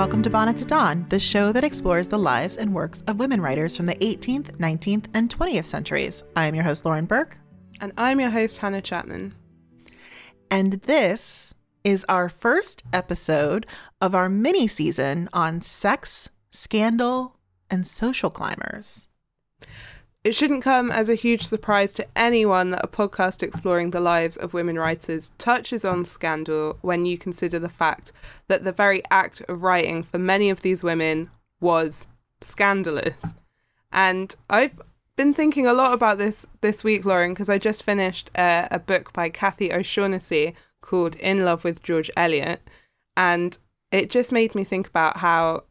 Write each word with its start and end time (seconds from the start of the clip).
welcome 0.00 0.22
to 0.22 0.30
Bonnets 0.30 0.62
at 0.62 0.68
Dawn, 0.68 1.04
the 1.10 1.20
show 1.20 1.52
that 1.52 1.62
explores 1.62 2.08
the 2.08 2.18
lives 2.18 2.56
and 2.56 2.72
works 2.72 3.02
of 3.06 3.18
women 3.18 3.38
writers 3.38 3.76
from 3.76 3.84
the 3.84 3.96
18th, 3.96 4.56
19th, 4.56 5.04
and 5.12 5.28
20th 5.28 5.66
centuries. 5.66 6.24
I 6.34 6.46
am 6.46 6.54
your 6.54 6.64
host, 6.64 6.86
Lauren 6.86 7.04
Burke. 7.04 7.36
And 7.82 7.92
I'm 7.98 8.18
your 8.18 8.30
host, 8.30 8.56
Hannah 8.56 8.80
Chapman. 8.80 9.34
And 10.50 10.72
this 10.72 11.52
is 11.84 12.06
our 12.08 12.30
first 12.30 12.82
episode 12.94 13.66
of 14.00 14.14
our 14.14 14.30
mini 14.30 14.66
season 14.68 15.28
on 15.34 15.60
sex, 15.60 16.30
scandal, 16.48 17.36
and 17.68 17.86
social 17.86 18.30
climbers. 18.30 19.09
It 20.22 20.34
shouldn't 20.34 20.62
come 20.62 20.90
as 20.90 21.08
a 21.08 21.14
huge 21.14 21.46
surprise 21.46 21.94
to 21.94 22.06
anyone 22.14 22.70
that 22.70 22.84
a 22.84 22.88
podcast 22.88 23.42
exploring 23.42 23.90
the 23.90 24.00
lives 24.00 24.36
of 24.36 24.52
women 24.52 24.78
writers 24.78 25.30
touches 25.38 25.82
on 25.82 26.04
scandal 26.04 26.76
when 26.82 27.06
you 27.06 27.16
consider 27.16 27.58
the 27.58 27.70
fact 27.70 28.12
that 28.46 28.62
the 28.62 28.72
very 28.72 29.02
act 29.10 29.40
of 29.48 29.62
writing 29.62 30.02
for 30.02 30.18
many 30.18 30.50
of 30.50 30.60
these 30.60 30.84
women 30.84 31.30
was 31.58 32.06
scandalous. 32.42 33.34
And 33.90 34.36
I've 34.50 34.78
been 35.16 35.32
thinking 35.32 35.66
a 35.66 35.72
lot 35.72 35.94
about 35.94 36.18
this 36.18 36.46
this 36.60 36.84
week, 36.84 37.06
Lauren, 37.06 37.32
because 37.32 37.48
I 37.48 37.56
just 37.56 37.82
finished 37.82 38.30
a, 38.34 38.68
a 38.70 38.78
book 38.78 39.14
by 39.14 39.30
Kathy 39.30 39.72
O'Shaughnessy 39.72 40.54
called 40.82 41.16
In 41.16 41.46
Love 41.46 41.64
with 41.64 41.82
George 41.82 42.10
Eliot. 42.14 42.60
And 43.16 43.56
it 43.90 44.10
just 44.10 44.32
made 44.32 44.54
me 44.54 44.64
think 44.64 44.86
about 44.86 45.16
how 45.18 45.64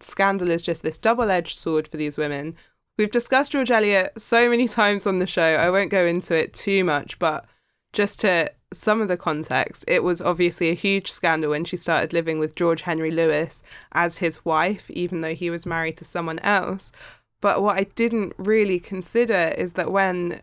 scandal 0.00 0.50
is 0.50 0.60
just 0.60 0.82
this 0.82 0.98
double 0.98 1.30
edged 1.30 1.58
sword 1.58 1.88
for 1.88 1.96
these 1.96 2.18
women 2.18 2.54
We've 2.96 3.10
discussed 3.10 3.52
George 3.52 3.70
Eliot 3.70 4.20
so 4.20 4.48
many 4.48 4.68
times 4.80 5.06
on 5.06 5.18
the 5.18 5.26
show. 5.26 5.42
I 5.42 5.70
won't 5.70 5.90
go 5.90 6.06
into 6.06 6.34
it 6.34 6.52
too 6.52 6.84
much, 6.84 7.18
but 7.18 7.44
just 7.92 8.20
to 8.20 8.52
some 8.72 9.00
of 9.00 9.08
the 9.08 9.16
context, 9.16 9.84
it 9.86 10.02
was 10.02 10.20
obviously 10.20 10.68
a 10.70 10.74
huge 10.74 11.10
scandal 11.10 11.50
when 11.50 11.64
she 11.64 11.76
started 11.76 12.12
living 12.12 12.38
with 12.38 12.54
George 12.54 12.82
Henry 12.82 13.10
Lewes 13.10 13.62
as 13.92 14.18
his 14.18 14.44
wife, 14.44 14.90
even 14.90 15.20
though 15.20 15.34
he 15.34 15.50
was 15.50 15.66
married 15.66 15.96
to 15.98 16.04
someone 16.04 16.38
else. 16.40 16.92
But 17.40 17.62
what 17.62 17.76
I 17.76 17.84
didn't 17.94 18.32
really 18.36 18.80
consider 18.80 19.52
is 19.56 19.74
that 19.74 19.92
when 19.92 20.40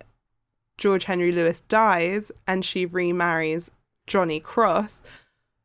George 0.78 1.06
Henry 1.06 1.32
Lewes 1.32 1.62
dies 1.62 2.32
and 2.48 2.64
she 2.64 2.86
remarries 2.86 3.72
Johnny 4.08 4.40
Cross, 4.40 5.04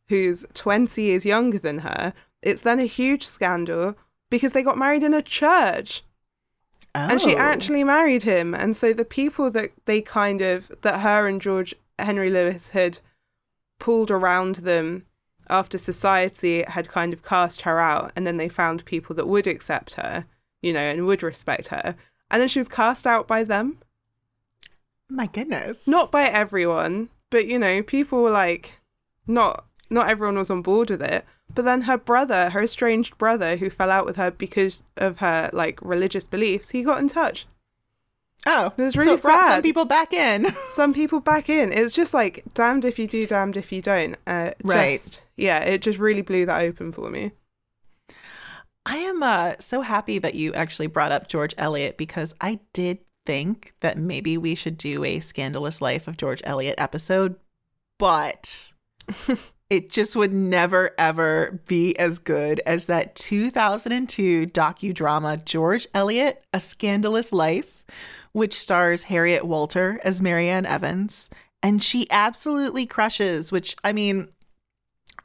who's 0.09 0.47
20 0.55 1.03
years 1.03 1.27
younger 1.27 1.59
than 1.59 1.79
her, 1.79 2.13
it's 2.43 2.63
then 2.63 2.81
a 2.81 2.85
huge 2.85 3.27
scandal 3.27 3.97
because 4.31 4.53
they 4.53 4.63
got 4.63 4.79
married 4.79 5.05
in 5.05 5.15
a 5.15 5.23
church. 5.23 6.03
Oh. 6.97 7.09
And 7.11 7.21
she 7.21 7.35
oh. 7.35 7.39
actually 7.39 7.85
married 7.85 8.23
him. 8.23 8.55
And 8.55 8.77
so 8.77 8.93
the 8.93 9.05
people 9.05 9.51
that 9.51 9.73
they 9.85 10.01
kind 10.01 10.41
of, 10.41 10.71
that 10.81 11.01
her 11.01 11.27
and 11.27 11.41
George 11.41 11.75
Henry 11.99 12.31
Lewes 12.31 12.71
had 12.71 13.01
pulled 13.79 14.11
around 14.11 14.57
them 14.57 15.05
after 15.49 15.79
society 15.79 16.65
had 16.67 16.89
kind 16.89 17.13
of 17.13 17.23
cast 17.23 17.63
her 17.63 17.79
out, 17.79 18.13
and 18.17 18.27
then 18.27 18.37
they 18.37 18.49
found 18.49 18.85
people 18.85 19.15
that 19.17 19.29
would 19.29 19.47
accept 19.47 19.95
her, 19.95 20.27
you 20.63 20.73
know, 20.73 20.81
and 20.81 21.07
would 21.07 21.23
respect 21.23 21.69
her. 21.69 21.95
And 22.31 22.41
then 22.41 22.49
she 22.49 22.59
was 22.59 22.69
cast 22.69 23.07
out 23.07 23.29
by 23.29 23.45
them. 23.45 23.79
My 25.09 25.27
goodness. 25.27 25.87
Not 25.87 26.11
by 26.11 26.25
everyone, 26.25 27.11
but 27.31 27.47
you 27.47 27.59
know, 27.59 27.83
people 27.83 28.23
were 28.23 28.31
like, 28.31 28.81
not 29.27 29.65
not 29.89 30.09
everyone 30.09 30.39
was 30.39 30.51
on 30.51 30.63
board 30.63 30.91
with 30.91 31.03
it. 31.03 31.25
But 31.55 31.65
then 31.65 31.83
her 31.83 31.97
brother, 31.97 32.51
her 32.51 32.63
estranged 32.63 33.17
brother, 33.19 33.57
who 33.57 33.71
fell 33.71 33.91
out 33.91 34.05
with 34.05 34.17
her 34.17 34.31
because 34.31 34.83
of 34.97 35.19
her 35.19 35.51
like 35.53 35.81
religious 35.81 36.27
beliefs, 36.27 36.71
he 36.71 36.83
got 36.83 36.99
in 36.99 37.09
touch. 37.09 37.47
Oh, 38.47 38.73
it 38.77 38.83
was 38.83 38.97
really 38.97 39.17
so 39.17 39.29
sad. 39.29 39.55
Some 39.55 39.63
people 39.63 39.85
back 39.85 40.13
in. 40.13 40.47
some 40.71 40.95
people 40.95 41.21
back 41.21 41.49
in. 41.49 41.73
It's 41.73 41.93
just 41.93 42.15
like 42.15 42.45
damned 42.55 42.85
if 42.85 42.99
you 42.99 43.07
do, 43.09 43.27
damned 43.27 43.57
if 43.57 43.73
you 43.73 43.83
don't. 43.83 44.17
Uh, 44.27 44.53
right. 44.63 45.01
Just, 45.01 45.23
yeah, 45.37 45.61
it 45.61 45.83
just 45.83 45.99
really 45.99 46.23
blew 46.23 46.47
that 46.47 46.63
open 46.63 46.93
for 46.93 47.11
me. 47.11 47.33
I 48.85 48.99
am 48.99 49.23
uh, 49.23 49.55
so 49.59 49.81
happy 49.81 50.19
that 50.21 50.37
you 50.37 50.55
actually 50.55 50.87
brought 50.87 51.11
up 51.11 51.27
George 51.27 51.55
Eliot 51.59 51.97
because 51.97 52.35
I 52.41 52.61
did 52.73 52.99
think 53.27 53.75
that 53.81 53.99
maybe 53.99 54.39
we 54.39 54.55
should 54.55 54.79
do 54.79 55.03
a 55.03 55.19
scandalous 55.19 55.83
life 55.83 56.07
of 56.07 56.17
George 56.17 56.41
Eliot 56.45 56.77
episode, 56.79 57.35
but 57.99 58.73
it 59.69 59.91
just 59.91 60.15
would 60.15 60.33
never 60.33 60.91
ever 60.97 61.61
be 61.67 61.97
as 61.99 62.19
good 62.19 62.61
as 62.67 62.87
that 62.87 63.15
2002 63.17 64.47
docudrama 64.47 65.45
George 65.45 65.87
Eliot: 65.95 66.45
A 66.53 66.61
Scandalous 66.61 67.33
Life, 67.33 67.85
which 68.33 68.55
stars 68.55 69.05
Harriet 69.05 69.45
Walter 69.45 70.01
as 70.05 70.21
Marianne 70.21 70.67
Evans, 70.67 71.31
and 71.63 71.83
she 71.83 72.07
absolutely 72.11 72.87
crushes, 72.87 73.51
which 73.51 73.77
I 73.83 73.93
mean 73.93 74.29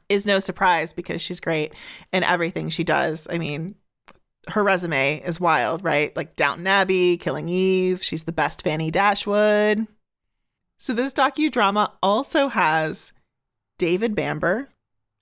is 0.08 0.26
no 0.26 0.38
surprise 0.38 0.92
because 0.92 1.22
she's 1.22 1.40
great 1.40 1.72
in 2.12 2.22
everything 2.22 2.68
she 2.68 2.84
does. 2.84 3.26
I 3.30 3.38
mean, 3.38 3.76
her 4.48 4.62
resume 4.64 5.22
is 5.24 5.40
wild, 5.40 5.84
right? 5.84 6.14
Like 6.16 6.36
Downton 6.36 6.66
Abbey, 6.66 7.16
Killing 7.16 7.48
Eve, 7.48 8.02
she's 8.02 8.24
the 8.24 8.32
best 8.32 8.62
Fanny 8.62 8.90
Dashwood. 8.90 9.86
So 10.78 10.92
this 10.92 11.12
docudrama 11.12 11.92
also 12.02 12.48
has 12.48 13.12
David 13.78 14.14
Bamber, 14.14 14.68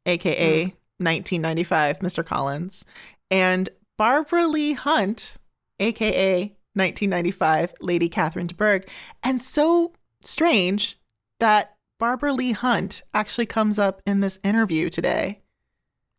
aka 0.07 0.65
mm. 0.65 0.73
1995 0.99 1.99
Mr. 2.01 2.25
Collins, 2.25 2.85
and 3.31 3.69
Barbara 3.97 4.47
Leigh-Hunt, 4.47 5.37
aka 5.79 6.41
1995 6.75 7.75
Lady 7.81 8.09
Catherine 8.09 8.47
de 8.47 8.55
Bourgh. 8.55 8.87
And 9.23 9.41
so 9.43 9.93
strange 10.23 10.99
that 11.39 11.77
Barbara 11.99 12.33
Leigh-Hunt 12.33 13.03
actually 13.13 13.47
comes 13.47 13.79
up 13.79 14.01
in 14.07 14.21
this 14.21 14.39
interview 14.43 14.89
today. 14.89 15.41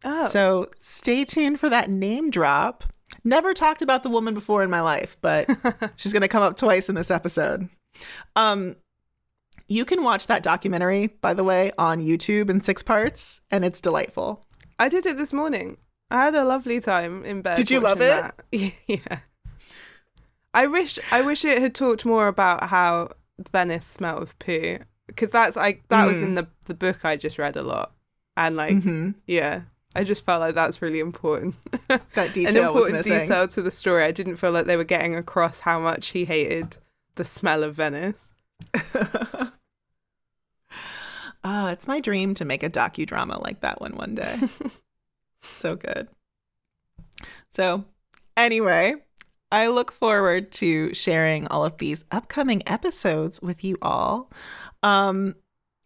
Oh. 0.03 0.27
So 0.27 0.69
stay 0.77 1.25
tuned 1.25 1.59
for 1.59 1.69
that 1.69 1.89
name 1.89 2.29
drop. 2.29 2.83
Never 3.23 3.53
talked 3.53 3.81
about 3.81 4.03
the 4.03 4.09
woman 4.09 4.33
before 4.33 4.63
in 4.63 4.69
my 4.69 4.81
life, 4.81 5.17
but 5.21 5.49
she's 5.95 6.13
going 6.13 6.21
to 6.21 6.27
come 6.27 6.43
up 6.43 6.57
twice 6.57 6.89
in 6.89 6.95
this 6.95 7.11
episode. 7.11 7.69
Um, 8.35 8.75
you 9.71 9.85
can 9.85 10.03
watch 10.03 10.27
that 10.27 10.43
documentary, 10.43 11.07
by 11.07 11.33
the 11.33 11.45
way, 11.45 11.71
on 11.77 12.01
YouTube 12.01 12.49
in 12.49 12.59
six 12.59 12.83
parts, 12.83 13.39
and 13.49 13.63
it's 13.63 13.79
delightful. 13.79 14.43
I 14.77 14.89
did 14.89 15.05
it 15.05 15.15
this 15.15 15.31
morning. 15.31 15.77
I 16.09 16.25
had 16.25 16.35
a 16.35 16.43
lovely 16.43 16.81
time 16.81 17.23
in 17.23 17.41
bed. 17.41 17.55
Did 17.55 17.71
you 17.71 17.79
love 17.79 18.01
it? 18.01 18.33
yeah. 18.87 19.19
I 20.53 20.67
wish 20.67 20.99
I 21.13 21.21
wish 21.21 21.45
it 21.45 21.61
had 21.61 21.73
talked 21.73 22.05
more 22.05 22.27
about 22.27 22.65
how 22.65 23.11
Venice 23.51 23.85
smelled 23.85 24.23
of 24.23 24.37
poo 24.39 24.79
because 25.07 25.29
that's 25.29 25.55
I 25.55 25.79
that 25.87 26.03
mm. 26.03 26.07
was 26.07 26.21
in 26.21 26.31
mm. 26.31 26.35
the 26.35 26.47
the 26.65 26.73
book 26.73 27.05
I 27.05 27.15
just 27.15 27.37
read 27.37 27.55
a 27.55 27.61
lot 27.61 27.93
and 28.35 28.57
like 28.57 28.75
mm-hmm. 28.75 29.11
yeah 29.25 29.61
I 29.95 30.03
just 30.03 30.25
felt 30.25 30.41
like 30.41 30.55
that's 30.55 30.81
really 30.81 30.99
important. 30.99 31.55
That 32.13 32.33
detail 32.33 32.73
was 32.73 32.89
missing. 32.89 33.11
An 33.13 33.21
important 33.21 33.27
detail 33.27 33.47
to 33.49 33.61
the 33.61 33.71
story. 33.71 34.03
I 34.03 34.11
didn't 34.11 34.37
feel 34.37 34.51
like 34.51 34.65
they 34.65 34.77
were 34.77 34.85
getting 34.85 35.15
across 35.15 35.61
how 35.61 35.79
much 35.79 36.09
he 36.09 36.23
hated 36.23 36.77
the 37.15 37.25
smell 37.25 37.63
of 37.63 37.75
Venice. 37.75 38.31
Ah, 41.43 41.71
it's 41.71 41.87
my 41.87 41.99
dream 41.99 42.33
to 42.35 42.45
make 42.45 42.63
a 42.63 42.69
docudrama 42.69 43.41
like 43.41 43.61
that 43.61 43.81
one 43.81 43.95
one 43.95 44.15
day. 44.15 44.39
so 45.41 45.75
good. 45.75 46.07
So, 47.51 47.85
anyway, 48.37 48.95
I 49.51 49.67
look 49.67 49.91
forward 49.91 50.51
to 50.53 50.93
sharing 50.93 51.47
all 51.47 51.65
of 51.65 51.77
these 51.77 52.05
upcoming 52.11 52.63
episodes 52.67 53.41
with 53.41 53.63
you 53.63 53.77
all. 53.81 54.31
Um, 54.83 55.35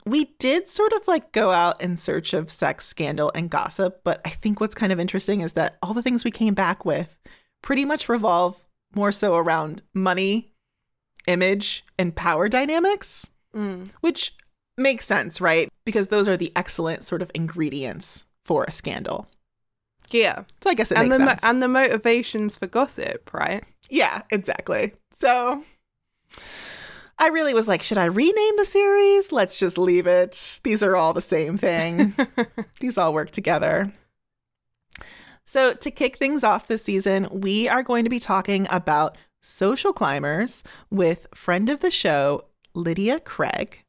we 0.05 0.25
did 0.37 0.67
sort 0.67 0.93
of 0.93 1.07
like 1.07 1.31
go 1.31 1.49
out 1.49 1.81
in 1.81 1.97
search 1.97 2.33
of 2.33 2.51
sex, 2.51 2.85
scandal, 2.85 3.31
and 3.33 3.49
gossip, 3.49 4.01
but 4.03 4.21
I 4.23 4.29
think 4.29 4.61
what's 4.61 4.75
kind 4.75 4.91
of 4.91 4.99
interesting 4.99 5.41
is 5.41 5.53
that 5.53 5.77
all 5.81 5.93
the 5.93 6.03
things 6.03 6.23
we 6.23 6.31
came 6.31 6.53
back 6.53 6.85
with 6.85 7.17
pretty 7.63 7.85
much 7.85 8.07
revolve 8.07 8.65
more 8.93 9.11
so 9.11 9.35
around 9.35 9.81
money, 9.93 10.53
image, 11.27 11.83
and 11.97 12.15
power 12.15 12.47
dynamics, 12.47 13.27
mm. 13.55 13.89
which 14.01 14.35
makes 14.77 15.05
sense, 15.05 15.39
right? 15.39 15.69
Because 15.85 16.09
those 16.09 16.27
are 16.27 16.37
the 16.37 16.51
excellent 16.55 17.03
sort 17.03 17.21
of 17.21 17.31
ingredients 17.33 18.25
for 18.43 18.63
a 18.65 18.71
scandal. 18.71 19.27
Yeah. 20.11 20.43
So 20.61 20.69
I 20.69 20.73
guess 20.73 20.91
it 20.91 20.97
and 20.97 21.09
makes 21.09 21.17
the, 21.17 21.27
sense. 21.29 21.43
And 21.43 21.61
the 21.61 21.67
motivations 21.67 22.55
for 22.55 22.67
gossip, 22.67 23.33
right? 23.33 23.63
Yeah, 23.89 24.21
exactly. 24.31 24.93
So 25.11 25.63
I 27.17 27.29
really 27.29 27.53
was 27.53 27.67
like, 27.67 27.81
should 27.81 27.97
I 27.97 28.05
rename 28.05 28.57
the 28.57 28.65
series? 28.65 29.31
Let's 29.31 29.57
just 29.57 29.77
leave 29.77 30.07
it. 30.07 30.59
These 30.63 30.83
are 30.83 30.95
all 30.95 31.13
the 31.13 31.21
same 31.21 31.57
thing. 31.57 32.13
These 32.79 32.97
all 32.97 33.13
work 33.13 33.31
together. 33.31 33.93
So, 35.47 35.73
to 35.73 35.91
kick 35.91 36.17
things 36.17 36.43
off 36.43 36.67
this 36.67 36.83
season, 36.83 37.27
we 37.31 37.69
are 37.69 37.83
going 37.83 38.03
to 38.03 38.09
be 38.09 38.19
talking 38.19 38.65
about 38.71 39.15
social 39.41 39.93
climbers 39.93 40.63
with 40.89 41.27
friend 41.35 41.69
of 41.69 41.81
the 41.81 41.91
show, 41.91 42.45
Lydia 42.73 43.19
Craig. 43.19 43.84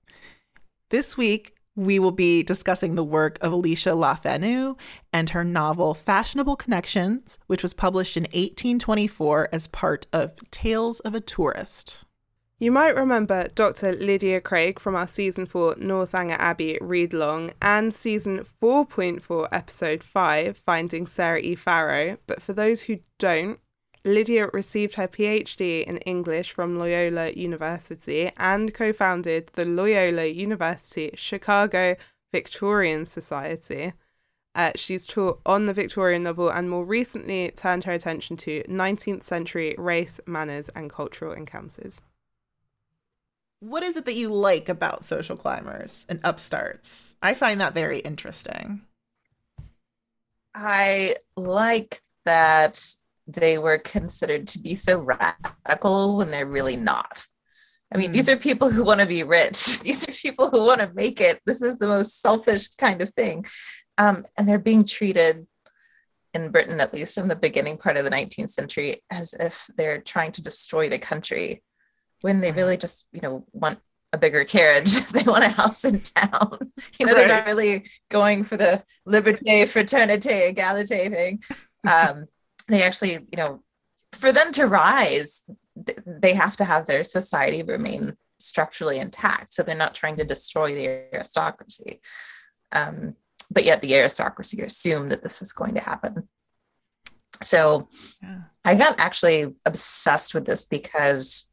This 0.89 1.17
week, 1.17 1.57
we 1.75 1.99
will 1.99 2.13
be 2.13 2.45
discussing 2.45 2.95
the 2.95 3.03
work 3.03 3.39
of 3.41 3.53
Alicia 3.53 3.97
Le 3.97 4.15
Fanu 4.23 4.77
and 5.13 5.31
her 5.31 5.43
novel 5.43 5.95
Fashionable 5.95 6.55
Connections, 6.55 7.41
which 7.49 7.65
was 7.65 7.75
published 7.75 8.17
in 8.17 8.23
1824 8.23 9.49
as 9.53 9.67
part 9.67 10.07
of 10.13 10.37
Tales 10.53 11.01
of 11.01 11.13
a 11.13 11.21
Tourist. 11.21 12.05
You 12.61 12.71
might 12.71 12.95
remember 12.95 13.49
Dr. 13.49 13.95
Lydia 13.95 14.41
Craig 14.41 14.79
from 14.79 14.95
our 14.95 15.09
season 15.09 15.45
4 15.45 15.75
Northanger 15.79 16.37
Abbey 16.39 16.79
read 16.81 17.13
long 17.13 17.51
and 17.61 17.93
season 17.93 18.47
4.4 18.63 19.49
episode 19.51 20.05
5 20.05 20.57
Finding 20.57 21.09
Sarah 21.09 21.41
E. 21.41 21.57
Farro, 21.57 22.17
but 22.29 22.41
for 22.41 22.53
those 22.53 22.83
who 22.83 23.01
don't, 23.19 23.59
Lydia 24.07 24.49
received 24.53 24.95
her 24.95 25.09
PhD 25.09 25.85
in 25.85 25.99
English 25.99 26.53
from 26.53 26.79
Loyola 26.79 27.31
University 27.31 28.31
and 28.37 28.73
co 28.73 28.93
founded 28.93 29.49
the 29.55 29.65
Loyola 29.65 30.27
University 30.27 31.11
Chicago 31.15 31.97
Victorian 32.33 33.05
Society. 33.05 33.93
Uh, 34.55 34.71
she's 34.75 35.07
taught 35.07 35.41
on 35.45 35.65
the 35.65 35.75
Victorian 35.75 36.23
novel 36.23 36.49
and 36.49 36.71
more 36.71 36.85
recently 36.85 37.51
turned 37.51 37.85
her 37.85 37.93
attention 37.93 38.37
to 38.39 38.63
19th 38.63 39.23
century 39.23 39.75
race, 39.77 40.19
manners, 40.27 40.71
and 40.71 40.89
cultural 40.89 41.33
encounters 41.33 42.01
what 43.61 43.83
is 43.83 43.97
it 43.97 44.05
that 44.05 44.15
you 44.15 44.33
like 44.33 44.69
about 44.69 45.05
social 45.05 45.37
climbers 45.37 46.07
and 46.09 46.21
upstarts? 46.25 47.17
I 47.23 47.35
find 47.35 47.61
that 47.61 47.75
very 47.75 47.99
interesting. 47.99 48.83
I 50.55 51.17
like 51.37 52.03
that 52.25 52.83
they 53.27 53.59
were 53.59 53.79
considered 53.79 54.47
to 54.49 54.59
be 54.59 54.75
so 54.75 54.99
radical 54.99 56.17
when 56.17 56.31
they're 56.31 56.47
really 56.47 56.77
not. 56.77 57.25
I 57.93 57.99
mean, 57.99 58.11
mm. 58.11 58.13
these 58.15 58.29
are 58.29 58.37
people 58.37 58.71
who 58.71 58.85
want 58.85 59.01
to 59.01 59.07
be 59.07 59.23
rich. 59.23 59.81
These 59.81 60.09
are 60.09 60.13
people 60.13 60.51
who 60.51 60.65
want 60.65 60.81
to 60.81 60.93
make 60.95 61.21
it. 61.21 61.41
This 61.47 61.63
is 61.63 61.79
the 61.79 61.89
most 61.89 62.21
selfish 62.21 62.69
kind 62.77 63.01
of 63.01 63.13
thing. 63.15 63.47
Um, 63.99 64.27
and 64.37 64.49
they're 64.49 64.59
being 64.59 64.85
treated 64.85 65.47
in 66.35 66.51
Britain, 66.51 66.81
at 66.81 66.93
least 66.93 67.17
in 67.17 67.29
the 67.29 67.37
beginning 67.37 67.79
part 67.79 67.97
of 67.97 68.05
the 68.05 68.11
19th 68.11 68.51
century, 68.51 69.03
as 69.11 69.33
if 69.33 69.67
they're 69.77 70.03
trying 70.03 70.33
to 70.33 70.43
destroy 70.43 70.89
the 70.89 70.99
country 70.99 71.63
when 72.23 72.41
they 72.41 72.53
really 72.53 72.77
just 72.77 73.07
you 73.13 73.21
know 73.21 73.45
want 73.53 73.79
a 74.13 74.19
bigger 74.19 74.45
carriage 74.45 74.95
they 75.13 75.23
want 75.23 75.45
a 75.45 75.49
house 75.49 75.85
in 75.85 76.01
town 76.01 76.59
you 76.99 77.07
know 77.07 77.13
right. 77.13 77.27
they're 77.27 77.29
not 77.29 77.47
really 77.47 77.85
going 78.09 78.45
for 78.45 78.57
the 78.57 78.83
liberté 79.07 79.67
fraternité 79.67 80.53
égalité 80.53 81.11
thing 81.11 81.43
um, 81.91 82.27
they 82.69 82.83
actually 82.83 83.13
you 83.13 83.37
know 83.37 83.63
for 84.13 84.33
them 84.33 84.53
to 84.53 84.67
rise 84.67 85.43
they 86.07 86.33
have 86.33 86.57
to 86.57 86.65
have 86.65 86.87
their 86.87 87.05
society 87.05 87.63
remain 87.63 88.17
structurally 88.39 88.99
intact 88.99 89.53
so 89.53 89.63
they're 89.63 89.75
not 89.75 89.95
trying 89.95 90.17
to 90.17 90.25
destroy 90.25 90.75
the 90.75 90.87
aristocracy 91.15 92.01
um, 92.73 93.15
but 93.51 93.65
yet 93.65 93.81
the 93.81 93.95
aristocracy 93.95 94.61
assume 94.63 95.09
that 95.09 95.23
this 95.23 95.41
is 95.43 95.53
going 95.53 95.75
to 95.75 95.81
happen 95.81 96.29
so 97.43 97.89
yeah. 98.23 98.41
i 98.65 98.75
got 98.75 98.99
actually 98.99 99.55
obsessed 99.65 100.35
with 100.35 100.45
this 100.45 100.65
because 100.65 101.49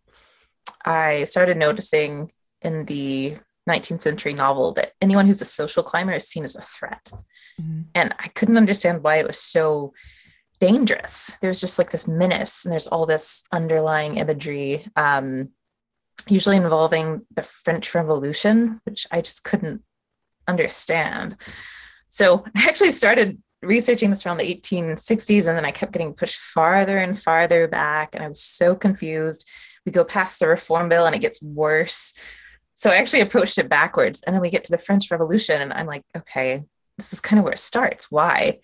I 0.85 1.23
started 1.25 1.57
noticing 1.57 2.31
in 2.61 2.85
the 2.85 3.37
19th 3.69 4.01
century 4.01 4.33
novel 4.33 4.73
that 4.73 4.91
anyone 5.01 5.25
who's 5.25 5.41
a 5.41 5.45
social 5.45 5.83
climber 5.83 6.13
is 6.13 6.27
seen 6.27 6.43
as 6.43 6.55
a 6.55 6.61
threat. 6.61 7.11
Mm-hmm. 7.61 7.81
And 7.95 8.13
I 8.19 8.27
couldn't 8.29 8.57
understand 8.57 9.03
why 9.03 9.17
it 9.17 9.27
was 9.27 9.39
so 9.39 9.93
dangerous. 10.63 11.35
There's 11.41 11.59
just 11.59 11.77
like 11.77 11.91
this 11.91 12.07
menace, 12.07 12.63
and 12.63 12.71
there's 12.71 12.87
all 12.87 13.05
this 13.05 13.43
underlying 13.51 14.15
imagery, 14.17 14.87
um, 14.95 15.49
usually 16.29 16.55
involving 16.55 17.25
the 17.35 17.43
French 17.43 17.93
Revolution, 17.93 18.79
which 18.85 19.05
I 19.11 19.19
just 19.19 19.43
couldn't 19.43 19.81
understand. 20.47 21.35
So 22.09 22.45
I 22.55 22.65
actually 22.65 22.91
started 22.91 23.41
researching 23.61 24.09
this 24.09 24.25
around 24.25 24.37
the 24.37 24.55
1860s, 24.55 25.47
and 25.47 25.57
then 25.57 25.65
I 25.65 25.71
kept 25.71 25.91
getting 25.91 26.13
pushed 26.13 26.39
farther 26.39 26.97
and 26.97 27.21
farther 27.21 27.67
back, 27.67 28.15
and 28.15 28.23
I 28.23 28.29
was 28.29 28.41
so 28.41 28.73
confused 28.73 29.45
we 29.85 29.91
go 29.91 30.05
past 30.05 30.39
the 30.39 30.47
reform 30.47 30.87
bill 30.87 31.05
and 31.05 31.13
it 31.13 31.19
gets 31.19 31.43
worse 31.43 32.13
so 32.73 32.89
i 32.89 32.95
actually 32.95 33.19
approached 33.19 33.57
it 33.57 33.67
backwards 33.67 34.21
and 34.23 34.33
then 34.33 34.41
we 34.41 34.49
get 34.49 34.63
to 34.63 34.71
the 34.71 34.77
french 34.77 35.11
revolution 35.11 35.61
and 35.61 35.73
i'm 35.73 35.85
like 35.85 36.03
okay 36.15 36.63
this 36.97 37.11
is 37.11 37.19
kind 37.19 37.37
of 37.37 37.43
where 37.43 37.51
it 37.51 37.59
starts 37.59 38.09
why 38.09 38.59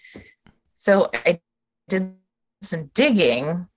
so 0.78 1.10
i 1.26 1.38
did 1.90 2.14
some 2.62 2.90
digging 2.94 3.68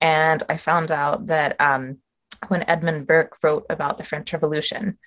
and 0.00 0.42
i 0.48 0.56
found 0.56 0.90
out 0.90 1.26
that 1.26 1.56
um, 1.60 1.98
when 2.48 2.68
edmund 2.68 3.06
burke 3.06 3.36
wrote 3.42 3.66
about 3.70 3.98
the 3.98 4.04
french 4.04 4.32
revolution 4.32 4.98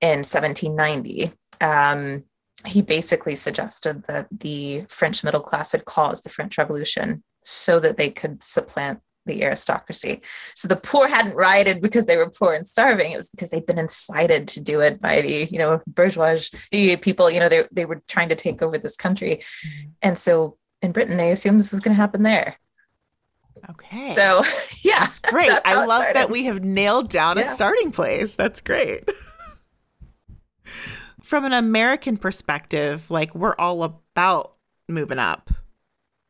in 0.00 0.18
1790 0.18 1.32
um, 1.60 2.24
he 2.64 2.82
basically 2.82 3.36
suggested 3.36 4.02
that 4.08 4.26
the 4.30 4.84
french 4.88 5.22
middle 5.24 5.40
class 5.40 5.72
had 5.72 5.84
caused 5.84 6.24
the 6.24 6.30
french 6.30 6.58
revolution 6.58 7.22
so 7.44 7.78
that 7.78 7.96
they 7.96 8.10
could 8.10 8.42
supplant 8.42 9.00
the 9.26 9.42
aristocracy. 9.42 10.22
So 10.54 10.68
the 10.68 10.76
poor 10.76 11.08
hadn't 11.08 11.34
rioted 11.34 11.82
because 11.82 12.06
they 12.06 12.16
were 12.16 12.30
poor 12.30 12.54
and 12.54 12.66
starving. 12.66 13.12
It 13.12 13.16
was 13.16 13.30
because 13.30 13.50
they'd 13.50 13.66
been 13.66 13.78
incited 13.78 14.48
to 14.48 14.60
do 14.60 14.80
it 14.80 15.00
by 15.00 15.20
the, 15.20 15.48
you 15.50 15.58
know, 15.58 15.80
bourgeois 15.86 16.38
people. 16.70 17.30
You 17.30 17.40
know, 17.40 17.48
they, 17.48 17.66
they 17.72 17.84
were 17.84 18.02
trying 18.08 18.30
to 18.30 18.34
take 18.34 18.62
over 18.62 18.78
this 18.78 18.96
country. 18.96 19.36
Mm-hmm. 19.36 19.88
And 20.02 20.18
so 20.18 20.56
in 20.82 20.92
Britain, 20.92 21.16
they 21.16 21.32
assume 21.32 21.58
this 21.58 21.72
is 21.72 21.80
going 21.80 21.94
to 21.94 22.00
happen 22.00 22.22
there. 22.22 22.56
Okay. 23.70 24.14
So 24.14 24.44
yeah. 24.82 25.00
That's 25.00 25.18
great. 25.18 25.48
That's 25.48 25.66
I 25.66 25.84
love 25.84 26.04
that 26.14 26.30
we 26.30 26.44
have 26.44 26.62
nailed 26.62 27.10
down 27.10 27.38
yeah. 27.38 27.50
a 27.50 27.54
starting 27.54 27.90
place. 27.92 28.36
That's 28.36 28.60
great. 28.60 29.08
From 31.22 31.44
an 31.44 31.52
American 31.52 32.16
perspective, 32.16 33.10
like 33.10 33.34
we're 33.34 33.56
all 33.56 33.82
about 33.82 34.54
moving 34.88 35.18
up 35.18 35.50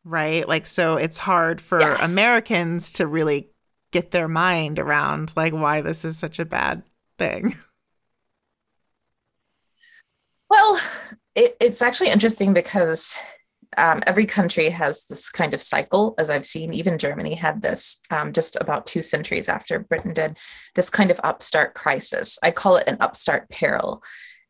right? 0.07 0.47
Like, 0.47 0.65
so 0.65 0.95
it's 0.95 1.17
hard 1.17 1.61
for 1.61 1.79
yes. 1.79 2.11
Americans 2.11 2.93
to 2.93 3.05
really 3.07 3.49
get 3.91 4.11
their 4.11 4.27
mind 4.27 4.79
around 4.79 5.33
like 5.35 5.53
why 5.53 5.81
this 5.81 6.05
is 6.05 6.17
such 6.17 6.39
a 6.39 6.45
bad 6.45 6.83
thing. 7.17 7.55
Well, 10.49 10.79
it, 11.35 11.57
it's 11.59 11.81
actually 11.81 12.09
interesting 12.09 12.53
because 12.53 13.17
um, 13.77 14.01
every 14.07 14.25
country 14.25 14.69
has 14.69 15.05
this 15.05 15.29
kind 15.29 15.53
of 15.53 15.61
cycle, 15.61 16.15
as 16.17 16.29
I've 16.29 16.45
seen. 16.45 16.73
Even 16.73 16.97
Germany 16.97 17.35
had 17.35 17.61
this 17.61 18.01
um, 18.09 18.33
just 18.33 18.57
about 18.59 18.87
two 18.87 19.03
centuries 19.03 19.47
after 19.47 19.79
Britain 19.79 20.13
did 20.13 20.37
this 20.75 20.89
kind 20.89 21.11
of 21.11 21.21
upstart 21.23 21.75
crisis. 21.75 22.39
I 22.41 22.51
call 22.51 22.77
it 22.77 22.87
an 22.87 22.97
upstart 22.99 23.49
peril. 23.49 24.01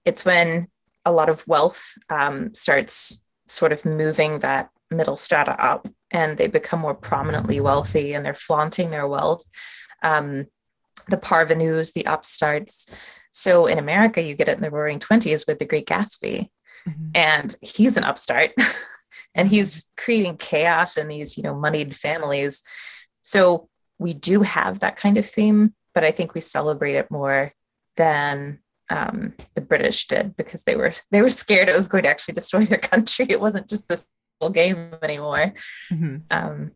It's 0.06 0.24
when 0.24 0.68
a 1.06 1.12
lot 1.12 1.30
of 1.30 1.46
wealth 1.48 1.84
um, 2.10 2.54
starts 2.54 3.22
sort 3.48 3.72
of 3.72 3.86
moving 3.86 4.40
that 4.40 4.70
middle 4.90 5.18
strata 5.18 5.56
up 5.62 5.88
and 6.12 6.38
they 6.38 6.48
become 6.48 6.80
more 6.80 6.96
prominently 6.96 7.60
wealthy 7.60 8.14
and 8.14 8.26
they're 8.26 8.34
flaunting 8.34 8.90
their 8.90 9.08
wealth. 9.08 9.44
Um, 10.04 10.46
the 11.10 11.18
parvenus, 11.18 11.92
the 11.92 12.06
upstarts. 12.06 12.90
So 13.32 13.68
in 13.68 13.78
America, 13.78 14.22
you 14.22 14.36
get 14.36 14.50
it 14.50 14.58
in 14.58 14.64
the 14.64 14.72
roaring 14.72 15.00
20s 15.00 15.48
with 15.48 15.60
the 15.60 15.66
Great 15.66 15.88
Gatsby. 15.88 16.50
Mm-hmm. 16.88 17.10
And 17.16 17.56
he's 17.62 17.98
an 17.98 18.04
upstart 18.04 18.52
and 19.38 19.48
he's 19.48 19.90
creating 19.96 20.36
chaos 20.36 20.98
in 20.98 21.08
these, 21.08 21.38
you 21.38 21.44
know, 21.44 21.56
moneyed 21.56 21.96
families. 21.96 22.64
So 23.22 23.70
we 24.00 24.14
do 24.14 24.42
have 24.42 24.80
that 24.80 24.98
kind 24.98 25.18
of 25.18 25.26
theme, 25.26 25.74
but 25.94 26.04
I 26.04 26.12
think 26.12 26.34
we 26.34 26.42
celebrate 26.42 26.96
it 26.96 27.12
more 27.12 27.54
than 27.96 28.60
um, 28.90 29.36
the 29.54 29.62
British 29.62 30.08
did 30.08 30.36
because 30.36 30.64
they 30.64 30.76
were 30.76 30.94
they 31.12 31.22
were 31.22 31.30
scared 31.30 31.70
it 31.70 31.76
was 31.76 31.88
going 31.88 32.04
to 32.04 32.10
actually 32.10 32.34
destroy 32.34 32.66
their 32.66 32.78
country. 32.80 33.28
It 33.30 33.40
wasn't 33.40 33.70
just 33.70 33.88
this 33.88 34.06
game 34.52 34.94
anymore. 35.02 35.54
Mm-hmm. 35.92 36.18
Um, 36.32 36.72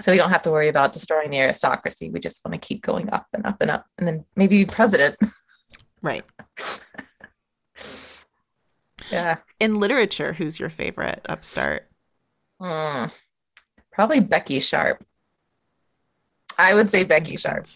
so 0.00 0.12
we 0.12 0.18
don't 0.18 0.30
have 0.30 0.42
to 0.42 0.50
worry 0.50 0.68
about 0.68 0.92
destroying 0.92 1.30
the 1.30 1.38
aristocracy. 1.38 2.10
We 2.10 2.20
just 2.20 2.44
want 2.44 2.60
to 2.60 2.66
keep 2.66 2.82
going 2.82 3.10
up 3.10 3.26
and 3.32 3.46
up 3.46 3.60
and 3.60 3.70
up, 3.70 3.86
and 3.98 4.06
then 4.06 4.24
maybe 4.36 4.64
be 4.64 4.66
president. 4.66 5.16
Right. 6.02 6.24
yeah. 9.10 9.38
In 9.60 9.80
literature, 9.80 10.32
who's 10.32 10.60
your 10.60 10.70
favorite 10.70 11.20
upstart? 11.28 11.88
Mm, 12.60 13.16
probably 13.92 14.20
Becky 14.20 14.60
Sharp. 14.60 15.04
I 16.58 16.74
would 16.74 16.90
say 16.90 17.04
Becky 17.04 17.36
Sharp. 17.36 17.66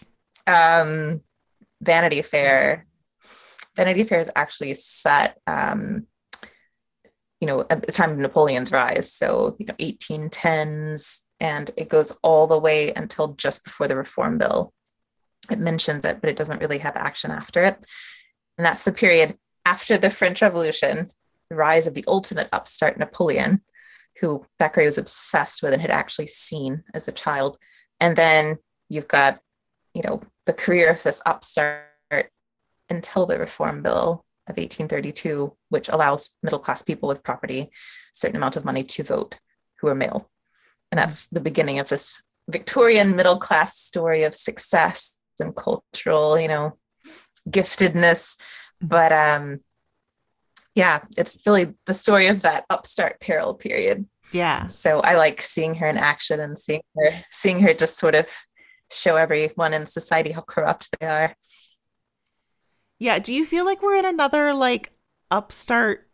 Um, 0.45 1.21
Vanity 1.81 2.21
Fair. 2.21 2.85
Vanity 3.75 4.03
Fair 4.03 4.19
is 4.19 4.29
actually 4.35 4.73
set 4.73 5.39
um, 5.47 6.05
you 7.43 7.47
know, 7.47 7.65
at 7.69 7.85
the 7.85 7.91
time 7.91 8.11
of 8.11 8.19
Napoleon's 8.19 8.71
rise. 8.71 9.11
So, 9.11 9.57
you 9.59 9.65
know, 9.65 9.73
1810s, 9.73 11.23
and 11.41 11.69
it 11.75 11.89
goes 11.89 12.17
all 12.23 12.47
the 12.47 12.57
way 12.57 12.93
until 12.93 13.33
just 13.33 13.65
before 13.65 13.89
the 13.89 13.97
Reform 13.97 14.37
Bill. 14.37 14.71
It 15.51 15.59
mentions 15.59 16.05
it, 16.05 16.21
but 16.21 16.29
it 16.29 16.37
doesn't 16.37 16.61
really 16.61 16.77
have 16.77 16.95
action 16.95 17.31
after 17.31 17.65
it. 17.65 17.77
And 18.57 18.65
that's 18.65 18.83
the 18.83 18.93
period 18.93 19.37
after 19.65 19.97
the 19.97 20.09
French 20.09 20.41
Revolution, 20.41 21.11
rise 21.53 21.87
of 21.87 21.93
the 21.93 22.05
ultimate 22.07 22.49
upstart 22.51 22.97
Napoleon, 22.97 23.61
who 24.19 24.45
Thackeray 24.59 24.85
was 24.85 24.97
obsessed 24.97 25.63
with 25.63 25.73
and 25.73 25.81
had 25.81 25.91
actually 25.91 26.27
seen 26.27 26.83
as 26.93 27.07
a 27.07 27.11
child. 27.11 27.57
And 27.99 28.15
then 28.15 28.57
you've 28.89 29.07
got, 29.07 29.39
you 29.93 30.01
know, 30.03 30.21
the 30.45 30.53
career 30.53 30.91
of 30.91 31.03
this 31.03 31.21
upstart 31.25 31.85
until 32.89 33.25
the 33.25 33.39
Reform 33.39 33.81
Bill 33.81 34.25
of 34.47 34.57
1832, 34.57 35.55
which 35.69 35.89
allows 35.89 36.35
middle 36.43 36.59
class 36.59 36.81
people 36.81 37.07
with 37.07 37.23
property 37.23 37.61
a 37.61 37.69
certain 38.13 38.35
amount 38.35 38.55
of 38.55 38.65
money 38.65 38.83
to 38.83 39.03
vote 39.03 39.39
who 39.79 39.87
are 39.87 39.95
male. 39.95 40.29
And 40.91 40.99
that's 40.99 41.27
the 41.27 41.41
beginning 41.41 41.79
of 41.79 41.89
this 41.89 42.21
Victorian 42.49 43.15
middle 43.15 43.37
class 43.37 43.77
story 43.77 44.23
of 44.23 44.35
success 44.35 45.15
and 45.39 45.55
cultural, 45.55 46.39
you 46.39 46.47
know, 46.47 46.77
giftedness. 47.49 48.37
But 48.81 49.11
um 49.11 49.61
yeah, 50.75 51.01
it's 51.17 51.41
really 51.45 51.73
the 51.85 51.93
story 51.93 52.27
of 52.27 52.41
that 52.41 52.65
upstart 52.69 53.19
peril 53.19 53.53
period. 53.53 54.05
Yeah. 54.31 54.67
So 54.69 54.99
I 55.01 55.15
like 55.15 55.41
seeing 55.41 55.75
her 55.75 55.87
in 55.87 55.97
action 55.97 56.39
and 56.39 56.57
seeing 56.57 56.81
her 56.97 57.23
seeing 57.31 57.59
her 57.61 57.73
just 57.73 57.97
sort 57.99 58.15
of 58.15 58.27
show 58.91 59.15
everyone 59.15 59.73
in 59.73 59.85
society 59.85 60.31
how 60.31 60.41
corrupt 60.41 60.89
they 60.99 61.05
are. 61.05 61.35
Yeah. 62.99 63.19
Do 63.19 63.33
you 63.33 63.45
feel 63.45 63.65
like 63.65 63.81
we're 63.81 63.95
in 63.97 64.05
another 64.05 64.53
like 64.53 64.91
upstart 65.29 66.07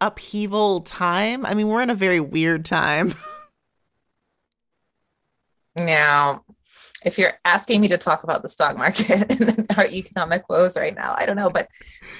upheaval 0.00 0.82
time? 0.82 1.46
I 1.46 1.54
mean, 1.54 1.68
we're 1.68 1.82
in 1.82 1.90
a 1.90 1.94
very 1.94 2.20
weird 2.20 2.64
time. 2.64 3.14
Now, 5.74 6.44
if 7.04 7.18
you're 7.18 7.32
asking 7.44 7.80
me 7.80 7.88
to 7.88 7.98
talk 7.98 8.24
about 8.24 8.42
the 8.42 8.48
stock 8.48 8.76
market 8.76 9.30
and 9.40 9.66
our 9.76 9.86
economic 9.86 10.48
woes 10.48 10.76
right 10.76 10.94
now, 10.94 11.14
I 11.16 11.26
don't 11.26 11.36
know, 11.36 11.50
but 11.50 11.68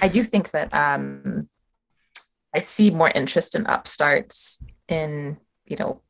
I 0.00 0.08
do 0.08 0.24
think 0.24 0.50
that 0.52 0.72
um, 0.74 1.48
I 2.54 2.62
see 2.62 2.90
more 2.90 3.10
interest 3.10 3.54
in 3.54 3.66
upstarts 3.66 4.62
in, 4.88 5.38
you 5.66 5.76
know, 5.76 6.00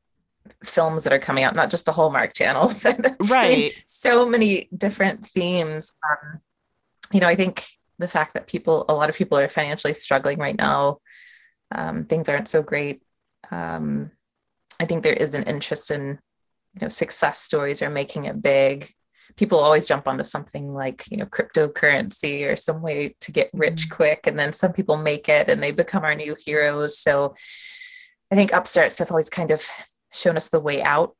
films 0.64 1.04
that 1.04 1.12
are 1.12 1.18
coming 1.18 1.44
out, 1.44 1.54
not 1.54 1.70
just 1.70 1.84
the 1.84 1.92
Hallmark 1.92 2.34
Channel. 2.34 2.72
right. 3.28 3.72
so 3.86 4.26
many 4.26 4.68
different 4.76 5.26
themes. 5.28 5.92
Um, 6.08 6.40
you 7.12 7.20
know, 7.20 7.28
I 7.28 7.36
think 7.36 7.64
the 7.98 8.08
fact 8.08 8.34
that 8.34 8.46
people, 8.46 8.84
a 8.88 8.94
lot 8.94 9.08
of 9.08 9.16
people 9.16 9.38
are 9.38 9.48
financially 9.48 9.94
struggling 9.94 10.38
right 10.38 10.56
now, 10.56 10.98
um, 11.72 12.04
things 12.04 12.28
aren't 12.28 12.48
so 12.48 12.62
great. 12.62 13.02
Um, 13.50 14.10
I 14.80 14.86
think 14.86 15.02
there 15.02 15.12
is 15.12 15.34
an 15.34 15.44
interest 15.44 15.90
in 15.90 16.18
you 16.74 16.80
know 16.80 16.88
success 16.88 17.40
stories 17.40 17.82
or 17.82 17.90
making 17.90 18.24
it 18.24 18.42
big 18.42 18.92
people 19.36 19.58
always 19.58 19.86
jump 19.86 20.06
onto 20.08 20.24
something 20.24 20.70
like 20.72 21.04
you 21.10 21.16
know 21.16 21.26
cryptocurrency 21.26 22.50
or 22.50 22.56
some 22.56 22.82
way 22.82 23.14
to 23.20 23.32
get 23.32 23.50
rich 23.52 23.88
Mm. 23.88 23.90
quick 23.90 24.26
and 24.26 24.38
then 24.38 24.52
some 24.52 24.72
people 24.72 24.96
make 24.96 25.28
it 25.28 25.48
and 25.48 25.62
they 25.62 25.70
become 25.70 26.04
our 26.04 26.14
new 26.14 26.34
heroes 26.44 26.98
so 26.98 27.34
i 28.30 28.34
think 28.34 28.52
upstarts 28.52 28.98
have 28.98 29.10
always 29.10 29.30
kind 29.30 29.50
of 29.50 29.66
shown 30.12 30.36
us 30.36 30.48
the 30.48 30.60
way 30.60 30.82
out 30.82 31.16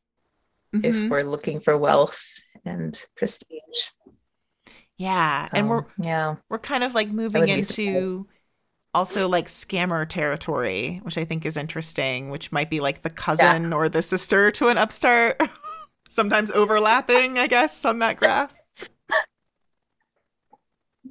Mhm. 0.74 0.84
if 0.84 1.10
we're 1.10 1.22
looking 1.22 1.60
for 1.60 1.76
wealth 1.78 2.22
and 2.64 3.04
prestige 3.16 3.88
yeah. 4.98 5.48
and 5.52 5.68
we're 5.68 5.84
yeah 5.98 6.36
we're 6.48 6.58
kind 6.58 6.84
of 6.84 6.94
like 6.94 7.08
moving 7.08 7.48
into 7.48 8.26
also 8.94 9.26
like 9.26 9.46
scammer 9.46 10.06
territory, 10.06 11.00
which 11.02 11.16
I 11.16 11.24
think 11.24 11.46
is 11.46 11.56
interesting, 11.56 12.28
which 12.28 12.52
might 12.52 12.68
be 12.68 12.80
like 12.80 13.00
the 13.00 13.08
cousin 13.08 13.72
or 13.72 13.88
the 13.88 14.02
sister 14.02 14.50
to 14.50 14.68
an 14.68 14.76
upstart. 14.76 15.40
Sometimes 16.12 16.50
overlapping, 16.50 17.38
I 17.38 17.46
guess, 17.46 17.86
on 17.86 18.00
that 18.00 18.18
graph. 18.18 18.54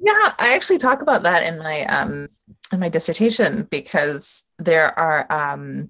Yeah, 0.00 0.32
I 0.38 0.54
actually 0.54 0.78
talk 0.78 1.02
about 1.02 1.24
that 1.24 1.42
in 1.42 1.58
my 1.58 1.84
um 1.86 2.28
in 2.72 2.78
my 2.78 2.88
dissertation 2.88 3.66
because 3.68 4.44
there 4.60 4.96
are 4.96 5.26
um 5.28 5.88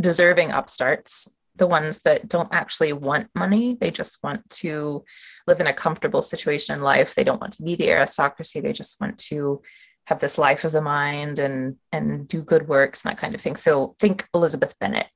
deserving 0.00 0.52
upstarts, 0.52 1.28
the 1.56 1.66
ones 1.66 1.98
that 2.04 2.26
don't 2.26 2.48
actually 2.50 2.94
want 2.94 3.28
money, 3.34 3.76
they 3.78 3.90
just 3.90 4.22
want 4.22 4.48
to 4.48 5.04
live 5.46 5.60
in 5.60 5.66
a 5.66 5.74
comfortable 5.74 6.22
situation 6.22 6.74
in 6.74 6.82
life. 6.82 7.14
They 7.14 7.24
don't 7.24 7.42
want 7.42 7.52
to 7.54 7.62
be 7.62 7.74
the 7.74 7.90
aristocracy, 7.90 8.60
they 8.60 8.72
just 8.72 8.98
want 8.98 9.18
to 9.30 9.60
have 10.06 10.20
this 10.20 10.38
life 10.38 10.64
of 10.64 10.72
the 10.72 10.80
mind 10.80 11.38
and 11.38 11.76
and 11.92 12.26
do 12.26 12.40
good 12.40 12.66
works 12.66 13.04
and 13.04 13.12
that 13.12 13.20
kind 13.20 13.34
of 13.34 13.42
thing. 13.42 13.56
So 13.56 13.94
think 13.98 14.26
Elizabeth 14.32 14.74
Bennet 14.78 15.08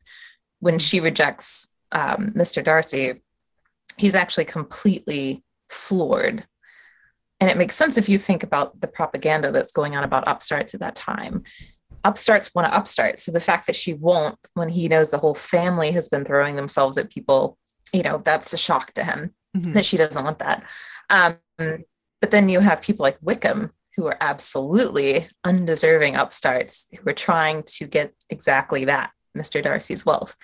when 0.61 0.79
she 0.79 1.01
rejects 1.01 1.72
um, 1.93 2.31
Mr. 2.31 2.65
Darcy, 2.65 3.23
he's 3.97 4.15
actually 4.15 4.47
completely 4.47 5.45
floored 5.69 6.45
and 7.41 7.51
it 7.51 7.57
makes 7.57 7.75
sense 7.75 7.99
if 7.99 8.09
you 8.09 8.19
think 8.19 8.45
about 8.45 8.81
the 8.81 8.87
propaganda 8.87 9.51
that's 9.51 9.73
going 9.73 9.97
on 9.97 10.05
about 10.05 10.29
upstarts 10.29 10.75
at 10.75 10.81
that 10.81 10.95
time. 10.95 11.43
Upstarts 12.05 12.55
want 12.55 12.69
to 12.69 12.75
upstart. 12.77 13.21
So 13.21 13.33
the 13.33 13.41
fact 13.41 13.67
that 13.67 13.75
she 13.75 13.95
won't, 13.95 14.39
when 14.55 14.69
he 14.69 14.87
knows 14.87 15.11
the 15.11 15.19
whole 15.19 15.35
family 15.35 15.91
has 15.91 16.09
been 16.09 16.25
throwing 16.25 16.55
themselves 16.55 16.99
at 16.99 17.11
people, 17.11 17.59
you 17.93 18.05
know, 18.05 18.23
that's 18.25 18.53
a 18.53 18.57
shock 18.59 18.93
to 18.95 19.03
him 19.03 19.35
Mhm. 19.57 19.75
that 19.75 19.85
she 19.85 19.97
doesn't 19.97 20.23
want 20.25 20.39
that. 20.39 20.63
Um, 21.11 21.39
but 21.59 22.31
then 22.31 22.49
you 22.49 22.61
have 22.61 22.81
people 22.81 23.03
like 23.03 23.19
Wickham 23.21 23.73
who 23.97 24.07
are 24.07 24.17
absolutely 24.21 25.29
undeserving 25.43 26.15
upstarts 26.15 26.87
who 26.97 27.11
are 27.11 27.13
trying 27.13 27.65
to 27.65 27.89
get 27.89 28.15
exactly 28.31 28.85
that, 28.85 29.11
Mr. 29.37 29.61
Darcy's 29.61 30.07
wealth. 30.07 30.37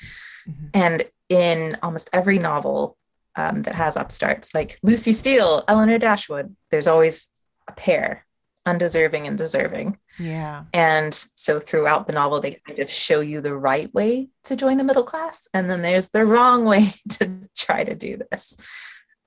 Mhm. 0.49 0.71
And 0.75 1.05
in 1.28 1.76
almost 1.83 2.09
every 2.12 2.38
novel 2.38 2.97
um, 3.37 3.62
that 3.62 3.75
has 3.75 3.97
upstarts, 3.97 4.55
like 4.55 4.78
Lucy 4.83 5.12
Steele, 5.12 5.62
Elinor 5.69 5.99
Dashwood, 5.99 6.57
there's 6.71 6.88
always 6.88 7.28
a 7.69 7.73
pair, 7.73 8.26
undeserving 8.67 9.26
and 9.28 9.38
deserving. 9.38 9.99
Yeah. 10.19 10.64
And 10.73 11.14
so 11.37 11.61
throughout 11.61 12.07
the 12.07 12.12
novel, 12.14 12.40
they 12.40 12.59
kind 12.67 12.78
of 12.81 12.90
show 12.90 13.21
you 13.21 13.40
the 13.40 13.55
right 13.55 13.93
way 13.95 14.28
to 14.45 14.57
join 14.57 14.76
the 14.78 14.85
middle 14.85 15.05
class. 15.05 15.47
And 15.55 15.71
then 15.71 15.83
there's 15.83 16.09
the 16.09 16.25
wrong 16.26 16.64
way 16.64 16.95
to 17.11 17.31
try 17.57 17.85
to 17.85 17.95
do 17.95 18.19
this. 18.31 18.57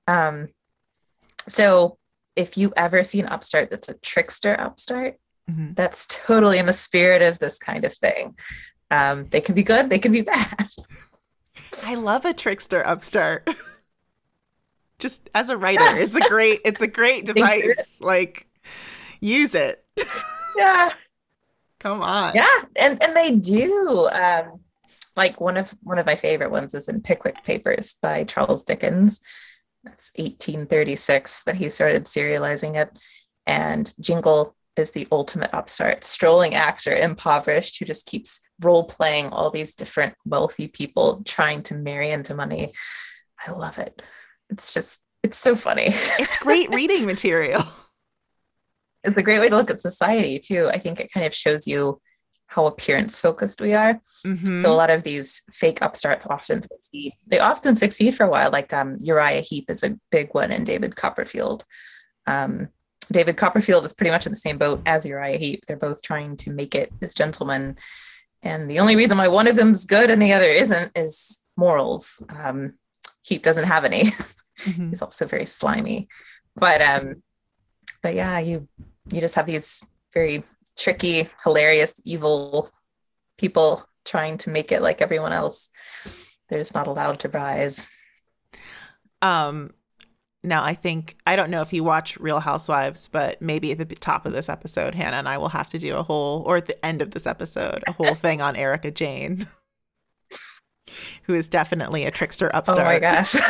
Um, 0.06 0.48
so 1.48 1.98
if 2.36 2.56
you 2.56 2.72
ever 2.76 3.02
see 3.04 3.20
an 3.20 3.28
upstart 3.28 3.70
that's 3.70 3.88
a 3.88 3.94
trickster 3.94 4.58
upstart, 4.60 5.16
Mhm. 5.50 5.74
that's 5.74 6.06
totally 6.06 6.58
in 6.58 6.66
the 6.66 6.72
spirit 6.72 7.20
of 7.22 7.38
this 7.40 7.58
kind 7.58 7.84
of 7.84 7.92
thing. 7.94 8.36
Um, 8.90 9.26
they 9.30 9.40
can 9.40 9.54
be 9.56 9.62
good, 9.64 9.90
they 9.90 9.98
can 9.98 10.12
be 10.12 10.20
bad. 10.34 10.68
I 11.84 11.94
love 11.94 12.24
a 12.24 12.32
trickster 12.32 12.86
upstart. 12.86 13.48
Just 14.98 15.30
as 15.34 15.48
a 15.48 15.56
writer, 15.56 15.98
it's 15.98 16.14
a 16.14 16.28
great 16.28 16.60
it's 16.64 16.82
a 16.82 16.86
great 16.86 17.24
device. 17.26 18.00
Like 18.00 18.46
use 19.20 19.54
it. 19.54 19.84
Yeah. 20.54 20.90
Come 21.80 22.02
on. 22.02 22.34
Yeah. 22.34 22.62
And 22.78 23.02
and 23.02 23.16
they 23.16 23.34
do. 23.34 24.06
Um, 24.12 24.60
like 25.16 25.40
one 25.40 25.56
of 25.56 25.74
one 25.82 25.98
of 25.98 26.04
my 26.04 26.14
favorite 26.14 26.50
ones 26.50 26.74
is 26.74 26.88
in 26.88 27.00
Pickwick 27.00 27.42
Papers 27.42 27.96
by 28.02 28.24
Charles 28.24 28.62
Dickens. 28.64 29.20
That's 29.82 30.12
1836 30.16 31.44
that 31.44 31.56
he 31.56 31.70
started 31.70 32.04
serializing 32.04 32.76
it. 32.76 32.90
And 33.46 33.92
Jingle 33.98 34.54
is 34.76 34.92
the 34.92 35.08
ultimate 35.10 35.52
upstart, 35.52 36.04
strolling 36.04 36.54
actor, 36.54 36.94
impoverished, 36.94 37.78
who 37.78 37.84
just 37.84 38.06
keeps 38.06 38.46
role 38.64 38.84
playing 38.84 39.28
all 39.28 39.50
these 39.50 39.74
different 39.74 40.14
wealthy 40.24 40.68
people 40.68 41.22
trying 41.24 41.62
to 41.64 41.74
marry 41.74 42.10
into 42.10 42.34
money. 42.34 42.72
I 43.44 43.52
love 43.52 43.78
it. 43.78 44.02
It's 44.50 44.72
just, 44.72 45.00
it's 45.22 45.38
so 45.38 45.54
funny. 45.56 45.88
It's 46.18 46.36
great 46.36 46.70
reading 46.70 47.06
material. 47.06 47.62
it's 49.04 49.16
a 49.16 49.22
great 49.22 49.40
way 49.40 49.48
to 49.48 49.56
look 49.56 49.70
at 49.70 49.80
society, 49.80 50.38
too. 50.38 50.68
I 50.68 50.78
think 50.78 51.00
it 51.00 51.12
kind 51.12 51.26
of 51.26 51.34
shows 51.34 51.66
you 51.66 52.00
how 52.52 52.66
appearance 52.66 53.18
focused 53.18 53.60
we 53.62 53.72
are. 53.72 53.98
Mhm. 54.26 54.60
So 54.60 54.70
a 54.70 54.74
lot 54.74 54.90
of 54.90 55.02
these 55.02 55.42
fake 55.50 55.80
upstarts 55.80 56.26
often 56.26 56.62
succeed. 56.62 57.14
They 57.26 57.38
often 57.38 57.76
succeed 57.76 58.14
for 58.14 58.24
a 58.24 58.28
while. 58.28 58.50
Like 58.50 58.72
um, 58.74 58.98
Uriah 59.00 59.40
Heep 59.40 59.70
is 59.70 59.82
a 59.82 59.98
big 60.10 60.34
one, 60.34 60.52
and 60.52 60.66
David 60.66 60.94
Copperfield. 60.94 61.64
Um, 62.26 62.68
David 63.10 63.36
Copperfield 63.36 63.84
is 63.84 63.94
pretty 63.94 64.10
much 64.10 64.26
in 64.26 64.32
the 64.32 64.38
same 64.38 64.58
boat 64.58 64.82
as 64.84 65.06
Uriah 65.06 65.38
Heep. 65.38 65.64
They're 65.66 65.76
both 65.76 66.02
trying 66.02 66.36
to 66.38 66.50
make 66.50 66.74
it 66.74 66.92
as 67.00 67.14
gentlemen, 67.14 67.78
and 68.42 68.70
the 68.70 68.80
only 68.80 68.96
reason 68.96 69.18
why 69.18 69.28
one 69.28 69.46
of 69.46 69.56
them's 69.56 69.84
good 69.84 70.10
and 70.10 70.20
the 70.20 70.32
other 70.32 70.44
isn't 70.50 70.92
is 70.96 71.40
morals. 71.56 72.22
Um, 72.28 72.74
Heep 73.24 73.42
doesn't 73.44 73.64
have 73.64 73.84
any. 73.84 74.10
Mhm. 74.62 74.90
He's 74.90 75.02
also 75.02 75.26
very 75.26 75.46
slimy, 75.46 76.06
but 76.54 76.80
um, 76.80 77.22
but 78.00 78.14
yeah, 78.14 78.38
you 78.38 78.68
you 79.10 79.20
just 79.20 79.34
have 79.34 79.46
these 79.46 79.82
very 80.14 80.44
tricky, 80.78 81.28
hilarious, 81.42 81.94
evil 82.04 82.70
people 83.38 83.84
trying 84.04 84.38
to 84.38 84.50
make 84.50 84.70
it 84.70 84.80
like 84.80 85.02
everyone 85.02 85.32
else. 85.32 85.68
They're 86.48 86.60
just 86.60 86.74
not 86.74 86.86
allowed 86.86 87.18
to 87.20 87.28
rise. 87.28 87.88
Um, 89.20 89.70
now 90.44 90.64
I 90.64 90.74
think 90.74 91.16
I 91.26 91.36
don't 91.36 91.50
know 91.50 91.62
if 91.62 91.72
you 91.72 91.84
watch 91.84 92.18
Real 92.18 92.40
Housewives, 92.40 93.08
but 93.08 93.40
maybe 93.40 93.72
at 93.72 93.78
the 93.78 93.84
top 93.84 94.26
of 94.26 94.32
this 94.32 94.48
episode, 94.48 94.94
Hannah 94.94 95.16
and 95.16 95.28
I 95.28 95.38
will 95.38 95.50
have 95.50 95.68
to 95.70 95.78
do 95.78 95.96
a 95.96 96.02
whole, 96.02 96.42
or 96.46 96.56
at 96.56 96.66
the 96.66 96.84
end 96.84 97.00
of 97.00 97.12
this 97.12 97.26
episode, 97.26 97.84
a 97.86 97.92
whole 97.92 98.14
thing 98.14 98.40
on 98.40 98.56
Erika 98.56 98.90
Jayne, 98.90 99.46
who 101.24 101.34
is 101.34 101.48
definitely 101.48 102.04
a 102.04 102.10
trickster 102.10 102.54
upstart. 102.54 102.80
Oh 102.80 102.84
my 102.84 102.98
gosh. 102.98 103.36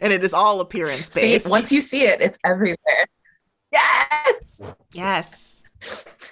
And 0.00 0.12
it 0.12 0.22
is 0.22 0.34
all 0.34 0.60
appearance 0.60 1.10
see, 1.10 1.20
based. 1.20 1.50
once 1.50 1.72
you 1.72 1.80
see 1.80 2.04
it, 2.04 2.20
it's 2.20 2.38
everywhere. 2.44 3.06
Yes. 3.72 4.74
yes. 4.92 5.64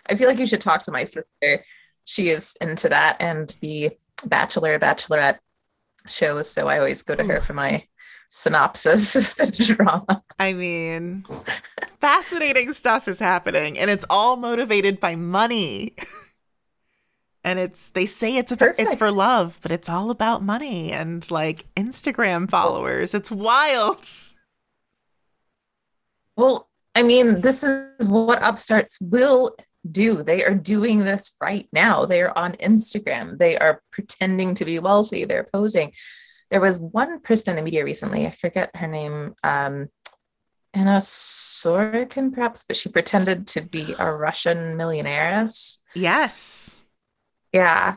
I 0.09 0.15
feel 0.15 0.29
like 0.29 0.39
you 0.39 0.47
should 0.47 0.61
talk 0.61 0.83
to 0.83 0.93
my 0.93 1.05
sister. 1.05 1.65
She 2.05 2.31
is 2.31 2.57
into 2.61 2.89
that 2.89 3.17
and 3.21 3.57
the 3.61 3.91
Bachelor, 4.25 4.79
Bachelorette 4.79 5.39
shows. 6.07 6.51
So 6.51 6.69
I 6.69 6.79
always 6.79 7.03
go 7.03 7.15
to 7.15 7.25
her 7.25 7.41
mm. 7.41 7.45
for 7.45 7.55
my 7.55 7.85
synopsis 8.33 9.15
of 9.15 9.37
the 9.37 9.47
drama. 9.77 10.23
I 10.39 10.55
mean, 10.55 11.25
fascinating 12.01 12.73
stuff 12.73 13.07
is 13.07 13.21
happening, 13.21 13.79
and 13.79 13.91
it's 13.91 14.07
all 14.11 14.37
motivated 14.37 14.99
by 14.99 15.15
money. 15.15 15.95
And 17.45 17.59
it's 17.59 17.91
they 17.91 18.07
say 18.07 18.37
it's 18.37 18.53
about, 18.53 18.77
it's 18.79 18.95
for 18.95 19.11
love, 19.11 19.59
but 19.63 19.73
it's 19.73 19.89
all 19.89 20.11
about 20.11 20.45
money 20.45 20.93
and 20.93 21.29
like 21.29 21.67
Instagram 21.75 22.49
followers. 22.49 23.15
It's 23.15 23.33
wild. 23.33 24.09
Well, 26.37 26.69
I 26.95 27.03
mean, 27.03 27.41
this 27.41 27.65
is 27.65 28.07
what 28.07 28.45
upstarts 28.45 28.97
will 29.01 29.57
do. 29.91 30.23
They 30.23 30.45
are 30.45 30.55
doing 30.55 31.05
this 31.05 31.35
right 31.43 31.67
now. 31.73 32.07
They 32.07 32.23
are 32.23 32.37
on 32.39 32.53
Instagram. 32.53 33.39
They 33.39 33.59
are 33.59 33.83
pretending 33.91 34.55
to 34.55 34.65
be 34.65 34.79
wealthy. 34.79 35.25
They're 35.25 35.49
posing. 35.53 35.93
There 36.53 36.61
was 36.61 36.79
one 36.79 37.21
person 37.21 37.51
in 37.51 37.57
the 37.57 37.63
media 37.63 37.83
recently, 37.83 38.27
I 38.27 38.31
forget 38.31 38.77
her 38.77 38.87
name, 38.87 39.35
um, 39.43 39.89
Anna 40.75 40.99
Sorokin, 40.99 42.31
perhaps, 42.31 42.65
but 42.65 42.77
she 42.77 42.91
pretended 42.91 43.47
to 43.49 43.63
be 43.63 43.95
a 43.99 44.13
Russian 44.13 44.77
millionaire. 44.77 45.49
Yes. 45.95 46.85
Yeah. 47.55 47.97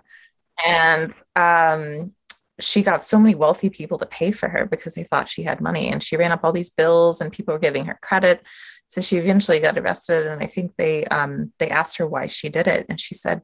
And 0.65 1.11
um, 1.35 2.13
she 2.61 2.81
got 2.81 3.03
so 3.03 3.19
many 3.19 3.35
wealthy 3.35 3.69
people 3.69 3.97
to 3.97 4.05
pay 4.05 4.31
for 4.31 4.47
her 4.47 4.65
because 4.65 4.93
they 4.93 5.03
thought 5.03 5.29
she 5.29 5.43
had 5.43 5.59
money. 5.59 5.89
And 5.89 6.01
she 6.01 6.15
ran 6.15 6.31
up 6.31 6.45
all 6.45 6.53
these 6.53 6.69
bills 6.69 7.19
and 7.19 7.33
people 7.33 7.53
were 7.53 7.59
giving 7.59 7.85
her 7.85 7.99
credit. 8.01 8.41
So 8.87 9.01
she 9.01 9.17
eventually 9.17 9.59
got 9.59 9.77
arrested. 9.77 10.27
And 10.27 10.41
I 10.41 10.45
think 10.45 10.73
they 10.77 11.03
um, 11.07 11.51
they 11.59 11.69
asked 11.69 11.97
her 11.97 12.07
why 12.07 12.27
she 12.27 12.47
did 12.47 12.67
it. 12.67 12.85
And 12.87 13.01
she 13.01 13.15
said 13.15 13.41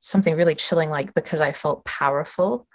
something 0.00 0.36
really 0.36 0.54
chilling 0.54 0.90
like, 0.90 1.14
because 1.14 1.40
I 1.40 1.52
felt 1.52 1.84
powerful. 1.86 2.66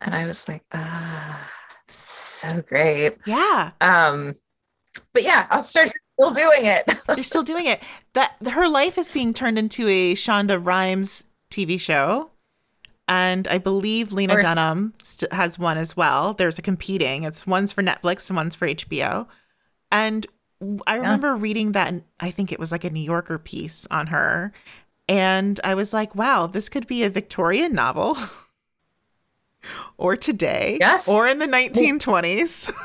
And 0.00 0.14
I 0.14 0.26
was 0.26 0.48
like, 0.48 0.62
ah, 0.72 1.50
so 1.88 2.62
great. 2.62 3.16
Yeah. 3.26 3.72
Um, 3.80 4.34
but 5.12 5.22
yeah, 5.22 5.46
Upstart 5.50 5.92
still 6.18 6.30
doing 6.32 6.64
it. 6.64 6.84
They're 7.06 7.22
still 7.22 7.42
doing 7.42 7.66
it. 7.66 7.82
That 8.14 8.34
her 8.46 8.68
life 8.68 8.98
is 8.98 9.10
being 9.10 9.32
turned 9.32 9.58
into 9.58 9.88
a 9.88 10.14
Shonda 10.14 10.64
Rhimes 10.64 11.24
TV 11.50 11.78
show. 11.78 12.30
And 13.06 13.48
I 13.48 13.56
believe 13.56 14.12
Lena 14.12 14.40
Dunham 14.42 14.92
st- 15.02 15.32
has 15.32 15.58
one 15.58 15.78
as 15.78 15.96
well. 15.96 16.34
There's 16.34 16.58
a 16.58 16.62
competing. 16.62 17.24
It's 17.24 17.46
one's 17.46 17.72
for 17.72 17.82
Netflix 17.82 18.28
and 18.28 18.36
one's 18.36 18.54
for 18.54 18.68
HBO. 18.68 19.26
And 19.90 20.26
I 20.86 20.96
remember 20.96 21.28
yeah. 21.28 21.40
reading 21.40 21.72
that, 21.72 21.94
I 22.20 22.30
think 22.30 22.52
it 22.52 22.58
was 22.58 22.70
like 22.70 22.84
a 22.84 22.90
New 22.90 23.00
Yorker 23.00 23.38
piece 23.38 23.86
on 23.90 24.08
her. 24.08 24.52
And 25.08 25.58
I 25.64 25.74
was 25.74 25.94
like, 25.94 26.14
wow, 26.14 26.46
this 26.46 26.68
could 26.68 26.86
be 26.86 27.02
a 27.02 27.08
Victorian 27.08 27.72
novel. 27.72 28.18
or 29.98 30.16
today. 30.16 30.78
Yes. 30.80 31.08
Or 31.08 31.26
in 31.28 31.38
the 31.38 31.46
1920s. 31.46 32.72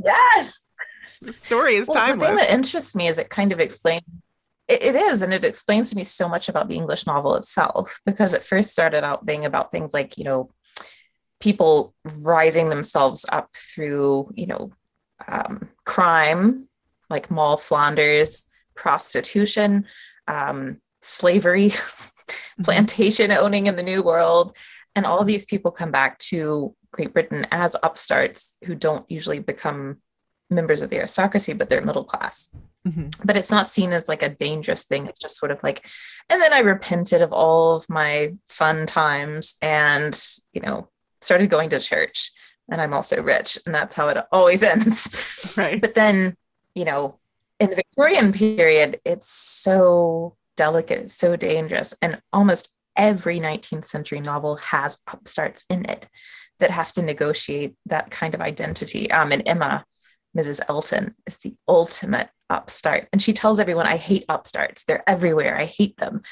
Yes. 0.00 0.64
The 1.22 1.32
story 1.32 1.74
is 1.74 1.88
well, 1.88 1.96
timeless. 2.06 2.30
The 2.30 2.36
thing 2.36 2.36
that 2.36 2.54
interests 2.54 2.94
me 2.94 3.08
is 3.08 3.18
it 3.18 3.30
kind 3.30 3.50
of 3.50 3.58
explains 3.58 4.04
it, 4.68 4.82
it 4.82 4.94
is, 4.94 5.22
and 5.22 5.32
it 5.32 5.44
explains 5.44 5.90
to 5.90 5.96
me 5.96 6.04
so 6.04 6.28
much 6.28 6.48
about 6.48 6.68
the 6.68 6.76
English 6.76 7.06
novel 7.06 7.34
itself, 7.34 8.00
because 8.04 8.34
it 8.34 8.44
first 8.44 8.70
started 8.70 9.02
out 9.02 9.26
being 9.26 9.46
about 9.46 9.72
things 9.72 9.94
like, 9.94 10.18
you 10.18 10.24
know, 10.24 10.50
people 11.40 11.94
rising 12.20 12.68
themselves 12.68 13.24
up 13.30 13.48
through, 13.54 14.30
you 14.34 14.46
know, 14.46 14.70
um, 15.26 15.68
crime, 15.84 16.68
like 17.08 17.30
Moll 17.30 17.56
Flanders, 17.56 18.48
prostitution, 18.74 19.86
um, 20.26 20.80
slavery, 21.00 21.70
mm-hmm. 21.70 22.62
plantation 22.62 23.32
owning 23.32 23.66
in 23.66 23.76
the 23.76 23.82
New 23.82 24.02
World. 24.02 24.56
And 24.98 25.06
all 25.06 25.24
these 25.24 25.44
people 25.44 25.70
come 25.70 25.92
back 25.92 26.18
to 26.30 26.74
Great 26.90 27.12
Britain 27.12 27.46
as 27.52 27.76
upstarts 27.84 28.58
who 28.64 28.74
don't 28.74 29.08
usually 29.08 29.38
become 29.38 29.98
members 30.50 30.82
of 30.82 30.90
the 30.90 30.96
aristocracy, 30.96 31.52
but 31.52 31.70
they're 31.70 31.80
middle 31.80 32.02
class. 32.02 32.52
Mm-hmm. 32.84 33.10
But 33.24 33.36
it's 33.36 33.52
not 33.52 33.68
seen 33.68 33.92
as 33.92 34.08
like 34.08 34.24
a 34.24 34.28
dangerous 34.28 34.86
thing. 34.86 35.06
It's 35.06 35.20
just 35.20 35.38
sort 35.38 35.52
of 35.52 35.62
like, 35.62 35.86
and 36.28 36.42
then 36.42 36.52
I 36.52 36.58
repented 36.58 37.22
of 37.22 37.32
all 37.32 37.76
of 37.76 37.88
my 37.88 38.34
fun 38.48 38.86
times 38.86 39.54
and, 39.62 40.20
you 40.52 40.62
know, 40.62 40.88
started 41.20 41.48
going 41.48 41.70
to 41.70 41.78
church. 41.78 42.32
And 42.68 42.80
I'm 42.80 42.92
also 42.92 43.22
rich. 43.22 43.56
And 43.66 43.72
that's 43.72 43.94
how 43.94 44.08
it 44.08 44.18
always 44.32 44.62
ends. 44.64 45.54
Right. 45.56 45.80
But 45.80 45.94
then, 45.94 46.34
you 46.74 46.84
know, 46.84 47.20
in 47.60 47.70
the 47.70 47.76
Victorian 47.76 48.32
period, 48.32 49.00
it's 49.04 49.30
so 49.30 50.34
delicate, 50.56 51.02
it's 51.02 51.14
so 51.14 51.36
dangerous. 51.36 51.94
And 52.02 52.20
almost 52.32 52.72
every 52.98 53.40
19th 53.40 53.86
century 53.86 54.20
novel 54.20 54.56
has 54.56 54.98
upstarts 55.06 55.64
in 55.70 55.84
it 55.86 56.08
that 56.58 56.70
have 56.70 56.92
to 56.92 57.02
negotiate 57.02 57.76
that 57.86 58.10
kind 58.10 58.34
of 58.34 58.40
identity. 58.40 59.10
Um, 59.10 59.32
and 59.32 59.42
Emma, 59.46 59.84
Mrs. 60.36 60.60
Elton, 60.68 61.14
is 61.26 61.38
the 61.38 61.54
ultimate 61.68 62.28
upstart. 62.50 63.08
And 63.12 63.22
she 63.22 63.32
tells 63.32 63.60
everyone, 63.60 63.86
I 63.86 63.96
hate 63.96 64.24
upstarts. 64.28 64.84
They're 64.84 65.08
everywhere. 65.08 65.56
I 65.56 65.66
hate 65.66 65.96
them. 65.96 66.22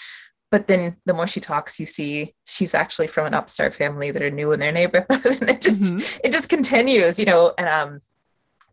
But 0.51 0.69
then 0.69 0.97
the 1.07 1.15
more 1.15 1.27
she 1.27 1.41
talks, 1.41 1.81
you 1.81 1.87
see 1.87 2.35
she's 2.45 2.75
actually 2.75 3.09
from 3.09 3.27
an 3.27 3.35
upstart 3.35 3.75
family 3.75 4.11
that 4.11 4.23
are 4.23 4.31
new 4.31 4.53
in 4.53 4.61
their 4.61 4.73
neighborhood. 4.73 5.09
and 5.41 5.51
it 5.51 5.61
just 5.61 5.81
mm-hmm. 5.81 6.21
it 6.25 6.33
just 6.33 6.49
continues, 6.49 7.19
you 7.19 7.25
know. 7.25 7.53
And 7.59 7.69
um, 7.69 8.01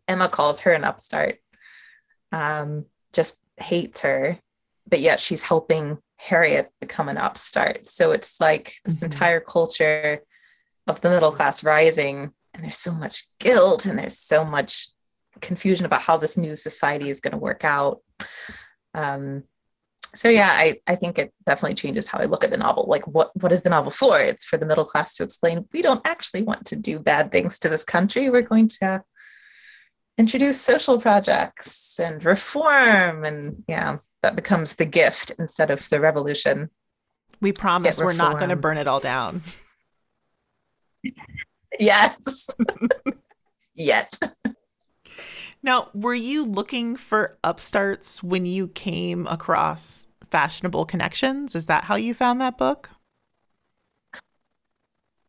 Emma 0.08 0.30
calls 0.30 0.62
her 0.62 0.72
an 0.72 0.84
upstart. 0.84 1.40
Um, 2.32 2.86
just 3.12 3.42
hates 3.58 4.02
her, 4.02 4.40
but 4.88 5.02
yet 5.02 5.20
she's 5.20 5.42
helping 5.42 5.98
Harriet 6.24 6.70
become 6.80 7.10
an 7.10 7.18
upstart. 7.18 7.88
So 7.90 8.12
it's 8.12 8.40
like 8.40 8.76
this 8.86 8.96
mm-hmm. 8.96 9.06
entire 9.06 9.40
culture 9.42 10.22
of 10.88 11.02
the 11.02 11.10
middle 11.10 11.32
class 11.32 11.64
rising 11.64 12.32
and 12.54 12.64
there's 12.64 12.78
so 12.78 12.94
much 12.94 13.26
guilt 13.40 13.86
and 13.86 14.00
there's 14.00 14.18
so 14.18 14.46
much 14.46 14.88
confusion 15.42 15.86
about 15.86 16.02
how 16.02 16.16
this 16.16 16.38
new 16.38 16.56
society 16.56 17.10
is 17.10 17.20
going 17.20 17.34
to 17.34 17.38
work 17.38 17.66
out. 17.66 18.00
Um, 18.94 19.44
so 20.16 20.30
yeah 20.30 20.52
I, 20.52 20.80
I 20.86 20.96
think 20.96 21.18
it 21.18 21.34
definitely 21.44 21.74
changes 21.74 22.06
how 22.06 22.20
i 22.20 22.26
look 22.26 22.44
at 22.44 22.52
the 22.52 22.58
novel. 22.58 22.86
Like 22.88 23.06
what 23.08 23.32
what 23.42 23.52
is 23.52 23.64
the 23.64 23.70
novel 23.70 23.92
for? 23.92 24.20
It's 24.20 24.46
for 24.46 24.58
the 24.58 24.66
middle 24.66 24.86
class 24.86 25.16
to 25.16 25.24
explain 25.24 25.68
we 25.74 25.82
don't 25.82 26.06
actually 26.06 26.44
want 26.44 26.66
to 26.68 26.78
do 26.78 27.00
bad 27.00 27.32
things 27.32 27.60
to 27.60 27.70
this 27.70 27.84
country. 27.84 28.30
We're 28.30 28.44
going 28.44 28.70
to 28.80 29.04
introduce 30.18 30.62
social 30.62 31.02
projects 31.02 32.00
and 32.00 32.24
reform 32.24 33.26
and 33.26 33.64
yeah 33.68 33.98
that 34.24 34.36
becomes 34.36 34.76
the 34.76 34.86
gift 34.86 35.32
instead 35.38 35.70
of 35.70 35.88
the 35.90 36.00
revolution 36.00 36.70
we 37.42 37.52
promise 37.52 38.00
we're 38.00 38.14
not 38.14 38.38
going 38.38 38.50
to 38.50 38.56
burn 38.56 38.78
it 38.78 38.88
all 38.88 39.00
down 39.00 39.42
yes. 41.80 42.48
Yet. 43.76 44.20
Now, 45.62 45.90
were 45.94 46.14
you 46.14 46.46
looking 46.46 46.96
for 46.96 47.38
upstarts 47.44 48.22
when 48.22 48.46
you 48.46 48.68
came 48.68 49.28
across 49.28 50.08
Fashionable 50.30 50.86
Connections? 50.86 51.56
Is 51.56 51.68
that 51.68 51.86
how 51.86 51.96
you 51.96 52.14
found 52.14 52.42
that 52.42 52.58
book? 52.58 52.90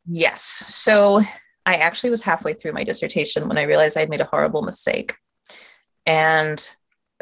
Yes. 0.07 0.43
So 0.43 1.23
I 1.65 1.77
actually 1.77 2.11
was 2.11 2.23
halfway 2.23 2.53
through 2.53 2.73
my 2.73 2.85
dissertation 2.85 3.49
when 3.49 3.57
I 3.57 3.63
realized 3.63 3.97
I'd 3.97 4.11
made 4.11 4.21
a 4.21 4.27
horrible 4.27 4.63
mistake. 4.63 5.15
And 6.05 6.61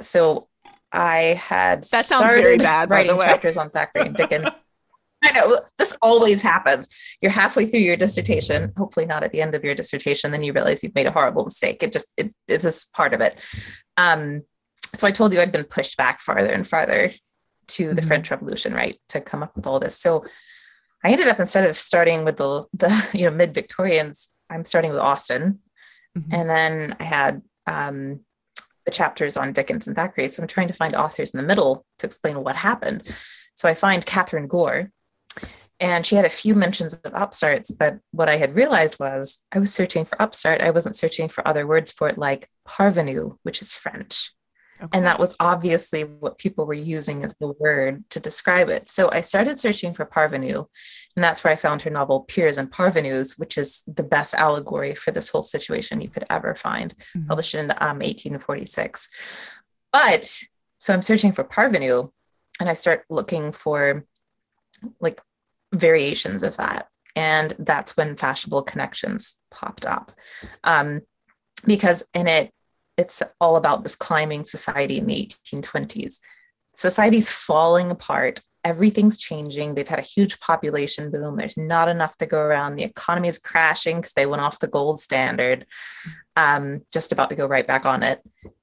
so 0.00 0.48
I 0.92 1.40
had 1.40 1.84
that 1.84 2.04
sounds 2.04 2.32
very 2.32 2.58
bad. 2.58 2.90
Writing 2.90 3.08
by 3.08 3.12
the 3.12 3.18
way. 3.18 3.26
chapters 3.26 3.56
on 3.56 3.70
Thackeray 3.70 4.06
and 4.06 4.16
Dickens. 4.16 4.48
I 5.24 5.32
know 5.32 5.60
this 5.78 5.96
always 6.02 6.42
happens. 6.42 6.88
You're 7.20 7.30
halfway 7.30 7.66
through 7.66 7.80
your 7.80 7.96
dissertation, 7.96 8.72
hopefully 8.76 9.06
not 9.06 9.22
at 9.22 9.30
the 9.30 9.40
end 9.40 9.54
of 9.54 9.62
your 9.62 9.74
dissertation, 9.74 10.32
then 10.32 10.42
you 10.42 10.52
realize 10.52 10.82
you've 10.82 10.96
made 10.96 11.06
a 11.06 11.12
horrible 11.12 11.44
mistake. 11.44 11.82
It 11.82 11.92
just 11.92 12.12
it, 12.16 12.34
it 12.48 12.64
is 12.64 12.88
part 12.94 13.14
of 13.14 13.20
it. 13.20 13.38
Um, 13.96 14.42
so 14.94 15.06
I 15.06 15.12
told 15.12 15.32
you 15.32 15.40
I'd 15.40 15.52
been 15.52 15.64
pushed 15.64 15.96
back 15.96 16.20
farther 16.20 16.50
and 16.50 16.66
farther 16.66 17.14
to 17.68 17.88
the 17.88 18.00
mm-hmm. 18.00 18.08
French 18.08 18.30
Revolution, 18.30 18.74
right, 18.74 18.98
to 19.10 19.20
come 19.20 19.42
up 19.42 19.54
with 19.54 19.66
all 19.66 19.78
this. 19.78 19.98
So 19.98 20.24
I 21.04 21.10
ended 21.10 21.28
up 21.28 21.40
instead 21.40 21.68
of 21.68 21.76
starting 21.76 22.24
with 22.24 22.36
the 22.36 22.64
the 22.74 23.08
you 23.12 23.24
know 23.24 23.36
mid 23.36 23.54
Victorians, 23.54 24.32
I'm 24.50 24.64
starting 24.64 24.90
with 24.90 25.00
Austen, 25.00 25.60
mm-hmm. 26.16 26.34
and 26.34 26.50
then 26.50 26.96
I 26.98 27.04
had 27.04 27.42
um, 27.66 28.20
the 28.84 28.90
chapters 28.90 29.36
on 29.36 29.52
Dickens 29.52 29.86
and 29.86 29.96
Thackeray. 29.96 30.28
So 30.28 30.42
I'm 30.42 30.48
trying 30.48 30.68
to 30.68 30.74
find 30.74 30.94
authors 30.94 31.32
in 31.32 31.40
the 31.40 31.46
middle 31.46 31.84
to 31.98 32.06
explain 32.06 32.42
what 32.42 32.56
happened. 32.56 33.02
So 33.54 33.68
I 33.68 33.74
find 33.74 34.04
Catherine 34.04 34.46
Gore, 34.46 34.90
and 35.78 36.06
she 36.06 36.14
had 36.14 36.24
a 36.24 36.30
few 36.30 36.54
mentions 36.54 36.94
of 36.94 37.12
upstarts, 37.12 37.70
but 37.70 37.98
what 38.12 38.28
I 38.28 38.36
had 38.36 38.54
realized 38.54 38.98
was 39.00 39.42
I 39.50 39.58
was 39.58 39.74
searching 39.74 40.04
for 40.04 40.20
upstart. 40.22 40.60
I 40.60 40.70
wasn't 40.70 40.96
searching 40.96 41.28
for 41.28 41.46
other 41.46 41.66
words 41.66 41.92
for 41.92 42.08
it, 42.08 42.16
like 42.16 42.48
parvenu, 42.66 43.36
which 43.42 43.60
is 43.60 43.74
French. 43.74 44.32
Okay. 44.82 44.98
And 44.98 45.06
that 45.06 45.20
was 45.20 45.36
obviously 45.38 46.02
what 46.02 46.38
people 46.38 46.66
were 46.66 46.74
using 46.74 47.22
as 47.22 47.34
the 47.36 47.52
word 47.60 48.04
to 48.10 48.18
describe 48.18 48.68
it. 48.68 48.88
So 48.88 49.10
I 49.12 49.20
started 49.20 49.60
searching 49.60 49.94
for 49.94 50.04
parvenu, 50.04 50.66
and 51.14 51.22
that's 51.22 51.44
where 51.44 51.52
I 51.52 51.56
found 51.56 51.82
her 51.82 51.90
novel 51.90 52.20
Peers 52.20 52.58
and 52.58 52.70
Parvenus, 52.70 53.38
which 53.38 53.58
is 53.58 53.82
the 53.86 54.02
best 54.02 54.34
allegory 54.34 54.94
for 54.94 55.12
this 55.12 55.28
whole 55.28 55.44
situation 55.44 56.00
you 56.00 56.08
could 56.08 56.24
ever 56.30 56.54
find, 56.54 56.94
mm-hmm. 57.16 57.28
published 57.28 57.54
in 57.54 57.70
um, 57.70 57.98
1846. 57.98 59.08
But 59.92 60.24
so 60.78 60.92
I'm 60.92 61.02
searching 61.02 61.32
for 61.32 61.44
parvenu, 61.44 62.10
and 62.58 62.68
I 62.68 62.74
start 62.74 63.04
looking 63.08 63.52
for 63.52 64.04
like 65.00 65.20
variations 65.72 66.42
of 66.42 66.56
that. 66.56 66.88
And 67.14 67.54
that's 67.58 67.96
when 67.96 68.16
fashionable 68.16 68.62
connections 68.62 69.38
popped 69.50 69.86
up. 69.86 70.12
Um, 70.64 71.02
because 71.66 72.02
in 72.14 72.26
it, 72.26 72.52
it's 72.96 73.22
all 73.40 73.56
about 73.56 73.82
this 73.82 73.96
climbing 73.96 74.44
society 74.44 74.98
in 74.98 75.06
the 75.06 75.30
1820s. 75.44 76.18
Society's 76.74 77.30
falling 77.30 77.90
apart. 77.90 78.40
Everything's 78.64 79.18
changing. 79.18 79.74
They've 79.74 79.88
had 79.88 79.98
a 79.98 80.02
huge 80.02 80.38
population 80.40 81.10
boom. 81.10 81.36
There's 81.36 81.56
not 81.56 81.88
enough 81.88 82.16
to 82.18 82.26
go 82.26 82.40
around. 82.40 82.76
The 82.76 82.84
economy 82.84 83.28
is 83.28 83.38
crashing 83.38 83.96
because 83.96 84.12
they 84.12 84.26
went 84.26 84.42
off 84.42 84.60
the 84.60 84.68
gold 84.68 85.00
standard, 85.00 85.66
um, 86.36 86.82
just 86.92 87.12
about 87.12 87.30
to 87.30 87.36
go 87.36 87.46
right 87.46 87.66
back 87.66 87.84
on 87.86 88.02
it. 88.02 88.20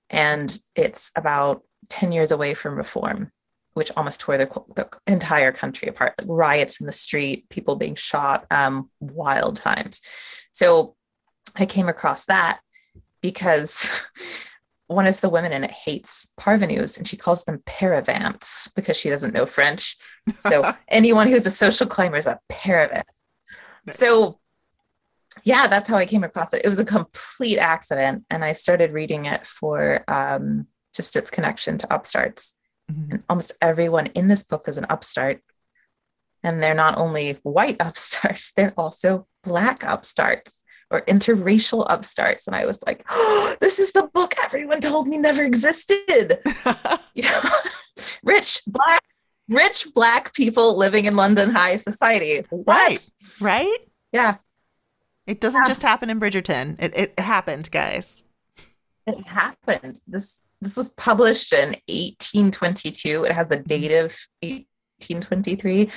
and 0.09 0.57
it's 0.75 1.11
about 1.15 1.63
10 1.89 2.11
years 2.11 2.31
away 2.31 2.53
from 2.53 2.75
reform 2.75 3.31
which 3.73 3.91
almost 3.95 4.19
tore 4.19 4.37
the, 4.37 4.47
the 4.75 4.89
entire 5.07 5.51
country 5.51 5.87
apart 5.87 6.13
like 6.17 6.27
riots 6.29 6.81
in 6.81 6.85
the 6.87 6.91
street 6.91 7.47
people 7.49 7.75
being 7.75 7.95
shot 7.95 8.45
um, 8.51 8.89
wild 8.99 9.55
times 9.55 10.01
so 10.51 10.95
i 11.55 11.65
came 11.65 11.87
across 11.87 12.25
that 12.25 12.59
because 13.21 13.87
one 14.87 15.05
of 15.05 15.21
the 15.21 15.29
women 15.29 15.51
in 15.51 15.63
it 15.63 15.71
hates 15.71 16.31
parvenus 16.37 16.97
and 16.97 17.07
she 17.07 17.15
calls 17.15 17.45
them 17.45 17.61
paravants 17.65 18.73
because 18.75 18.97
she 18.97 19.09
doesn't 19.09 19.33
know 19.33 19.45
French. 19.45 19.97
So 20.39 20.73
anyone 20.87 21.27
who's 21.27 21.45
a 21.45 21.51
social 21.51 21.85
climber 21.85 22.17
is 22.17 22.25
a 22.25 22.39
paravant. 22.49 23.05
Nice. 23.85 23.97
So 23.97 24.39
yeah, 25.43 25.67
that's 25.67 25.87
how 25.87 25.97
I 25.97 26.05
came 26.05 26.23
across 26.23 26.53
it. 26.53 26.63
It 26.63 26.69
was 26.69 26.79
a 26.79 26.85
complete 26.85 27.59
accident. 27.59 28.25
And 28.29 28.43
I 28.43 28.53
started 28.53 28.91
reading 28.91 29.25
it 29.25 29.45
for 29.45 30.03
um, 30.07 30.67
just 30.95 31.15
its 31.15 31.31
connection 31.31 31.77
to 31.77 31.93
upstarts. 31.93 32.57
Mm-hmm. 32.91 33.11
And 33.11 33.23
almost 33.29 33.53
everyone 33.61 34.07
in 34.07 34.27
this 34.27 34.43
book 34.43 34.67
is 34.67 34.77
an 34.77 34.87
upstart. 34.89 35.41
And 36.43 36.63
they're 36.63 36.73
not 36.73 36.97
only 36.97 37.39
white 37.43 37.77
upstarts, 37.79 38.53
they're 38.53 38.73
also 38.75 39.27
black 39.43 39.83
upstarts 39.83 40.58
or 40.91 41.01
interracial 41.01 41.85
upstarts. 41.89 42.47
And 42.47 42.55
I 42.55 42.65
was 42.65 42.83
like, 42.85 43.03
oh, 43.09 43.55
this 43.59 43.79
is 43.79 43.91
the 43.91 44.09
book 44.13 44.33
everyone 44.43 44.81
told 44.81 45.07
me 45.07 45.17
never 45.17 45.43
existed. 45.43 46.39
you 47.13 47.23
know, 47.23 47.41
rich 48.23 48.61
black, 48.67 49.03
rich 49.47 49.87
black 49.93 50.33
people 50.33 50.77
living 50.77 51.05
in 51.05 51.15
London 51.15 51.51
high 51.51 51.77
society. 51.77 52.41
What? 52.49 52.67
Right. 52.67 53.09
Right? 53.39 53.77
Yeah. 54.11 54.37
It 55.27 55.39
doesn't 55.39 55.61
yeah. 55.61 55.67
just 55.67 55.83
happen 55.83 56.09
in 56.09 56.19
Bridgerton. 56.19 56.81
It 56.81 56.93
it 56.95 57.19
happened, 57.19 57.69
guys. 57.69 58.25
It 59.05 59.27
happened. 59.27 60.01
This 60.07 60.39
this 60.59 60.75
was 60.75 60.89
published 60.89 61.53
in 61.53 61.75
1822. 61.87 63.25
It 63.25 63.31
has 63.31 63.51
a 63.51 63.59
date 63.59 63.91
of 63.91 64.17
1823. 64.41 65.91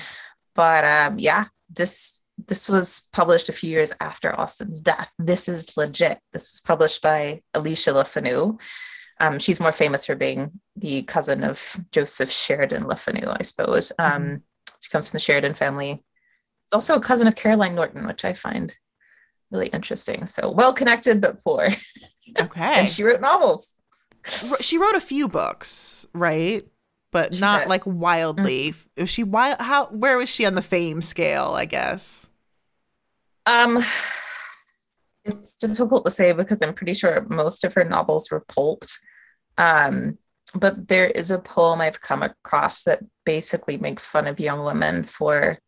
But 0.55 0.85
um 0.85 1.19
yeah, 1.19 1.47
this 1.71 2.21
this 2.47 2.69
was 2.69 3.09
published 3.13 3.49
a 3.49 3.53
few 3.53 3.71
years 3.71 3.93
after 4.01 4.39
Austen's 4.39 4.81
death. 4.81 5.11
This 5.19 5.49
is 5.49 5.77
legit. 5.77 6.19
This 6.33 6.53
was 6.53 6.61
published 6.61 7.03
by 7.03 7.43
Alicia 7.55 7.93
Le 7.93 8.05
Fanu. 8.05 8.59
Um, 9.21 9.39
she's 9.39 9.61
more 9.61 9.73
famous 9.73 10.07
for 10.07 10.15
being 10.15 10.51
the 10.77 11.03
cousin 11.03 11.45
of 11.45 11.77
Joseph 11.93 12.31
Sheridan 12.31 12.87
Le 12.87 12.97
Fanu, 12.97 13.37
I 13.39 13.43
suppose. 13.43 13.93
Um, 13.99 14.23
mm-hmm. 14.23 14.35
She 14.81 14.91
comes 14.91 15.09
from 15.09 15.17
the 15.17 15.23
Sheridan 15.23 15.55
family. 15.55 15.93
She's 15.95 16.73
also 16.73 16.97
a 16.97 17.01
cousin 17.01 17.27
of 17.27 17.37
Caroline 17.37 17.75
Norton, 17.75 18.07
which 18.07 18.25
I 18.25 18.33
find 18.33 18.75
really 19.51 19.69
interesting. 19.69 20.27
So 20.27 20.51
well 20.51 20.73
connected, 20.73 21.21
but 21.21 21.43
poor. 21.43 21.69
Okay. 22.41 22.79
and 22.79 22.89
she 22.89 23.03
wrote 23.03 23.21
novels. 23.21 23.69
She 24.61 24.79
wrote 24.79 24.95
a 24.95 25.01
few 25.01 25.29
books, 25.29 26.07
right? 26.15 26.63
But 27.11 27.33
not 27.33 27.69
like 27.69 27.83
wildly. 27.85 28.71
Mm-hmm. 28.71 29.03
Was 29.03 29.11
she 29.11 29.23
wild? 29.23 29.61
How? 29.61 29.89
Where 29.89 30.17
was 30.17 30.31
she 30.31 30.47
on 30.47 30.55
the 30.55 30.63
fame 30.63 31.03
scale? 31.03 31.53
I 31.55 31.67
guess. 31.67 32.31
Um, 33.47 33.83
it's 35.25 35.55
difficult 35.55 36.05
to 36.05 36.11
say 36.11 36.33
because 36.33 36.63
I'm 36.63 36.75
pretty 36.75 36.95
sure 36.95 37.27
most 37.29 37.65
of 37.65 37.75
her 37.75 37.85
novels 37.85 38.31
were 38.31 38.45
pulped. 38.49 38.99
Um, 39.59 40.19
but 40.55 40.89
there 40.89 41.07
is 41.07 41.31
a 41.31 41.39
poem 41.39 41.81
I've 41.81 42.01
come 42.01 42.23
across 42.23 42.85
that 42.85 43.01
basically 43.25 43.77
makes 43.77 44.07
fun 44.07 44.27
of 44.27 44.41
young 44.41 44.65
women 44.65 45.05
for 45.05 45.59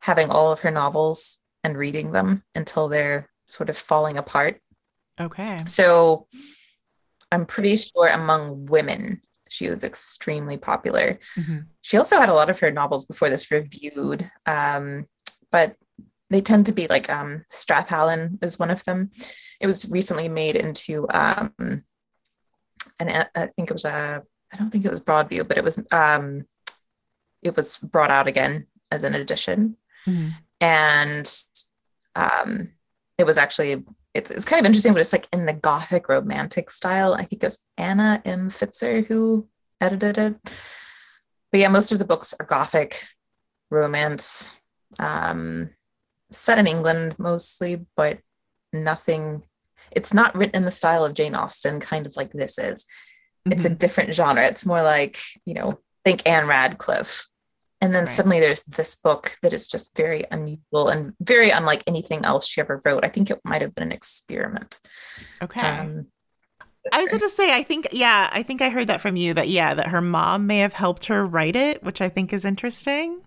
having 0.00 0.30
all 0.30 0.52
of 0.52 0.60
her 0.60 0.70
novels 0.70 1.38
and 1.62 1.78
reading 1.78 2.12
them 2.12 2.42
until 2.54 2.88
they're 2.88 3.30
sort 3.48 3.70
of 3.70 3.76
falling 3.76 4.18
apart. 4.18 4.60
Okay. 5.18 5.58
So 5.66 6.26
I'm 7.32 7.46
pretty 7.46 7.76
sure 7.76 8.08
among 8.08 8.66
women, 8.66 9.22
she 9.48 9.68
was 9.70 9.84
extremely 9.84 10.56
popular. 10.56 11.18
Mm-hmm. 11.38 11.58
She 11.82 11.96
also 11.96 12.18
had 12.18 12.28
a 12.28 12.34
lot 12.34 12.50
of 12.50 12.58
her 12.60 12.70
novels 12.70 13.06
before 13.06 13.30
this 13.30 13.50
reviewed, 13.50 14.30
um, 14.46 15.06
but 15.50 15.76
they 16.34 16.40
tend 16.40 16.66
to 16.66 16.72
be 16.72 16.88
like 16.88 17.08
um, 17.08 17.44
Strathallan 17.48 18.42
is 18.42 18.58
one 18.58 18.72
of 18.72 18.82
them. 18.82 19.12
It 19.60 19.68
was 19.68 19.88
recently 19.88 20.28
made 20.28 20.56
into 20.56 21.06
um, 21.10 21.84
and 22.98 23.28
I 23.36 23.46
think 23.54 23.70
it 23.70 23.72
was 23.72 23.84
a 23.84 24.20
I 24.52 24.56
don't 24.56 24.68
think 24.68 24.84
it 24.84 24.90
was 24.90 25.00
Broadview, 25.00 25.46
but 25.46 25.58
it 25.58 25.62
was 25.62 25.80
um, 25.92 26.44
it 27.40 27.56
was 27.56 27.76
brought 27.76 28.10
out 28.10 28.26
again 28.26 28.66
as 28.90 29.04
an 29.04 29.14
edition, 29.14 29.76
mm-hmm. 30.08 30.30
and 30.60 31.32
um, 32.16 32.70
it 33.16 33.24
was 33.24 33.38
actually 33.38 33.84
it's, 34.12 34.32
it's 34.32 34.44
kind 34.44 34.58
of 34.58 34.66
interesting, 34.66 34.92
but 34.92 35.00
it's 35.00 35.12
like 35.12 35.28
in 35.32 35.46
the 35.46 35.52
Gothic 35.52 36.08
romantic 36.08 36.68
style. 36.68 37.14
I 37.14 37.26
think 37.26 37.44
it 37.44 37.46
was 37.46 37.64
Anna 37.78 38.20
M. 38.24 38.50
Fitzer 38.50 39.06
who 39.06 39.46
edited 39.80 40.18
it. 40.18 40.34
But 41.52 41.60
yeah, 41.60 41.68
most 41.68 41.92
of 41.92 42.00
the 42.00 42.04
books 42.04 42.34
are 42.40 42.46
Gothic 42.46 43.06
romance. 43.70 44.50
Um, 44.98 45.70
set 46.34 46.58
in 46.58 46.66
England 46.66 47.16
mostly, 47.18 47.86
but 47.96 48.18
nothing. 48.72 49.42
It's 49.90 50.12
not 50.12 50.34
written 50.34 50.56
in 50.56 50.64
the 50.64 50.70
style 50.70 51.04
of 51.04 51.14
Jane 51.14 51.34
Austen, 51.34 51.80
kind 51.80 52.06
of 52.06 52.16
like 52.16 52.32
this 52.32 52.58
is. 52.58 52.84
It's 53.46 53.64
mm-hmm. 53.64 53.74
a 53.74 53.76
different 53.76 54.14
genre. 54.14 54.46
It's 54.46 54.66
more 54.66 54.82
like, 54.82 55.18
you 55.44 55.54
know, 55.54 55.78
think 56.04 56.26
Ann 56.26 56.46
Radcliffe. 56.46 57.26
And 57.80 57.94
then 57.94 58.04
right. 58.04 58.08
suddenly 58.08 58.40
there's 58.40 58.62
this 58.64 58.94
book 58.94 59.36
that 59.42 59.52
is 59.52 59.68
just 59.68 59.96
very 59.96 60.24
unusual 60.30 60.88
and 60.88 61.12
very 61.20 61.50
unlike 61.50 61.84
anything 61.86 62.24
else 62.24 62.46
she 62.46 62.60
ever 62.60 62.80
wrote. 62.84 63.04
I 63.04 63.08
think 63.08 63.30
it 63.30 63.40
might 63.44 63.60
have 63.62 63.74
been 63.74 63.84
an 63.84 63.92
experiment. 63.92 64.80
Okay. 65.42 65.60
Um, 65.60 66.06
I 66.92 67.00
was 67.00 67.10
going 67.10 67.20
to 67.20 67.28
say, 67.28 67.54
I 67.54 67.62
think, 67.62 67.88
yeah, 67.92 68.30
I 68.32 68.42
think 68.42 68.62
I 68.62 68.70
heard 68.70 68.86
that 68.86 69.00
from 69.00 69.16
you 69.16 69.34
that, 69.34 69.48
yeah, 69.48 69.74
that 69.74 69.88
her 69.88 70.00
mom 70.00 70.46
may 70.46 70.58
have 70.60 70.72
helped 70.72 71.06
her 71.06 71.26
write 71.26 71.56
it, 71.56 71.82
which 71.82 72.00
I 72.00 72.08
think 72.08 72.32
is 72.32 72.44
interesting 72.44 73.20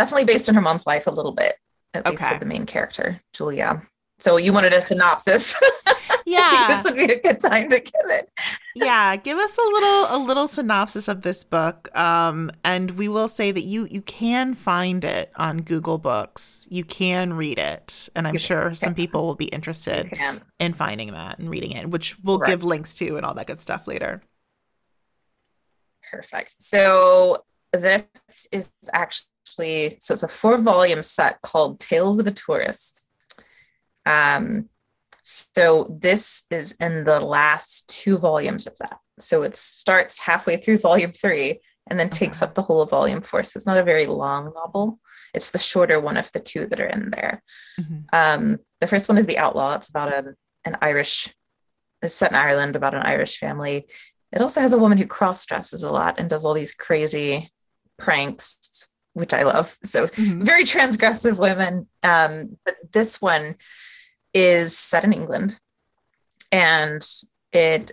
definitely 0.00 0.24
based 0.24 0.48
on 0.48 0.54
her 0.54 0.60
mom's 0.60 0.86
life 0.86 1.06
a 1.06 1.10
little 1.10 1.32
bit, 1.32 1.54
at 1.94 2.06
okay. 2.06 2.16
least 2.16 2.30
with 2.30 2.40
the 2.40 2.46
main 2.46 2.66
character, 2.66 3.20
Julia. 3.32 3.82
So 4.18 4.36
you 4.36 4.52
wanted 4.52 4.72
a 4.72 4.84
synopsis. 4.84 5.54
Yeah. 6.26 6.66
this 6.82 6.84
would 6.84 6.96
be 6.96 7.12
a 7.12 7.20
good 7.20 7.40
time 7.40 7.68
to 7.70 7.80
give 7.80 7.92
it. 8.06 8.30
yeah, 8.76 9.16
give 9.16 9.38
us 9.38 9.58
a 9.58 9.62
little 9.62 10.16
a 10.16 10.18
little 10.24 10.46
synopsis 10.46 11.08
of 11.08 11.22
this 11.22 11.44
book. 11.44 11.94
Um, 11.96 12.50
and 12.64 12.92
we 12.92 13.08
will 13.08 13.28
say 13.28 13.50
that 13.50 13.62
you 13.62 13.86
you 13.90 14.02
can 14.02 14.54
find 14.54 15.04
it 15.04 15.32
on 15.36 15.62
Google 15.62 15.98
Books. 15.98 16.68
You 16.70 16.84
can 16.84 17.32
read 17.32 17.58
it. 17.58 18.08
And 18.14 18.28
I'm 18.28 18.34
you 18.34 18.38
sure 18.38 18.66
can. 18.66 18.74
some 18.74 18.94
people 18.94 19.26
will 19.26 19.34
be 19.34 19.46
interested 19.46 20.12
in 20.58 20.72
finding 20.74 21.12
that 21.12 21.38
and 21.38 21.50
reading 21.50 21.72
it, 21.72 21.90
which 21.90 22.16
we'll 22.22 22.38
give 22.38 22.62
links 22.62 22.94
to 22.96 23.16
and 23.16 23.26
all 23.26 23.34
that 23.34 23.46
good 23.46 23.60
stuff 23.60 23.86
later. 23.86 24.22
Perfect. 26.10 26.62
So 26.62 27.44
this 27.72 28.06
is 28.52 28.70
actually 28.92 29.29
actually 29.50 29.96
so 29.98 30.12
it's 30.12 30.22
a 30.22 30.28
four 30.28 30.58
volume 30.58 31.02
set 31.02 31.40
called 31.42 31.80
Tales 31.80 32.18
of 32.18 32.26
a 32.26 32.30
Tourist. 32.30 33.08
Um, 34.06 34.68
so 35.22 35.96
this 36.00 36.44
is 36.50 36.72
in 36.80 37.04
the 37.04 37.20
last 37.20 37.88
two 37.88 38.16
volumes 38.16 38.66
of 38.66 38.76
that. 38.78 38.98
So 39.18 39.42
it 39.42 39.56
starts 39.56 40.20
halfway 40.20 40.56
through 40.56 40.78
volume 40.78 41.12
three 41.12 41.60
and 41.88 41.98
then 41.98 42.08
takes 42.08 42.42
up 42.42 42.54
the 42.54 42.62
whole 42.62 42.80
of 42.80 42.90
volume 42.90 43.20
four. 43.20 43.42
So 43.42 43.58
it's 43.58 43.66
not 43.66 43.76
a 43.76 43.84
very 43.84 44.06
long 44.06 44.52
novel. 44.54 44.98
It's 45.34 45.50
the 45.50 45.58
shorter 45.58 46.00
one 46.00 46.16
of 46.16 46.30
the 46.32 46.40
two 46.40 46.66
that 46.66 46.80
are 46.80 46.86
in 46.86 47.10
there. 47.10 47.42
Mm-hmm. 47.78 47.98
Um, 48.12 48.58
the 48.80 48.86
first 48.86 49.08
one 49.08 49.18
is 49.18 49.26
The 49.26 49.38
Outlaw. 49.38 49.74
It's 49.74 49.90
about 49.90 50.14
an, 50.14 50.34
an 50.64 50.78
Irish, 50.80 51.34
it's 52.02 52.14
set 52.14 52.30
in 52.30 52.36
Ireland 52.36 52.76
about 52.76 52.94
an 52.94 53.02
Irish 53.02 53.38
family. 53.38 53.86
It 54.32 54.40
also 54.40 54.60
has 54.60 54.72
a 54.72 54.78
woman 54.78 54.96
who 54.96 55.06
cross 55.06 55.44
dresses 55.44 55.82
a 55.82 55.90
lot 55.90 56.18
and 56.18 56.30
does 56.30 56.44
all 56.44 56.54
these 56.54 56.72
crazy 56.72 57.52
pranks 57.98 58.90
which 59.14 59.32
I 59.32 59.42
love. 59.42 59.76
So 59.84 60.06
mm-hmm. 60.06 60.44
very 60.44 60.64
transgressive 60.64 61.38
women. 61.38 61.88
Um, 62.02 62.56
but 62.64 62.76
this 62.92 63.20
one 63.20 63.56
is 64.32 64.76
set 64.76 65.04
in 65.04 65.12
England, 65.12 65.58
and 66.52 67.06
it 67.52 67.92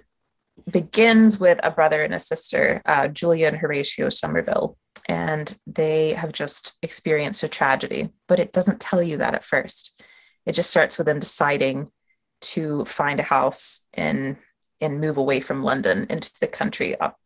begins 0.71 1.39
with 1.39 1.59
a 1.63 1.71
brother 1.71 2.03
and 2.03 2.13
a 2.13 2.19
sister, 2.19 2.81
uh, 2.85 3.07
Julia 3.07 3.47
and 3.47 3.57
Horatio 3.57 4.09
Somerville, 4.09 4.77
and 5.07 5.55
they 5.65 6.13
have 6.13 6.31
just 6.31 6.77
experienced 6.81 7.43
a 7.43 7.47
tragedy. 7.47 8.09
But 8.27 8.39
it 8.39 8.53
doesn't 8.53 8.81
tell 8.81 9.01
you 9.01 9.17
that 9.17 9.35
at 9.35 9.45
first. 9.45 10.01
It 10.45 10.53
just 10.53 10.69
starts 10.69 10.97
with 10.97 11.07
them 11.07 11.19
deciding 11.19 11.91
to 12.39 12.85
find 12.85 13.19
a 13.19 13.23
house 13.23 13.87
in 13.93 14.37
and 14.79 15.01
move 15.01 15.17
away 15.17 15.39
from 15.39 15.63
London 15.63 16.05
into 16.09 16.31
the 16.39 16.47
country 16.47 16.99
up 16.99 17.17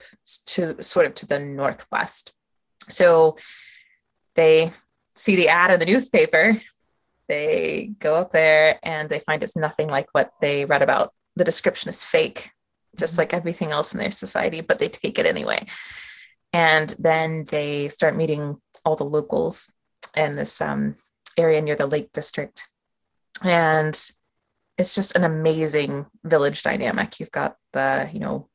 to 0.46 0.82
sort 0.82 1.06
of 1.06 1.14
to 1.16 1.26
the 1.26 1.40
northwest. 1.40 2.34
So 2.90 3.38
they 4.36 4.72
see 5.16 5.36
the 5.36 5.50
ad 5.50 5.72
in 5.72 5.80
the 5.80 5.86
newspaper, 5.86 6.58
they 7.28 7.92
go 8.00 8.16
up 8.16 8.32
there 8.32 8.80
and 8.84 9.10
they 9.10 9.20
find 9.20 9.44
it's 9.44 9.56
nothing 9.56 9.90
like 9.90 10.08
what 10.12 10.32
they 10.42 10.66
read 10.66 10.82
about. 10.82 11.14
The 11.36 11.44
description 11.44 11.90
is 11.90 12.04
fake, 12.04 12.52
just 12.98 13.18
like 13.18 13.34
everything 13.34 13.72
else 13.72 13.94
in 13.94 14.00
their 14.00 14.12
society, 14.12 14.62
but 14.62 14.80
they 14.80 14.90
take 14.90 15.18
it 15.18 15.26
anyway. 15.26 15.66
And 16.54 16.94
then 17.00 17.46
they 17.46 17.88
start 17.88 18.18
meeting 18.18 18.58
all 18.84 18.96
the 18.96 19.06
locals 19.06 19.72
in 20.16 20.36
this 20.36 20.60
um, 20.60 20.96
area 21.38 21.62
near 21.62 21.76
the 21.76 21.86
Lake 21.88 22.12
District. 22.12 22.68
And 23.44 23.98
it's 24.78 24.96
just 24.96 25.16
an 25.16 25.24
amazing 25.24 26.08
village 26.24 26.64
dynamic. 26.64 27.20
You've 27.20 27.32
got 27.32 27.56
the, 27.72 28.10
you 28.12 28.20
know, 28.20 28.50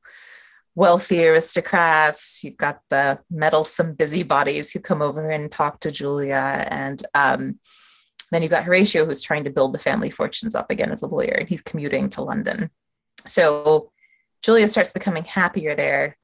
wealthy 0.77 1.27
aristocrats, 1.27 2.45
you've 2.45 2.59
got 2.59 2.81
the 2.91 3.19
meddlesome 3.31 3.95
busybodies 3.95 4.71
who 4.71 4.79
come 4.79 5.03
over 5.03 5.29
and 5.31 5.51
talk 5.51 5.81
to 5.81 5.91
Julia. 5.91 6.67
And 6.69 7.03
um, 7.15 7.59
then 8.31 8.43
you've 8.43 8.51
got 8.51 8.65
Horatio, 8.65 9.07
who's 9.07 9.23
trying 9.23 9.45
to 9.45 9.51
build 9.51 9.73
the 9.73 9.79
family 9.79 10.11
fortunes 10.11 10.55
up 10.55 10.71
again 10.71 10.93
as 10.93 11.03
a 11.03 11.07
lawyer, 11.07 11.33
and 11.33 11.49
he's 11.49 11.63
commuting 11.63 12.11
to 12.11 12.23
London. 12.23 12.71
So 13.27 13.91
Julia 14.43 14.69
starts 14.69 14.93
becoming 14.93 15.25
happier 15.25 15.75
there, 15.75 16.19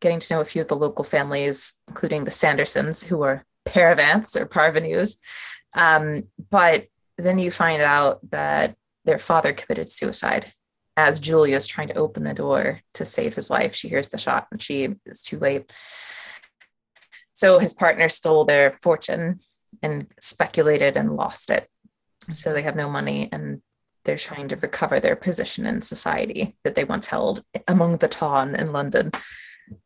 getting 0.00 0.20
to 0.20 0.34
know 0.34 0.40
a 0.40 0.46
few 0.46 0.62
of 0.62 0.68
the 0.68 0.76
local 0.76 1.04
families, 1.04 1.74
including 1.86 2.24
the 2.24 2.30
Sandersons, 2.30 3.04
who 3.04 3.22
are 3.22 3.44
paravants 3.66 4.36
or 4.36 4.46
parvenus. 4.46 5.18
Um, 5.74 6.24
but 6.50 6.86
then 7.18 7.38
you 7.38 7.50
find 7.50 7.82
out 7.82 8.20
that 8.30 8.74
their 9.04 9.18
father 9.18 9.52
committed 9.52 9.90
suicide 9.90 10.52
as 10.96 11.20
Julia 11.20 11.56
is 11.56 11.66
trying 11.66 11.88
to 11.88 11.94
open 11.94 12.24
the 12.24 12.34
door 12.34 12.80
to 12.94 13.04
save 13.04 13.34
his 13.34 13.50
life. 13.50 13.74
She 13.74 13.88
hears 13.88 14.08
the 14.08 14.18
shot 14.18 14.46
and 14.50 14.62
she 14.62 14.88
is 15.04 15.22
too 15.22 15.38
late. 15.38 15.70
So 17.32 17.58
his 17.58 17.74
partner 17.74 18.08
stole 18.08 18.44
their 18.44 18.78
fortune 18.82 19.40
and 19.82 20.06
speculated 20.20 20.96
and 20.96 21.16
lost 21.16 21.50
it. 21.50 21.68
So 22.32 22.52
they 22.52 22.62
have 22.62 22.76
no 22.76 22.88
money 22.88 23.28
and 23.30 23.60
they're 24.04 24.16
trying 24.16 24.48
to 24.48 24.56
recover 24.56 25.00
their 25.00 25.16
position 25.16 25.66
in 25.66 25.82
society 25.82 26.56
that 26.64 26.74
they 26.74 26.84
once 26.84 27.08
held 27.08 27.40
among 27.68 27.98
the 27.98 28.08
ton 28.08 28.54
in 28.54 28.72
London. 28.72 29.12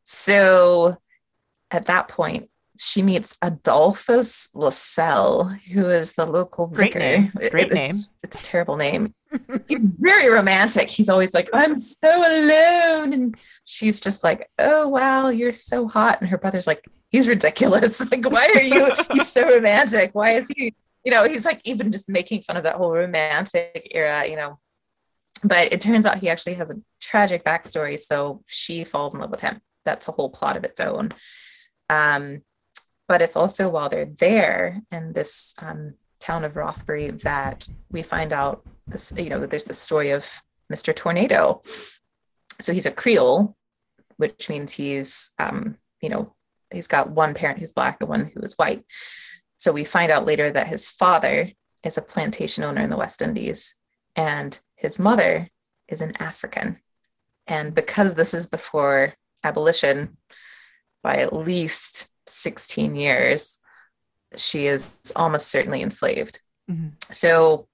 So 0.05 0.96
at 1.70 1.87
that 1.87 2.09
point, 2.09 2.51
she 2.79 3.03
meets 3.03 3.37
Adolphus 3.42 4.49
Lascelles, 4.55 5.53
who 5.73 5.88
is 5.88 6.12
the 6.12 6.27
local 6.27 6.66
Great 6.66 6.94
vicar. 6.94 6.99
name. 6.99 7.33
Great 7.51 7.66
it's, 7.66 7.75
name. 7.75 7.96
It's 8.23 8.40
a 8.40 8.42
terrible 8.42 8.77
name. 8.77 9.14
He's 9.69 9.79
very 9.81 10.29
romantic. 10.29 10.88
He's 10.88 11.09
always 11.09 11.35
like, 11.35 11.49
I'm 11.53 11.79
so 11.79 12.19
alone. 12.19 13.12
And 13.12 13.37
she's 13.64 14.01
just 14.01 14.25
like, 14.25 14.51
Oh, 14.59 14.88
wow, 14.88 15.29
you're 15.29 15.55
so 15.55 15.87
hot. 15.88 16.21
And 16.21 16.29
her 16.31 16.38
brother's 16.38 16.66
like, 16.66 16.87
He's 17.11 17.29
ridiculous. 17.29 18.01
Like, 18.11 18.29
why 18.29 18.51
are 18.55 18.62
you? 18.62 18.93
He's 19.12 19.31
so 19.31 19.49
romantic. 19.55 20.11
Why 20.14 20.37
is 20.37 20.49
he? 20.57 20.75
You 21.05 21.12
know, 21.12 21.27
he's 21.27 21.45
like 21.45 21.61
even 21.64 21.90
just 21.93 22.09
making 22.09 22.43
fun 22.43 22.57
of 22.57 22.64
that 22.64 22.77
whole 22.77 22.93
romantic 22.93 23.88
era, 23.93 24.27
you 24.27 24.37
know. 24.37 24.59
But 25.43 25.73
it 25.73 25.81
turns 25.81 26.07
out 26.07 26.19
he 26.19 26.29
actually 26.29 26.55
has 26.55 26.71
a 26.71 26.81
tragic 27.01 27.45
backstory. 27.45 27.99
So 27.99 28.43
she 28.47 28.85
falls 28.85 29.14
in 29.14 29.21
love 29.21 29.31
with 29.31 29.40
him. 29.40 29.61
That's 29.85 30.09
a 30.09 30.12
whole 30.12 30.29
plot 30.29 30.57
of 30.57 30.64
its 30.64 30.79
own. 30.81 31.11
Um, 31.88 32.43
but 33.09 33.23
it's 33.23 33.37
also 33.37 33.69
while 33.69 33.88
they're 33.88 34.07
there 34.07 34.83
and 34.90 35.14
this 35.14 35.55
um, 35.59 35.95
town 36.21 36.45
of 36.45 36.57
Rothbury 36.57 37.11
that 37.11 37.69
we 37.91 38.03
find 38.03 38.33
out 38.33 38.65
this, 38.87 39.13
you 39.17 39.31
know, 39.31 39.47
there's 39.47 39.65
the 39.65 39.75
story 39.75 40.11
of 40.11 40.31
Mr. 40.73 40.95
Tornado. 40.95 41.63
So 42.61 42.73
he's 42.73 42.87
a 42.87 42.91
Creole, 42.91 43.57
which 44.17 44.49
means 44.49 44.73
he's, 44.73 45.31
um, 45.39 45.77
you 46.01 46.11
know, 46.11 46.35
he's 46.71 46.87
got 46.87 47.11
one 47.11 47.35
parent 47.35 47.59
who's 47.59 47.73
black 47.73 47.99
and 48.01 48.09
one 48.09 48.31
who 48.33 48.41
is 48.41 48.55
white. 48.55 48.85
So 49.57 49.73
we 49.73 49.85
find 49.85 50.13
out 50.13 50.27
later 50.27 50.51
that 50.51 50.69
his 50.69 50.89
father 50.89 51.51
is 51.83 51.99
a 51.99 52.03
plantation 52.03 52.65
owner 52.65 52.83
in 52.83 52.91
the 52.91 52.97
West 52.97 53.23
Indies 53.23 53.75
and 54.17 54.59
his 54.77 54.99
mother 54.99 55.49
is 55.89 56.03
an 56.03 56.15
African. 56.21 56.79
And 57.47 57.75
because 57.75 58.15
this 58.15 58.35
is 58.35 58.47
before 58.47 59.15
abolition 59.43 60.17
by 61.03 61.17
at 61.17 61.33
least 61.33 62.09
16 62.27 62.95
years, 62.95 63.60
she 64.37 64.66
is 64.66 64.97
almost 65.16 65.49
certainly 65.49 65.83
enslaved. 65.83 66.40
Mhm. 66.71 66.93
So 67.14 67.69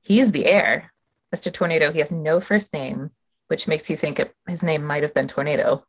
he's 0.00 0.32
the 0.32 0.46
heir. 0.46 0.92
Mr. 1.34 1.52
Tornado, 1.52 1.92
he 1.92 2.00
has 2.00 2.12
no 2.12 2.40
first 2.40 2.72
name, 2.74 3.10
which 3.48 3.66
makes 3.68 3.88
you 3.88 3.96
think 3.96 4.18
it, 4.18 4.34
his 4.46 4.62
name 4.62 4.84
might 4.84 5.02
have 5.02 5.14
been 5.14 5.28
Tornado. 5.28 5.84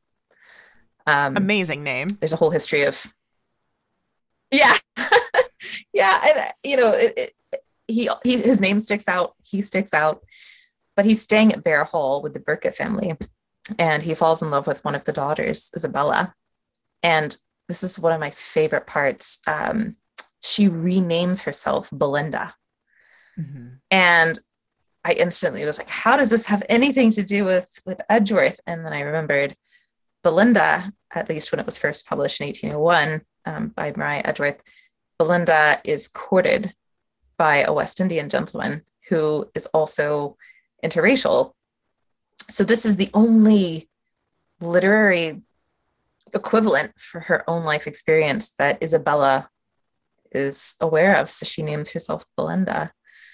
Um, 1.05 1.35
Amazing 1.35 1.83
name. 1.83 2.07
there's 2.19 2.31
a 2.31 2.37
whole 2.37 2.49
history 2.51 2.83
of, 2.83 3.05
yeah, 4.51 4.77
yeah, 5.93 6.21
and 6.25 6.53
you 6.63 6.77
know, 6.77 6.91
it, 6.93 7.13
it, 7.17 7.61
he, 7.87 8.09
he 8.23 8.37
his 8.37 8.61
name 8.61 8.79
sticks 8.79 9.07
out. 9.07 9.33
He 9.43 9.61
sticks 9.61 9.93
out, 9.93 10.23
but 10.95 11.03
he's 11.05 11.21
staying 11.21 11.51
at 11.51 11.63
Bear 11.63 11.83
Hall 11.83 12.21
with 12.21 12.33
the 12.33 12.39
Burkett 12.39 12.75
family, 12.75 13.17
and 13.77 14.01
he 14.01 14.13
falls 14.15 14.41
in 14.41 14.49
love 14.51 14.65
with 14.67 14.83
one 14.85 14.95
of 14.95 15.03
the 15.03 15.11
daughters, 15.11 15.69
Isabella, 15.75 16.33
and 17.01 17.35
this 17.67 17.83
is 17.83 17.99
one 17.99 18.13
of 18.13 18.19
my 18.21 18.29
favorite 18.29 18.87
parts. 18.87 19.39
Um, 19.47 19.97
she 20.43 20.69
renames 20.69 21.41
herself 21.41 21.89
Belinda. 21.91 22.53
Mhm. 23.39 23.79
And 23.89 24.37
I 25.05 25.13
instantly 25.13 25.65
was 25.65 25.77
like, 25.77 25.89
how 25.89 26.17
does 26.17 26.29
this 26.29 26.45
have 26.45 26.63
anything 26.69 27.11
to 27.11 27.23
do 27.23 27.45
with 27.45 27.69
with 27.85 28.01
Edgeworth? 28.09 28.59
And 28.67 28.85
then 28.85 28.93
I 28.93 29.01
remembered 29.01 29.55
Belinda, 30.23 30.91
at 31.13 31.29
least 31.29 31.51
when 31.51 31.59
it 31.59 31.65
was 31.65 31.77
first 31.77 32.07
published 32.07 32.39
in 32.41 32.47
1801 32.47 33.21
um, 33.45 33.69
by 33.69 33.93
Maria 33.95 34.21
Edgeworth, 34.23 34.61
Belinda 35.17 35.81
is 35.83 36.07
courted 36.07 36.73
by 37.37 37.63
a 37.63 37.73
West 37.73 37.99
Indian 37.99 38.29
gentleman 38.29 38.83
who 39.09 39.49
is 39.55 39.65
also 39.67 40.37
interracial. 40.83 41.53
So 42.49 42.63
this 42.63 42.85
is 42.85 42.97
the 42.97 43.09
only 43.13 43.89
literary 44.61 45.41
equivalent 46.33 46.93
for 46.97 47.19
her 47.19 47.47
own 47.49 47.63
life 47.63 47.87
experience 47.87 48.53
that 48.57 48.81
Isabella 48.81 49.49
is 50.33 50.75
aware 50.81 51.17
of. 51.17 51.29
So 51.29 51.45
she 51.45 51.61
named 51.63 51.87
herself 51.89 52.25
Belinda. 52.37 52.91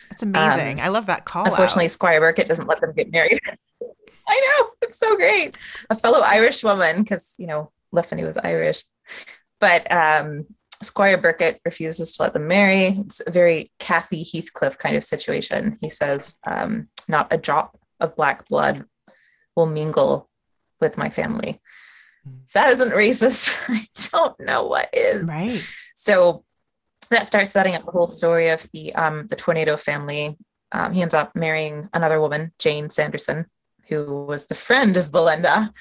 That's 0.10 0.24
amazing. 0.24 0.82
I 0.82 0.88
love 0.88 1.06
that 1.06 1.26
call. 1.26 1.46
Unfortunately, 1.46 1.88
Squire 1.88 2.20
Burkett 2.20 2.48
doesn't 2.48 2.68
let 2.68 2.82
them 2.82 2.94
get 2.94 3.12
married. 3.12 3.40
I 4.28 4.58
know 4.60 4.70
it's 4.82 5.00
so 5.00 5.16
great. 5.16 5.58
A 5.90 5.96
fellow 5.96 6.22
Irish 6.22 6.64
woman, 6.64 7.04
because 7.04 7.34
you 7.38 7.48
know 7.48 7.72
Le 7.92 8.04
Fanu 8.04 8.28
was 8.28 8.38
Irish, 8.44 8.84
but 9.60 9.92
um, 9.92 10.46
Squire 10.84 11.18
Burkett 11.18 11.60
refuses 11.66 12.16
to 12.16 12.24
let 12.24 12.34
them 12.34 12.48
marry. 12.48 12.88
It's 12.88 13.22
a 13.26 13.32
very 13.32 13.72
Cathy 13.80 14.24
Heathcliff 14.24 14.78
kind 14.78 14.96
of 14.96 15.04
situation. 15.04 15.78
He 15.82 15.90
says, 15.90 16.38
um, 16.46 16.90
"Not 17.08 17.28
a 17.32 17.38
drop 17.38 17.80
of 18.00 18.16
black 18.16 18.48
blood 18.48 18.86
will 19.56 19.66
mingle 19.66 20.30
with 20.80 20.98
my 20.98 21.10
family." 21.10 21.60
If 22.46 22.54
that 22.54 22.72
isn't 22.72 22.92
racist. 22.92 23.56
I 23.70 23.86
don't 24.12 24.40
know 24.40 24.68
what 24.68 24.90
is. 24.94 25.24
right. 25.24 25.64
So 25.96 26.44
that 27.12 27.28
starts 27.28 27.52
setting 27.52 27.76
up 27.76 27.86
the 27.86 27.91
whole 27.91 28.10
story 28.10 28.50
of 28.50 28.67
the 28.74 28.93
um, 28.95 29.28
the 29.28 29.36
tornado 29.36 29.78
family. 29.78 30.38
Um, 30.72 30.93
he 30.93 31.02
ends 31.02 31.13
up 31.15 31.36
marrying 31.36 31.89
another 31.93 32.22
woman, 32.22 32.52
Jane 32.60 32.89
Sanderson, 32.89 33.45
who 33.88 34.26
was 34.28 34.45
the 34.45 34.56
friend 34.56 34.98
of 34.98 35.12
Belinda, 35.12 35.72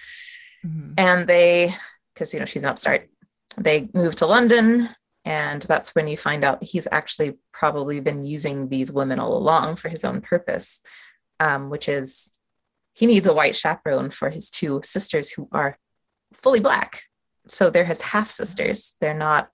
Mhm. 0.66 0.94
and 0.96 1.26
they, 1.28 1.74
because 2.14 2.32
you 2.32 2.40
know 2.40 2.46
she's 2.46 2.62
an 2.62 2.70
upstart, 2.70 3.08
they 3.56 3.88
move 3.92 4.16
to 4.16 4.26
London, 4.26 4.88
and 5.24 5.60
that's 5.62 5.94
when 5.94 6.08
you 6.08 6.16
find 6.16 6.44
out 6.44 6.62
he's 6.64 6.88
actually 6.90 7.36
probably 7.52 8.00
been 8.00 8.24
using 8.24 8.68
these 8.68 8.90
women 8.90 9.18
all 9.18 9.36
along 9.36 9.76
for 9.76 9.88
his 9.90 10.04
own 10.04 10.20
purpose, 10.22 10.80
um, 11.38 11.68
which 11.70 11.88
is 11.88 12.30
he 12.94 13.06
needs 13.06 13.26
a 13.28 13.34
white 13.34 13.54
chaperone 13.54 14.10
for 14.10 14.30
his 14.30 14.50
two 14.50 14.80
sisters 14.82 15.30
who 15.30 15.48
are 15.52 15.78
fully 16.32 16.60
black. 16.60 17.02
So 17.48 17.70
they're 17.70 17.84
his 17.84 18.00
half 18.00 18.30
sisters. 18.30 18.96
They're 19.00 19.14
not. 19.14 19.50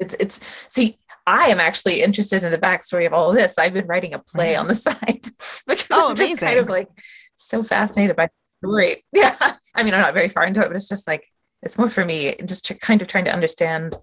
It's 0.00 0.14
it's 0.20 0.40
see. 0.68 0.98
I 1.26 1.48
am 1.48 1.60
actually 1.60 2.00
interested 2.02 2.42
in 2.42 2.50
the 2.50 2.56
backstory 2.58 3.06
of 3.06 3.12
all 3.12 3.28
of 3.30 3.36
this. 3.36 3.58
I've 3.58 3.74
been 3.74 3.86
writing 3.86 4.14
a 4.14 4.18
play 4.18 4.56
on 4.56 4.66
the 4.66 4.74
side 4.86 5.26
because 5.66 5.86
Oh, 5.90 6.10
I'm 6.10 6.16
just 6.16 6.40
kind 6.40 6.58
of 6.58 6.68
like 6.68 6.88
so 7.36 7.62
fascinated 7.62 8.16
by 8.16 8.26
the 8.26 8.66
story. 8.66 9.04
Yeah, 9.12 9.36
I 9.74 9.82
mean, 9.82 9.92
I'm 9.94 10.00
not 10.00 10.14
very 10.14 10.28
far 10.30 10.44
into 10.46 10.60
it, 10.60 10.68
but 10.68 10.76
it's 10.76 10.88
just 10.88 11.06
like 11.06 11.26
it's 11.62 11.76
more 11.76 11.90
for 11.90 12.04
me, 12.04 12.34
just 12.44 12.66
to 12.66 12.74
kind 12.74 13.02
of 13.02 13.08
trying 13.08 13.26
to 13.26 13.32
understand 13.32 13.94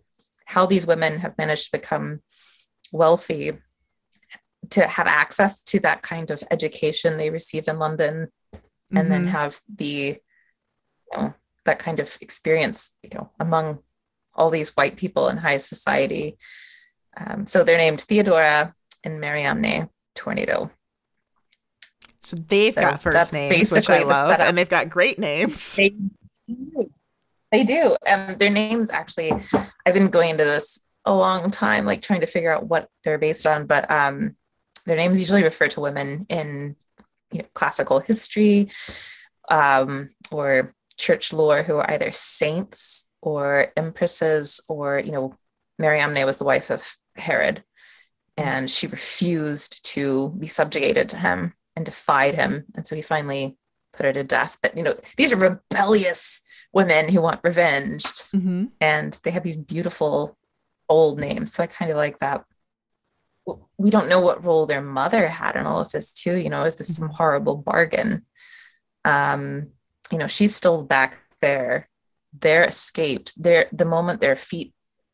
how 0.45 0.65
these 0.67 0.85
women 0.85 1.17
have 1.19 1.37
managed 1.37 1.65
to 1.65 1.71
become 1.79 2.19
wealthy, 2.91 3.53
to 4.71 4.87
have 4.87 5.07
access 5.07 5.63
to 5.63 5.79
that 5.79 6.01
kind 6.03 6.29
of 6.31 6.43
education 6.51 7.17
they 7.17 7.29
received 7.31 7.67
in 7.67 7.79
London, 7.79 8.27
and 8.93 9.11
then 9.11 9.25
Mhm. 9.25 9.29
have 9.29 9.59
the 9.73 10.19
you 11.11 11.17
know 11.17 11.33
that 11.65 11.79
kind 11.79 11.99
of 11.99 12.15
experience 12.21 12.97
you 13.01 13.09
know 13.13 13.31
among 13.39 13.79
all 14.35 14.49
these 14.49 14.69
white 14.75 14.95
people 14.97 15.29
in 15.29 15.37
high 15.37 15.57
society 15.57 16.37
um, 17.17 17.47
so 17.47 17.63
they're 17.63 17.77
named 17.77 18.01
theodora 18.01 18.73
and 19.03 19.19
mariamne 19.21 19.89
tornado 20.15 20.69
So 22.21 22.35
they've 22.37 22.73
So 22.73 22.81
got 22.81 23.01
first 23.01 23.33
names, 23.33 23.71
which 23.71 23.89
I 23.89 24.03
love, 24.03 24.31
setup. 24.31 24.47
and 24.47 24.57
they've 24.57 24.69
got 24.69 24.89
great 24.89 25.19
names. 25.19 25.75
they 25.77 25.89
do 25.89 26.91
they 27.51 27.63
do 27.63 27.95
and 28.05 28.37
their 28.39 28.49
names 28.49 28.89
actually 28.91 29.31
i've 29.85 29.93
been 29.93 30.09
going 30.09 30.31
into 30.31 30.43
this 30.43 30.79
a 31.05 31.13
long 31.13 31.49
time 31.51 31.85
like 31.85 32.01
trying 32.01 32.21
to 32.21 32.27
figure 32.27 32.51
out 32.51 32.67
what 32.67 32.89
they're 33.03 33.17
based 33.17 33.45
on 33.45 33.65
but 33.65 33.89
um 33.89 34.35
their 34.85 34.97
names 34.97 35.19
usually 35.19 35.43
refer 35.43 35.67
to 35.67 35.79
women 35.79 36.25
in 36.29 36.75
you 37.31 37.39
know 37.39 37.45
classical 37.53 37.99
history 37.99 38.69
um 39.49 40.09
or 40.31 40.73
church 40.97 41.31
lore 41.33 41.63
who 41.63 41.77
are 41.77 41.89
either 41.91 42.11
saints 42.11 43.04
or 43.25 43.67
empresses 43.75 44.61
or 44.69 44.99
you 44.99 45.11
know 45.11 45.35
mariamne 45.79 46.25
was 46.25 46.37
the 46.37 46.45
wife 46.45 46.69
of 46.69 46.95
herod 47.15 47.63
and 48.37 48.69
she 48.69 48.87
refused 48.87 49.83
to 49.93 50.29
be 50.37 50.47
subjugated 50.47 51.09
to 51.09 51.17
him 51.17 51.53
and 51.77 51.85
defied 51.85 52.35
him. 52.35 52.65
And 52.75 52.85
so 52.85 52.93
he 52.95 53.01
finally 53.01 53.57
put 53.93 54.05
her 54.05 54.11
to 54.11 54.23
death. 54.25 54.57
But 54.61 54.75
you 54.75 54.83
know, 54.83 54.95
these 55.15 55.31
are 55.31 55.37
rebellious 55.37 56.41
women 56.73 57.07
who 57.07 57.21
want 57.21 57.39
revenge, 57.45 58.03
Mm-hmm. 58.33 58.65
and 58.81 59.17
they 59.23 59.31
have 59.31 59.43
these 59.43 59.55
beautiful 59.55 60.37
old 60.89 61.17
names. 61.17 61.53
So 61.53 61.63
I 61.63 61.67
kind 61.67 61.91
of 61.91 61.97
like 61.97 62.19
that. 62.19 62.43
We 63.77 63.89
don't 63.89 64.09
know 64.09 64.19
what 64.19 64.43
role 64.43 64.65
their 64.65 64.81
mother 64.81 65.27
had 65.27 65.55
in 65.55 65.65
all 65.65 65.79
of 65.79 65.91
this, 65.91 66.13
too. 66.13 66.35
You 66.35 66.49
know, 66.49 66.65
is 66.65 66.75
this 66.75 66.93
some 66.93 67.09
horrible 67.09 67.55
bargain? 67.55 68.25
Um, 69.05 69.67
you 70.11 70.17
know, 70.17 70.27
she's 70.27 70.55
still 70.55 70.81
back 70.83 71.17
there. 71.39 71.87
They're 72.41 72.63
escaped. 72.65 73.33
They're 73.41 73.67
the 73.71 73.85
moment 73.85 74.21
their 74.21 74.35
feet 74.35 74.73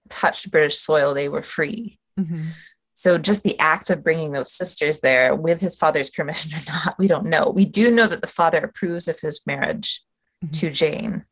touched 0.09 0.51
British 0.51 0.77
soil, 0.77 1.13
they 1.13 1.29
were 1.29 1.43
free. 1.43 1.99
Mm-hmm. 2.19 2.49
So 2.93 3.17
just 3.17 3.43
the 3.43 3.57
act 3.59 3.89
of 3.89 4.03
bringing 4.03 4.31
those 4.31 4.51
sisters 4.53 4.99
there 4.99 5.35
with 5.35 5.59
his 5.61 5.75
father's 5.75 6.09
permission 6.09 6.51
or 6.59 6.61
not, 6.71 6.95
we 6.99 7.07
don't 7.07 7.25
know. 7.25 7.51
We 7.53 7.65
do 7.65 7.89
know 7.91 8.07
that 8.07 8.21
the 8.21 8.27
father 8.27 8.59
approves 8.59 9.07
of 9.07 9.19
his 9.19 9.41
marriage 9.45 10.01
Mhm. 10.43 10.59
to 10.59 10.69
Jane 10.71 11.25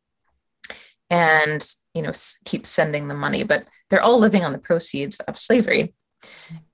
and, 1.10 1.66
you 1.94 2.02
know, 2.02 2.10
s- 2.10 2.38
keeps 2.44 2.68
sending 2.68 3.08
the 3.08 3.14
money, 3.14 3.42
but 3.42 3.66
they're 3.88 4.02
all 4.02 4.18
living 4.18 4.44
on 4.44 4.52
the 4.52 4.58
proceeds 4.58 5.18
of 5.20 5.38
slavery. 5.38 5.94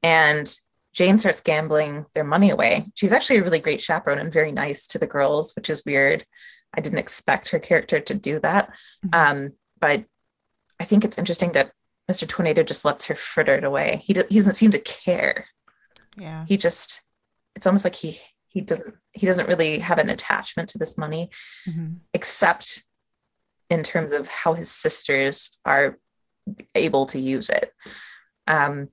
And 0.02 0.54
Jane 0.92 1.18
starts 1.18 1.40
gambling 1.40 2.04
their 2.14 2.24
money 2.24 2.50
away. 2.50 2.86
She's 2.94 3.12
actually 3.12 3.38
a 3.38 3.42
really 3.42 3.58
great 3.58 3.80
chaperone 3.80 4.18
and 4.18 4.32
very 4.32 4.52
nice 4.52 4.86
to 4.88 4.98
the 4.98 5.06
girls, 5.06 5.54
which 5.56 5.70
is 5.70 5.82
weird. 5.86 6.24
I 6.76 6.80
didn't 6.80 6.98
expect 6.98 7.48
her 7.50 7.58
character 7.58 8.00
to 8.00 8.14
do 8.14 8.38
that. 8.40 8.70
Mhm. 9.06 9.14
Um, 9.14 9.52
but 9.80 10.04
I 10.80 10.84
think 10.84 11.04
it's 11.04 11.18
interesting 11.18 11.52
that 11.52 11.72
Mr. 12.10 12.28
Tornado 12.28 12.62
just 12.62 12.84
lets 12.84 13.06
her 13.06 13.14
fritter 13.16 13.54
it 13.56 13.64
away. 13.64 14.02
He, 14.04 14.12
do- 14.12 14.24
he 14.28 14.36
doesn't 14.36 14.54
seem 14.54 14.70
to 14.72 14.78
care. 14.78 15.46
Yeah. 16.16 16.44
He 16.46 16.56
just, 16.56 17.02
it's 17.54 17.66
almost 17.66 17.84
like 17.84 17.94
he 17.94 18.20
he 18.48 18.62
doesn't 18.62 18.94
he 19.12 19.26
doesn't 19.26 19.48
really 19.48 19.80
have 19.80 19.98
an 19.98 20.08
attachment 20.08 20.70
to 20.70 20.78
this 20.78 20.96
money, 20.96 21.30
Mm-hmm. 21.68 21.94
except 22.14 22.84
in 23.68 23.82
terms 23.82 24.12
of 24.12 24.28
how 24.28 24.54
his 24.54 24.70
sisters 24.70 25.58
are 25.64 25.98
able 26.74 27.06
to 27.06 27.18
use 27.20 27.50
it. 27.50 27.72
Um, 28.46 28.88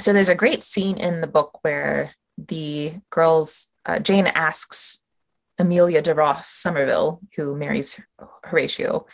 so 0.00 0.12
there's 0.12 0.28
a 0.28 0.34
great 0.34 0.62
scene 0.64 0.96
in 0.98 1.20
the 1.20 1.26
book 1.26 1.58
where 1.62 2.12
the 2.36 2.94
girls, 3.10 3.68
uh, 3.86 3.98
Jane 4.00 4.26
asks 4.26 5.01
Amelia 5.62 6.02
de 6.02 6.14
Ross 6.14 6.48
Somerville, 6.48 7.20
who 7.36 7.56
marries 7.56 7.98
Horatio, 8.44 9.06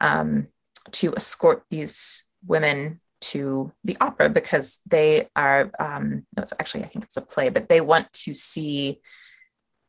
um, 0.00 0.48
to 0.92 1.14
escort 1.14 1.64
these 1.70 2.28
women 2.46 3.00
to 3.20 3.72
the 3.84 3.96
opera 4.00 4.28
because 4.28 4.80
they 4.86 5.28
are, 5.36 5.70
um, 5.78 6.26
no, 6.36 6.42
it's 6.42 6.52
actually, 6.58 6.84
I 6.84 6.86
think 6.88 7.04
it's 7.04 7.16
a 7.16 7.22
play, 7.22 7.48
but 7.48 7.68
they 7.68 7.80
want 7.80 8.12
to 8.24 8.34
see 8.34 9.00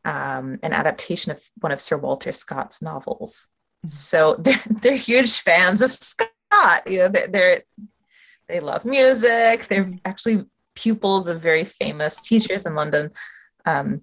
um, 0.06 0.60
an 0.64 0.74
adaptation 0.74 1.32
of 1.32 1.42
one 1.60 1.72
of 1.72 1.82
Sir 1.82 1.98
Walter 1.98 2.32
Scott's 2.32 2.82
novels. 2.82 3.48
Mhm. 3.86 3.90
So 3.92 4.36
they're, 4.40 4.64
they're 4.82 4.96
huge 4.96 5.40
fans 5.40 5.82
of 5.82 5.92
Scott. 5.92 6.30
You 6.86 7.00
know, 7.00 7.10
they're, 7.10 7.28
they're 7.28 7.62
they 8.48 8.60
love 8.62 8.86
music. 8.86 9.68
They're 9.70 9.92
actually 10.06 10.46
pupils 10.74 11.28
of 11.28 11.42
very 11.42 11.66
famous 11.66 12.22
teachers 12.22 12.66
in 12.66 12.76
London. 12.76 13.12
Um, 13.66 14.02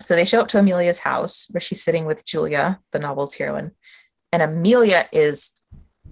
so 0.00 0.14
they 0.14 0.24
show 0.24 0.40
up 0.40 0.48
to 0.48 0.58
Amelia's 0.58 0.98
house 0.98 1.48
where 1.50 1.60
she's 1.60 1.82
sitting 1.82 2.06
with 2.06 2.24
Julia, 2.24 2.80
the 2.92 2.98
novel's 2.98 3.34
heroine. 3.34 3.72
And 4.32 4.42
Amelia 4.42 5.06
is, 5.12 5.60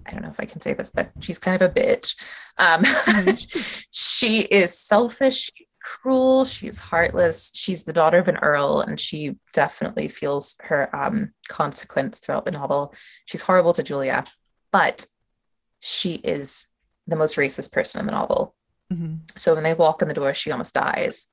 I 0.05 0.11
don't 0.11 0.21
know 0.21 0.29
if 0.29 0.39
I 0.39 0.45
can 0.45 0.61
say 0.61 0.73
this, 0.73 0.91
but 0.91 1.11
she's 1.21 1.39
kind 1.39 1.59
of 1.59 1.69
a 1.69 1.73
bitch. 1.73 2.15
Um, 2.57 2.83
she 3.91 4.41
is 4.41 4.77
selfish, 4.77 5.49
cruel, 5.81 6.45
she's 6.45 6.77
heartless. 6.77 7.51
She's 7.55 7.85
the 7.85 7.93
daughter 7.93 8.17
of 8.17 8.27
an 8.27 8.37
earl, 8.37 8.81
and 8.81 8.99
she 8.99 9.37
definitely 9.53 10.07
feels 10.07 10.55
her 10.61 10.93
um, 10.95 11.33
consequence 11.47 12.19
throughout 12.19 12.45
the 12.45 12.51
novel. 12.51 12.93
She's 13.25 13.41
horrible 13.41 13.73
to 13.73 13.83
Julia, 13.83 14.25
but 14.71 15.05
she 15.79 16.13
is 16.13 16.69
the 17.07 17.15
most 17.15 17.37
racist 17.37 17.71
person 17.71 18.01
in 18.01 18.05
the 18.05 18.11
novel. 18.11 18.55
Mm-hmm. 18.91 19.15
So 19.35 19.55
when 19.55 19.63
they 19.63 19.73
walk 19.73 20.01
in 20.01 20.07
the 20.07 20.13
door, 20.13 20.33
she 20.33 20.51
almost 20.51 20.73
dies. 20.73 21.27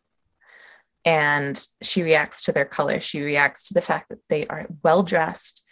And 1.06 1.58
she 1.82 2.02
reacts 2.02 2.42
to 2.42 2.52
their 2.52 2.66
color. 2.66 3.00
She 3.00 3.22
reacts 3.22 3.68
to 3.68 3.74
the 3.74 3.80
fact 3.80 4.10
that 4.10 4.18
they 4.28 4.46
are 4.48 4.66
well 4.82 5.02
dressed, 5.02 5.64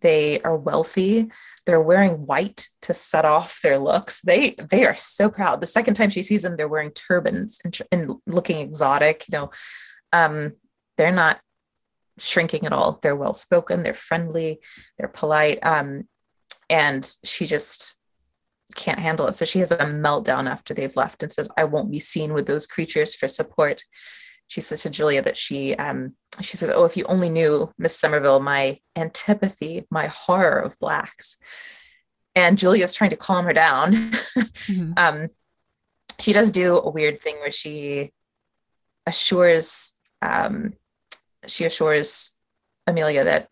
they 0.00 0.40
are 0.40 0.56
wealthy, 0.56 1.30
they're 1.66 1.80
wearing 1.80 2.26
white 2.26 2.66
to 2.82 2.94
set 2.94 3.24
off 3.24 3.60
their 3.62 3.78
looks. 3.78 4.20
They 4.22 4.56
they 4.70 4.86
are 4.86 4.96
so 4.96 5.28
proud. 5.28 5.60
The 5.60 5.66
second 5.66 5.94
time 5.94 6.10
she 6.10 6.22
sees 6.22 6.42
them, 6.42 6.56
they're 6.56 6.68
wearing 6.68 6.92
turbans 6.92 7.60
and, 7.64 7.78
and 7.92 8.14
looking 8.26 8.58
exotic. 8.58 9.26
You 9.28 9.38
know, 9.38 9.50
um, 10.12 10.52
they're 10.96 11.12
not 11.12 11.38
shrinking 12.18 12.66
at 12.66 12.72
all. 12.72 12.98
They're 13.02 13.14
well 13.14 13.34
spoken. 13.34 13.82
They're 13.82 13.94
friendly. 13.94 14.60
They're 14.98 15.08
polite. 15.08 15.58
Um, 15.62 16.08
and 16.70 17.08
she 17.24 17.46
just 17.46 17.96
can't 18.74 18.98
handle 18.98 19.26
it. 19.26 19.32
So 19.32 19.44
she 19.44 19.60
has 19.60 19.70
a 19.70 19.78
meltdown 19.78 20.48
after 20.48 20.74
they've 20.74 20.96
left 20.96 21.22
and 21.22 21.32
says, 21.32 21.48
I 21.56 21.64
won't 21.64 21.90
be 21.90 22.00
seen 22.00 22.32
with 22.34 22.46
those 22.46 22.66
creatures 22.66 23.14
for 23.14 23.28
support. 23.28 23.82
She 24.48 24.60
says 24.60 24.82
to 24.82 24.90
Julia 24.90 25.22
that 25.22 25.36
she 25.36 25.74
um 25.76 26.14
she 26.40 26.56
says, 26.56 26.70
Oh, 26.74 26.84
if 26.84 26.96
you 26.96 27.04
only 27.04 27.28
knew, 27.30 27.70
Miss 27.78 27.98
Somerville, 27.98 28.40
my 28.40 28.78
antipathy, 28.96 29.86
my 29.90 30.06
horror 30.06 30.58
of 30.60 30.78
blacks. 30.78 31.36
And 32.34 32.58
Julia's 32.58 32.94
trying 32.94 33.10
to 33.10 33.16
calm 33.16 33.44
her 33.44 33.52
down. 33.52 33.92
Mm-hmm. 34.12 34.92
um 34.96 35.28
she 36.20 36.32
does 36.32 36.50
do 36.50 36.76
a 36.78 36.90
weird 36.90 37.20
thing 37.22 37.36
where 37.36 37.52
she 37.52 38.10
assures 39.06 39.94
um 40.22 40.72
she 41.46 41.64
assures 41.64 42.36
Amelia 42.86 43.24
that 43.24 43.48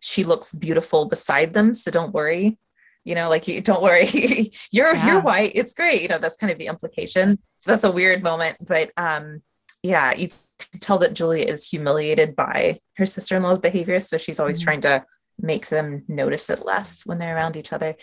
she 0.00 0.24
looks 0.24 0.52
beautiful 0.52 1.06
beside 1.06 1.54
them, 1.54 1.74
so 1.74 1.90
don't 1.90 2.12
worry 2.14 2.58
you 3.06 3.14
know 3.14 3.28
like 3.28 3.46
you 3.48 3.60
don't 3.60 3.82
worry 3.82 4.06
you're 4.70 4.94
Yeah. 4.94 5.06
you're 5.06 5.20
white 5.22 5.52
it's 5.54 5.74
great 5.74 6.00
you 6.02 6.08
know 6.08 6.16
that's 6.18 6.36
kind 6.36 6.50
of 6.50 6.58
the 6.58 6.68
implication 6.68 7.38
so 7.60 7.70
that's 7.70 7.84
a 7.84 7.90
weird 7.90 8.22
moment 8.22 8.56
but 8.60 8.90
um 8.96 9.42
yeah 9.84 10.12
you 10.12 10.28
can 10.58 10.80
tell 10.80 10.98
that 10.98 11.14
julia 11.14 11.44
is 11.44 11.68
humiliated 11.68 12.34
by 12.34 12.80
her 12.96 13.06
sister-in-law's 13.06 13.58
behavior 13.60 14.00
so 14.00 14.16
she's 14.18 14.40
always 14.40 14.60
Mhm. 14.60 14.64
trying 14.64 14.80
to 14.80 15.04
make 15.40 15.68
them 15.68 16.04
notice 16.08 16.48
it 16.48 16.64
less 16.64 17.04
when 17.06 17.18
they're 17.18 17.34
around 17.36 17.56
each 17.56 17.72
other 17.72 17.94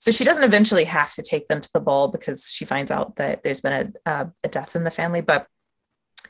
so 0.00 0.10
she 0.10 0.24
doesn't 0.24 0.44
eventually 0.44 0.84
have 0.84 1.12
to 1.14 1.22
take 1.22 1.46
them 1.48 1.60
to 1.60 1.70
the 1.74 1.80
ball 1.80 2.08
because 2.08 2.50
she 2.50 2.64
finds 2.64 2.90
out 2.90 3.16
that 3.16 3.42
there's 3.42 3.60
been 3.60 3.92
a, 4.06 4.10
uh, 4.10 4.24
a 4.44 4.48
death 4.48 4.74
in 4.76 4.84
the 4.84 4.90
family 4.90 5.20
but 5.20 5.46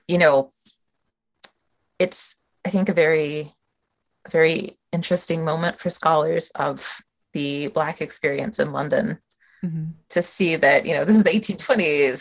you 0.09 0.19
know 0.19 0.51
it's 1.99 2.37
i 2.65 2.71
think 2.71 2.89
a 2.89 2.93
very 2.93 3.55
very 4.31 4.77
interesting 4.93 5.45
moment 5.45 5.81
for 5.81 5.89
scholars 5.89 6.51
of 6.57 7.01
the 7.33 7.69
black 7.69 8.01
experience 8.01 8.59
in 8.59 8.73
london 8.73 9.19
Mm-hmm. 9.63 9.91
to 10.09 10.23
see 10.23 10.57
that 10.57 10.87
you 10.87 10.95
know 10.95 11.05
this 11.05 11.17
is 11.17 11.23
the 11.23 11.31
1820s 11.39 12.19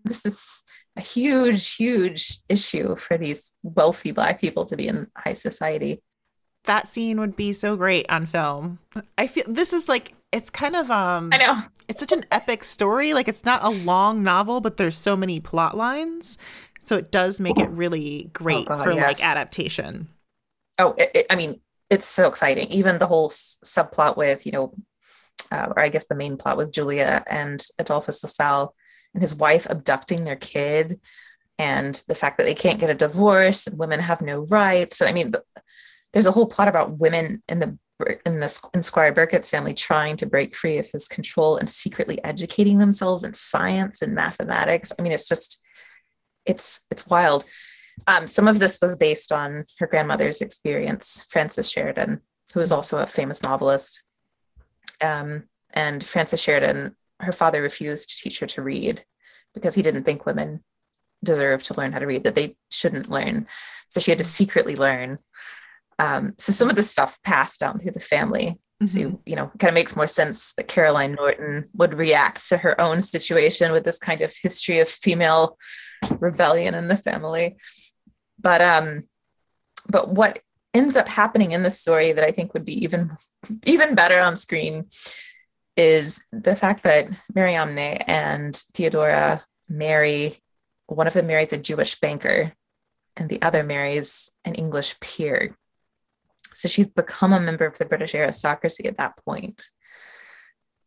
this 0.04 0.26
is 0.26 0.64
a 0.96 1.00
huge 1.00 1.74
huge 1.74 2.38
issue 2.48 2.96
for 2.96 3.18
these 3.18 3.54
wealthy 3.62 4.10
black 4.12 4.40
people 4.40 4.64
to 4.66 4.76
be 4.76 4.88
in 4.88 5.06
high 5.16 5.34
society 5.34 6.02
That 6.64 6.88
scene 6.88 7.20
would 7.20 7.36
be 7.36 7.52
so 7.52 7.76
great 7.76 8.06
on 8.08 8.26
film. 8.26 8.78
I 9.16 9.26
feel 9.28 9.44
this 9.46 9.72
is 9.72 9.88
like 9.88 10.14
it's 10.32 10.50
kind 10.50 10.74
of 10.74 10.90
um 10.90 11.30
i 11.32 11.36
know 11.38 11.62
it's 11.88 12.00
such 12.00 12.10
an 12.12 12.24
epic 12.32 12.64
story. 12.64 13.14
Like 13.14 13.28
it's 13.28 13.44
not 13.44 13.62
a 13.62 13.68
long 13.84 14.24
novel, 14.24 14.60
but 14.60 14.76
there's 14.76 14.96
so 14.96 15.16
many 15.16 15.38
plot 15.38 15.76
lines. 15.76 16.36
So 16.80 16.96
it 16.96 17.12
does 17.12 17.38
make 17.38 17.58
it 17.58 17.68
really 17.70 18.30
great 18.32 18.66
God, 18.66 18.82
for 18.82 18.92
yes. 18.92 19.06
like 19.06 19.24
adaptation. 19.24 20.08
oh 20.78 20.94
it, 20.98 21.10
it- 21.14 21.26
i 21.30 21.36
mean 21.36 21.60
it's 21.90 22.06
so 22.06 22.26
exciting 22.26 22.66
even 22.68 22.98
the 22.98 23.06
whole 23.06 23.26
s- 23.26 23.58
subplot 23.64 24.16
with 24.16 24.44
you 24.46 24.52
know 24.52 24.74
uh, 25.52 25.66
or 25.70 25.78
i 25.80 25.88
guess 25.88 26.06
the 26.08 26.14
main 26.16 26.36
plot 26.36 26.56
with 26.56 26.72
julia 26.72 27.22
and 27.28 27.64
adolphus 27.78 28.22
lassalle 28.24 28.74
and 29.16 29.22
his 29.22 29.34
wife 29.34 29.66
abducting 29.70 30.24
their 30.24 30.36
kid 30.36 31.00
and 31.58 31.94
the 32.06 32.14
fact 32.14 32.36
that 32.36 32.44
they 32.44 32.54
can't 32.54 32.78
get 32.78 32.90
a 32.90 32.94
divorce 32.94 33.66
and 33.66 33.78
women 33.78 33.98
have 33.98 34.20
no 34.20 34.40
rights. 34.40 35.00
And 35.00 35.08
i 35.08 35.12
mean 35.12 35.32
there's 36.12 36.26
a 36.26 36.32
whole 36.32 36.46
plot 36.46 36.68
about 36.68 36.98
women 36.98 37.42
in 37.48 37.58
the 37.58 37.78
in 38.26 38.40
the 38.40 38.68
in 38.74 38.82
squire 38.82 39.10
birkett's 39.10 39.48
family 39.48 39.72
trying 39.72 40.18
to 40.18 40.26
break 40.26 40.54
free 40.54 40.76
of 40.76 40.86
his 40.92 41.08
control 41.08 41.56
and 41.56 41.68
secretly 41.68 42.22
educating 42.24 42.76
themselves 42.76 43.24
in 43.24 43.32
science 43.32 44.02
and 44.02 44.14
mathematics. 44.14 44.92
I 44.98 45.02
mean 45.02 45.12
it's 45.12 45.28
just 45.28 45.62
it's 46.44 46.86
it's 46.90 47.06
wild. 47.06 47.46
Um, 48.06 48.26
some 48.26 48.48
of 48.48 48.58
this 48.58 48.78
was 48.82 48.96
based 48.96 49.32
on 49.32 49.64
her 49.78 49.86
grandmother's 49.86 50.42
experience, 50.42 51.24
Frances 51.30 51.70
Sheridan, 51.70 52.20
who 52.52 52.60
was 52.60 52.70
also 52.70 52.98
a 52.98 53.06
famous 53.06 53.42
novelist. 53.42 54.02
Um, 55.00 55.44
and 55.72 56.04
Frances 56.04 56.42
Sheridan, 56.42 56.94
her 57.20 57.32
father 57.32 57.62
refused 57.62 58.10
to 58.10 58.22
teach 58.22 58.40
her 58.40 58.46
to 58.46 58.62
read 58.62 59.04
because 59.54 59.74
he 59.74 59.82
didn't 59.82 60.04
think 60.04 60.26
women 60.26 60.62
deserved 61.24 61.66
to 61.66 61.74
learn 61.74 61.92
how 61.92 61.98
to 61.98 62.06
read, 62.06 62.24
that 62.24 62.34
they 62.34 62.56
shouldn't 62.70 63.10
learn. 63.10 63.46
So 63.88 64.00
she 64.00 64.10
had 64.10 64.18
to 64.18 64.24
secretly 64.24 64.76
learn. 64.76 65.16
Um, 65.98 66.34
so 66.38 66.52
some 66.52 66.68
of 66.68 66.76
the 66.76 66.82
stuff 66.82 67.18
passed 67.24 67.60
down 67.60 67.78
through 67.78 67.92
the 67.92 68.00
family. 68.00 68.58
So, 68.84 69.22
you 69.24 69.36
know, 69.36 69.50
kind 69.58 69.70
of 69.70 69.74
makes 69.74 69.96
more 69.96 70.06
sense 70.06 70.52
that 70.54 70.68
Caroline 70.68 71.14
Norton 71.14 71.64
would 71.72 71.94
react 71.94 72.46
to 72.50 72.58
her 72.58 72.78
own 72.78 73.00
situation 73.00 73.72
with 73.72 73.84
this 73.84 73.98
kind 73.98 74.20
of 74.20 74.34
history 74.42 74.80
of 74.80 74.88
female 74.88 75.56
rebellion 76.18 76.74
in 76.74 76.86
the 76.86 76.96
family. 76.98 77.56
But 78.38 78.60
um, 78.60 79.00
but 79.88 80.10
what 80.10 80.40
ends 80.74 80.94
up 80.94 81.08
happening 81.08 81.52
in 81.52 81.62
the 81.62 81.70
story 81.70 82.12
that 82.12 82.22
I 82.22 82.32
think 82.32 82.52
would 82.52 82.66
be 82.66 82.84
even 82.84 83.10
even 83.64 83.94
better 83.94 84.20
on 84.20 84.36
screen 84.36 84.84
is 85.76 86.24
the 86.32 86.56
fact 86.56 86.82
that 86.84 87.08
Mariamne 87.34 87.78
and 88.06 88.54
Theodora 88.74 89.44
marry 89.68 90.38
one 90.86 91.06
of 91.06 91.12
them 91.12 91.26
marries 91.26 91.52
a 91.52 91.58
Jewish 91.58 91.98
banker 92.00 92.52
and 93.16 93.28
the 93.28 93.42
other 93.42 93.62
marries 93.62 94.30
an 94.44 94.54
English 94.54 94.98
peer. 95.00 95.56
So 96.54 96.68
she's 96.68 96.90
become 96.90 97.32
a 97.32 97.40
member 97.40 97.66
of 97.66 97.76
the 97.78 97.84
British 97.84 98.14
aristocracy 98.14 98.86
at 98.86 98.98
that 98.98 99.16
point. 99.24 99.66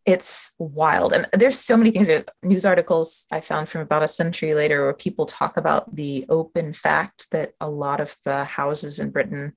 It's 0.05 0.53
wild. 0.57 1.13
And 1.13 1.27
there's 1.33 1.59
so 1.59 1.77
many 1.77 1.91
things. 1.91 2.07
There's 2.07 2.25
news 2.41 2.65
articles 2.65 3.27
I 3.31 3.41
found 3.41 3.69
from 3.69 3.81
about 3.81 4.03
a 4.03 4.07
century 4.07 4.55
later 4.55 4.83
where 4.83 4.93
people 4.93 5.25
talk 5.25 5.57
about 5.57 5.93
the 5.95 6.25
open 6.29 6.73
fact 6.73 7.29
that 7.31 7.51
a 7.59 7.69
lot 7.69 7.99
of 7.99 8.15
the 8.25 8.45
houses 8.45 8.99
in 8.99 9.11
Britain 9.11 9.53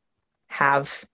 have 0.49 1.05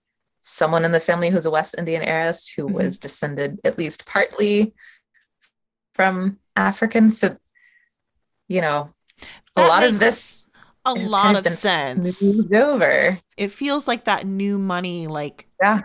someone 0.49 0.85
in 0.85 0.93
the 0.93 1.01
family 1.01 1.31
who's 1.31 1.47
a 1.47 1.51
West 1.51 1.75
Indian 1.77 2.03
heiress 2.03 2.49
who 2.49 2.67
mm-hmm. 2.67 2.77
was 2.77 2.99
descended 2.99 3.61
at 3.65 3.79
least 3.79 4.07
partly 4.07 4.75
from 5.95 6.39
Africans. 6.57 7.21
So, 7.21 7.37
you 8.49 8.61
know, 8.61 8.89
that 9.57 9.67
a 9.67 9.69
lot 9.69 9.85
of 9.85 9.99
this 9.99 10.51
a 10.85 10.95
lot 10.95 11.37
of 11.37 11.47
sense 11.47 12.43
over 12.53 13.19
it 13.37 13.49
feels 13.49 13.87
like 13.87 14.05
that 14.05 14.27
new 14.27 14.59
money 14.59 15.07
like 15.07 15.49
yeah 15.61 15.83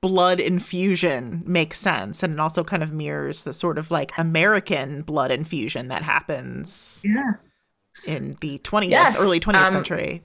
blood 0.00 0.40
infusion 0.40 1.42
makes 1.46 1.78
sense 1.78 2.22
and 2.22 2.34
it 2.34 2.40
also 2.40 2.64
kind 2.64 2.82
of 2.82 2.92
mirrors 2.92 3.44
the 3.44 3.52
sort 3.52 3.78
of 3.78 3.90
like 3.90 4.12
american 4.18 5.02
blood 5.02 5.30
infusion 5.30 5.88
that 5.88 6.02
happens 6.02 7.02
yeah 7.04 7.32
in 8.04 8.32
the 8.40 8.58
20th 8.58 8.90
yes. 8.90 9.20
early 9.20 9.38
20th 9.38 9.66
um, 9.66 9.72
century 9.72 10.22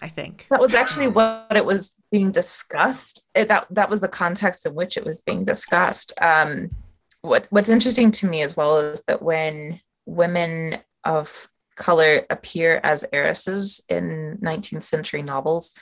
i 0.00 0.08
think 0.08 0.46
that 0.50 0.60
was 0.60 0.74
actually 0.74 1.08
what 1.08 1.52
it 1.54 1.64
was 1.64 1.94
being 2.16 2.32
discussed 2.32 3.22
it, 3.34 3.48
that 3.48 3.66
that 3.70 3.90
was 3.90 4.00
the 4.00 4.08
context 4.22 4.66
in 4.66 4.74
which 4.74 4.96
it 4.96 5.04
was 5.04 5.20
being 5.22 5.44
discussed 5.44 6.12
um 6.20 6.70
what 7.20 7.46
what's 7.50 7.68
interesting 7.68 8.10
to 8.10 8.26
me 8.26 8.42
as 8.42 8.56
well 8.56 8.78
is 8.78 9.02
that 9.06 9.22
when 9.22 9.80
women 10.06 10.78
of 11.04 11.48
color 11.76 12.26
appear 12.30 12.80
as 12.82 13.04
heiresses 13.12 13.84
in 13.88 14.38
19th 14.42 14.82
century 14.82 15.22
novels, 15.22 15.72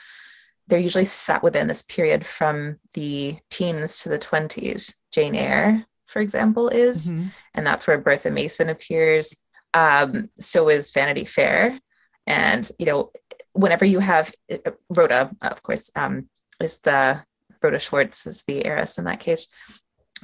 they're 0.67 0.79
usually 0.79 1.05
set 1.05 1.41
within 1.41 1.67
this 1.67 1.81
period 1.81 2.25
from 2.25 2.77
the 2.93 3.37
teens 3.49 3.99
to 3.99 4.09
the 4.09 4.19
20s. 4.19 4.95
Jane 5.11 5.35
Eyre, 5.35 5.85
for 6.07 6.21
example, 6.21 6.69
is, 6.69 7.11
mm-hmm. 7.11 7.27
and 7.53 7.65
that's 7.65 7.87
where 7.87 7.97
Bertha 7.97 8.29
Mason 8.29 8.69
appears. 8.69 9.35
Um, 9.73 10.29
so 10.39 10.69
is 10.69 10.91
Vanity 10.91 11.25
Fair. 11.25 11.79
And, 12.27 12.69
you 12.79 12.87
know, 12.87 13.11
whenever 13.55 13.85
you 13.85 13.99
have 13.99 14.33
uh, 14.51 14.71
Rhoda, 14.89 15.31
of 15.41 15.63
course, 15.63 15.89
um, 15.95 16.29
is 16.61 16.79
the 16.79 17.23
Rhoda 17.61 17.79
Swartz 17.79 18.27
is 18.27 18.43
the 18.43 18.65
heiress 18.65 18.97
in 18.97 19.05
that 19.05 19.19
case. 19.19 19.47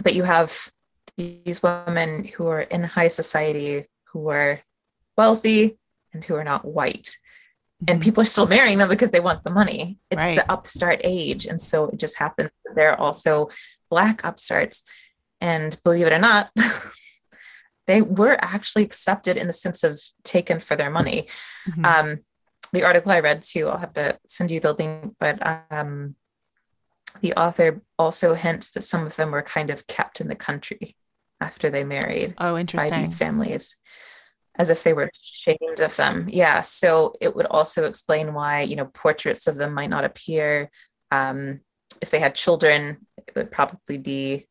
But 0.04 0.14
you 0.14 0.24
have 0.24 0.72
these 1.18 1.64
women 1.64 2.26
who 2.26 2.48
are 2.48 2.62
in 2.62 2.84
high 2.84 3.08
society 3.08 3.88
who 4.12 4.30
are 4.30 4.62
wealthy 5.18 5.78
and 6.14 6.24
who 6.24 6.36
are 6.36 6.44
not 6.44 6.66
white. 6.66 7.18
And 7.88 7.98
mm-hmm. 7.98 8.04
people 8.04 8.22
are 8.22 8.26
still 8.26 8.48
marrying 8.48 8.78
them 8.78 8.90
because 8.90 9.12
they 9.12 9.20
want 9.20 9.44
the 9.44 9.50
money. 9.50 9.98
It's 10.10 10.24
right. 10.24 10.36
the 10.36 10.52
upstart 10.52 11.02
age. 11.04 11.48
And 11.48 11.60
so 11.60 11.86
it 11.86 12.00
just 12.00 12.18
happens 12.18 12.52
that 12.66 12.76
they're 12.76 13.00
also 13.00 13.50
black 13.90 14.24
upstarts. 14.24 14.84
And 15.40 15.80
believe 15.84 16.06
it 16.06 16.14
or 16.14 16.20
not, 16.20 16.52
they 17.88 18.02
were 18.02 18.38
actually 18.40 18.84
accepted 18.84 19.38
in 19.38 19.48
the 19.48 19.54
sense 19.54 19.84
of 19.84 20.00
taken 20.24 20.60
for 20.60 20.76
their 20.76 20.92
money. 20.92 21.28
Mm-hmm. 21.68 21.86
Um, 21.86 22.20
the 22.74 22.84
article 22.84 23.12
I 23.12 23.20
read 23.20 23.44
too, 23.44 23.68
I'll 23.68 23.78
have 23.78 23.94
to 23.94 24.18
send 24.28 24.52
you 24.52 24.60
the 24.60 24.74
link, 24.74 25.16
but 25.20 25.40
um, 25.72 26.16
the 27.22 27.34
author 27.34 27.82
also 28.00 28.34
hints 28.34 28.72
that 28.72 28.84
some 28.84 29.06
of 29.06 29.16
them 29.16 29.32
were 29.32 29.42
kind 29.42 29.70
of 29.70 29.88
kept 29.88 30.22
in 30.22 30.28
the 30.28 30.36
country 30.36 30.96
after 31.40 31.70
they 31.70 31.84
married. 31.84 32.36
Oh, 32.38 32.58
interesting. 32.58 32.92
By 32.92 33.00
these 33.00 33.18
families 33.18 33.76
as 34.58 34.70
if 34.70 34.84
they 34.84 34.94
were 34.94 35.10
ashamed 35.22 35.80
of 35.80 35.96
them. 35.96 36.28
Yeah. 36.30 36.62
So 36.62 37.14
it 37.22 37.36
would 37.36 37.46
also 37.46 37.86
explain 37.86 38.34
why, 38.34 38.62
you 38.62 38.76
know, 38.76 38.86
portraits 38.86 39.48
of 39.48 39.56
them 39.56 39.74
might 39.74 39.90
not 39.90 40.04
appear. 40.04 40.70
Um, 41.10 41.62
if 42.02 42.10
they 42.10 42.20
had 42.20 42.36
children, 42.36 43.06
it 43.18 43.34
would 43.36 43.52
probably 43.52 43.98
be, 43.98 44.48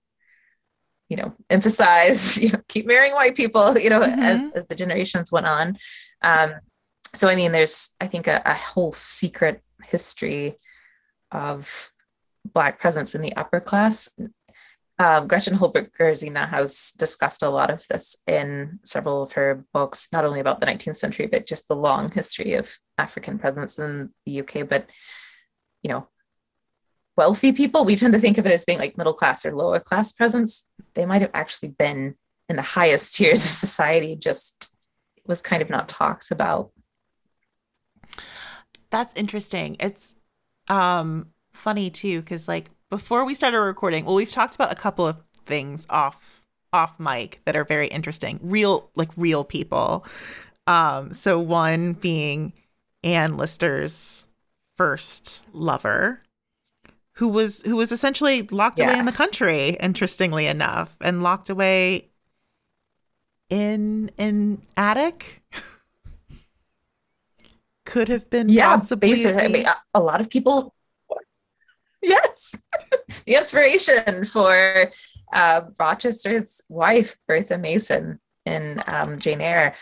you 1.09 1.17
know, 1.17 1.35
emphasize, 1.51 2.39
you 2.43 2.51
know, 2.51 2.61
keep 2.69 2.87
marrying 2.87 3.15
white 3.15 3.37
people, 3.37 3.79
you 3.79 3.91
know, 3.91 4.01
mm-hmm. 4.01 4.21
as, 4.21 4.51
as 4.55 4.67
the 4.67 4.75
generations 4.75 5.31
went 5.31 5.47
on. 5.47 5.77
Um, 6.23 6.55
so, 7.15 7.29
I 7.29 7.37
mean, 7.37 7.53
there's, 7.53 7.95
I 8.01 8.07
think, 8.07 8.27
a, 8.27 8.43
a 8.45 8.55
whole 8.55 8.93
secret 8.93 9.63
history 9.83 10.59
of 11.31 11.93
Black 12.53 12.81
presence 12.81 13.15
in 13.15 13.23
the 13.23 13.37
upper 13.37 13.61
class 13.61 14.11
um, 15.01 15.29
Gretchen 15.29 15.55
Holbrook 15.55 15.97
Gerzina 15.97 16.47
has 16.51 16.93
discussed 16.99 17.43
a 17.43 17.49
lot 17.49 17.71
of 17.71 17.87
this 17.89 18.17
in 18.27 18.81
several 18.85 19.23
of 19.23 19.33
her 19.33 19.65
books, 19.73 20.09
not 20.13 20.27
only 20.27 20.41
about 20.41 20.61
the 20.61 20.67
19th 20.67 20.97
century, 20.97 21.27
but 21.27 21.47
just 21.47 21.69
the 21.69 21.75
long 21.75 22.11
history 22.11 22.53
of 22.53 22.71
African 22.99 23.39
presence 23.39 23.79
in 23.79 24.11
the 24.27 24.41
UK. 24.41 24.69
But, 24.69 24.91
you 25.83 25.89
know, 25.89 26.07
wealthy 27.17 27.53
people, 27.53 27.87
we 27.87 27.97
tend 27.97 28.13
to 28.13 28.21
think 28.21 28.37
of 28.37 28.45
it 28.45 28.53
as 28.53 28.67
being 28.67 28.79
like 28.79 28.99
middle 28.99 29.15
class 29.15 29.47
or 29.47 29.55
lower 29.55 29.81
class 29.81 30.13
presence. 30.13 30.67
They 30.93 31.07
might 31.07 31.23
have 31.23 31.31
actually 31.33 31.71
been 31.71 32.15
in 32.51 32.57
the 32.57 32.63
highest 32.63 33.15
tiers 33.17 33.43
of 33.43 33.51
society, 33.51 34.17
just 34.17 34.77
was 35.27 35.41
kind 35.41 35.63
of 35.63 35.71
not 35.71 35.89
talked 35.89 36.31
about. 36.31 36.73
That's 38.91 39.15
interesting. 39.15 39.77
It's 39.81 40.15
um 40.69 41.29
funny 41.53 41.91
too, 41.91 42.21
because 42.21 42.49
like 42.49 42.71
before 42.91 43.25
we 43.25 43.35
started 43.35 43.61
recording, 43.61 44.05
well, 44.05 44.17
we've 44.17 44.31
talked 44.31 44.55
about 44.55 44.73
a 44.73 44.77
couple 44.77 45.07
of 45.07 45.23
things 45.47 45.87
off 45.91 46.45
off 46.73 47.01
mic 47.01 47.41
that 47.45 47.57
are 47.57 47.65
very 47.65 47.89
interesting. 47.89 48.39
Real 48.43 48.91
like 48.97 49.11
real 49.17 49.45
people. 49.45 50.05
Um, 50.67 51.13
so 51.13 51.39
one 51.41 51.95
being 51.95 52.53
Anne 53.03 53.37
Lister's 53.37 54.29
first 54.77 55.43
lover, 55.53 56.23
who 57.13 57.29
was 57.29 57.63
who 57.63 57.77
was 57.77 57.93
essentially 57.93 58.43
locked 58.43 58.79
yes. 58.79 58.91
away 58.91 58.99
in 58.99 59.07
the 59.07 59.13
country, 59.13 59.71
interestingly 59.81 60.47
enough, 60.47 60.97
and 61.01 61.23
locked 61.23 61.51
away 61.51 62.09
in 63.49 64.11
an 64.19 64.61
attic. 64.77 65.40
Could 67.91 68.07
have 68.07 68.31
been 68.31 68.49
yeah, 68.49 68.77
possibly 68.77 69.11
basically. 69.11 69.43
I 69.43 69.49
mean, 69.49 69.67
a 69.95 70.01
lot 70.01 70.21
of 70.21 70.31
people 70.31 70.73
yes. 72.03 72.55
The 73.27 73.35
inspiration 73.35 74.25
for 74.25 74.93
uh, 75.33 75.63
rochester's 75.79 76.61
wife 76.69 77.17
bertha 77.27 77.59
mason 77.59 78.21
in 78.47 78.81
um, 78.87 79.19
jane 79.19 79.41
eyre. 79.41 79.75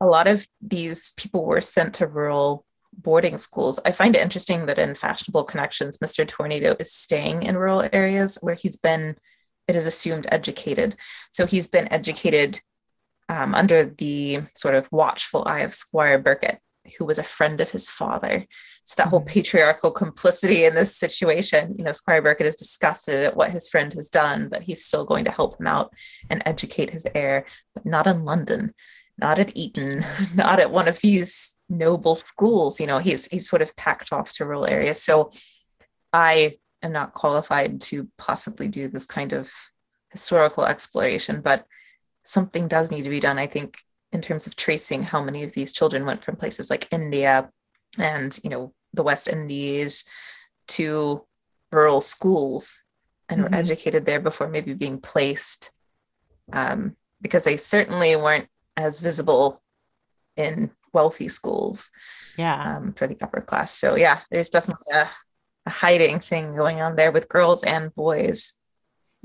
A 0.00 0.06
lot 0.06 0.26
of 0.26 0.44
these 0.60 1.12
people 1.16 1.44
were 1.44 1.60
sent 1.60 1.94
to 1.94 2.08
rural 2.08 2.64
boarding 2.92 3.38
schools. 3.38 3.78
I 3.84 3.92
find 3.92 4.16
it 4.16 4.22
interesting 4.22 4.66
that 4.66 4.80
in 4.80 4.96
fashionable 4.96 5.44
connections 5.44 5.98
mr 5.98 6.26
tornado 6.26 6.74
is 6.80 6.92
staying 6.92 7.44
in 7.44 7.56
rural 7.56 7.88
areas 7.92 8.38
where 8.40 8.56
he's 8.56 8.76
been 8.76 9.16
it 9.68 9.76
is 9.76 9.86
assumed 9.86 10.26
educated. 10.32 10.96
So 11.30 11.46
he's 11.46 11.68
been 11.68 11.92
educated 11.92 12.60
um, 13.28 13.54
under 13.54 13.84
the 13.84 14.40
sort 14.56 14.74
of 14.74 14.90
watchful 14.90 15.44
eye 15.46 15.60
of 15.60 15.72
squire 15.72 16.18
birkett 16.18 16.58
who 16.98 17.04
was 17.04 17.18
a 17.18 17.24
friend 17.24 17.60
of 17.60 17.70
his 17.70 17.88
father. 17.88 18.46
So 18.84 18.94
that 18.96 19.08
whole 19.08 19.20
mm-hmm. 19.20 19.28
patriarchal 19.28 19.90
complicity 19.90 20.64
in 20.64 20.74
this 20.74 20.96
situation, 20.96 21.74
you 21.78 21.84
know, 21.84 21.92
Squire 21.92 22.22
Birkett 22.22 22.46
is 22.46 22.56
disgusted 22.56 23.22
at 23.22 23.36
what 23.36 23.50
his 23.50 23.68
friend 23.68 23.92
has 23.94 24.08
done, 24.08 24.48
but 24.48 24.62
he's 24.62 24.84
still 24.84 25.04
going 25.04 25.24
to 25.24 25.30
help 25.30 25.60
him 25.60 25.66
out 25.66 25.92
and 26.28 26.42
educate 26.44 26.90
his 26.90 27.06
heir, 27.14 27.46
but 27.74 27.86
not 27.86 28.06
in 28.06 28.24
London, 28.24 28.74
not 29.18 29.38
at 29.38 29.56
Eton, 29.56 30.04
not 30.34 30.58
at 30.58 30.70
one 30.70 30.88
of 30.88 31.00
these 31.00 31.56
noble 31.68 32.14
schools. 32.14 32.80
You 32.80 32.86
know, 32.86 32.98
he's 32.98 33.26
he's 33.26 33.48
sort 33.48 33.62
of 33.62 33.76
packed 33.76 34.12
off 34.12 34.32
to 34.34 34.44
rural 34.44 34.66
areas. 34.66 35.02
So 35.02 35.30
I 36.12 36.56
am 36.82 36.92
not 36.92 37.14
qualified 37.14 37.80
to 37.82 38.08
possibly 38.18 38.68
do 38.68 38.88
this 38.88 39.06
kind 39.06 39.32
of 39.32 39.52
historical 40.10 40.64
exploration, 40.64 41.40
but 41.40 41.64
something 42.24 42.68
does 42.68 42.90
need 42.90 43.04
to 43.04 43.10
be 43.10 43.20
done. 43.20 43.38
I 43.38 43.46
think 43.46 43.78
in 44.12 44.20
terms 44.20 44.46
of 44.46 44.56
tracing 44.56 45.02
how 45.02 45.22
many 45.22 45.42
of 45.42 45.52
these 45.52 45.72
children 45.72 46.04
went 46.04 46.22
from 46.22 46.36
places 46.36 46.70
like 46.70 46.88
India 46.92 47.50
and 47.98 48.38
you 48.42 48.50
know 48.50 48.72
the 48.92 49.02
West 49.02 49.28
Indies 49.28 50.04
to 50.68 51.24
rural 51.72 52.00
schools 52.00 52.82
and 53.28 53.40
mm-hmm. 53.40 53.52
were 53.52 53.58
educated 53.58 54.04
there 54.04 54.20
before 54.20 54.48
maybe 54.48 54.74
being 54.74 55.00
placed 55.00 55.70
um, 56.52 56.96
because 57.20 57.44
they 57.44 57.56
certainly 57.56 58.16
weren't 58.16 58.48
as 58.76 59.00
visible 59.00 59.62
in 60.36 60.70
wealthy 60.92 61.28
schools 61.28 61.90
yeah 62.36 62.76
um, 62.76 62.92
for 62.92 63.06
the 63.06 63.16
upper 63.22 63.40
class 63.40 63.72
so 63.72 63.96
yeah 63.96 64.20
there's 64.30 64.50
definitely 64.50 64.92
a 64.92 65.08
a 65.66 65.70
hiding 65.70 66.18
thing 66.18 66.54
going 66.54 66.80
on 66.80 66.96
there 66.96 67.12
with 67.12 67.28
girls 67.28 67.62
and 67.64 67.94
boys. 67.94 68.54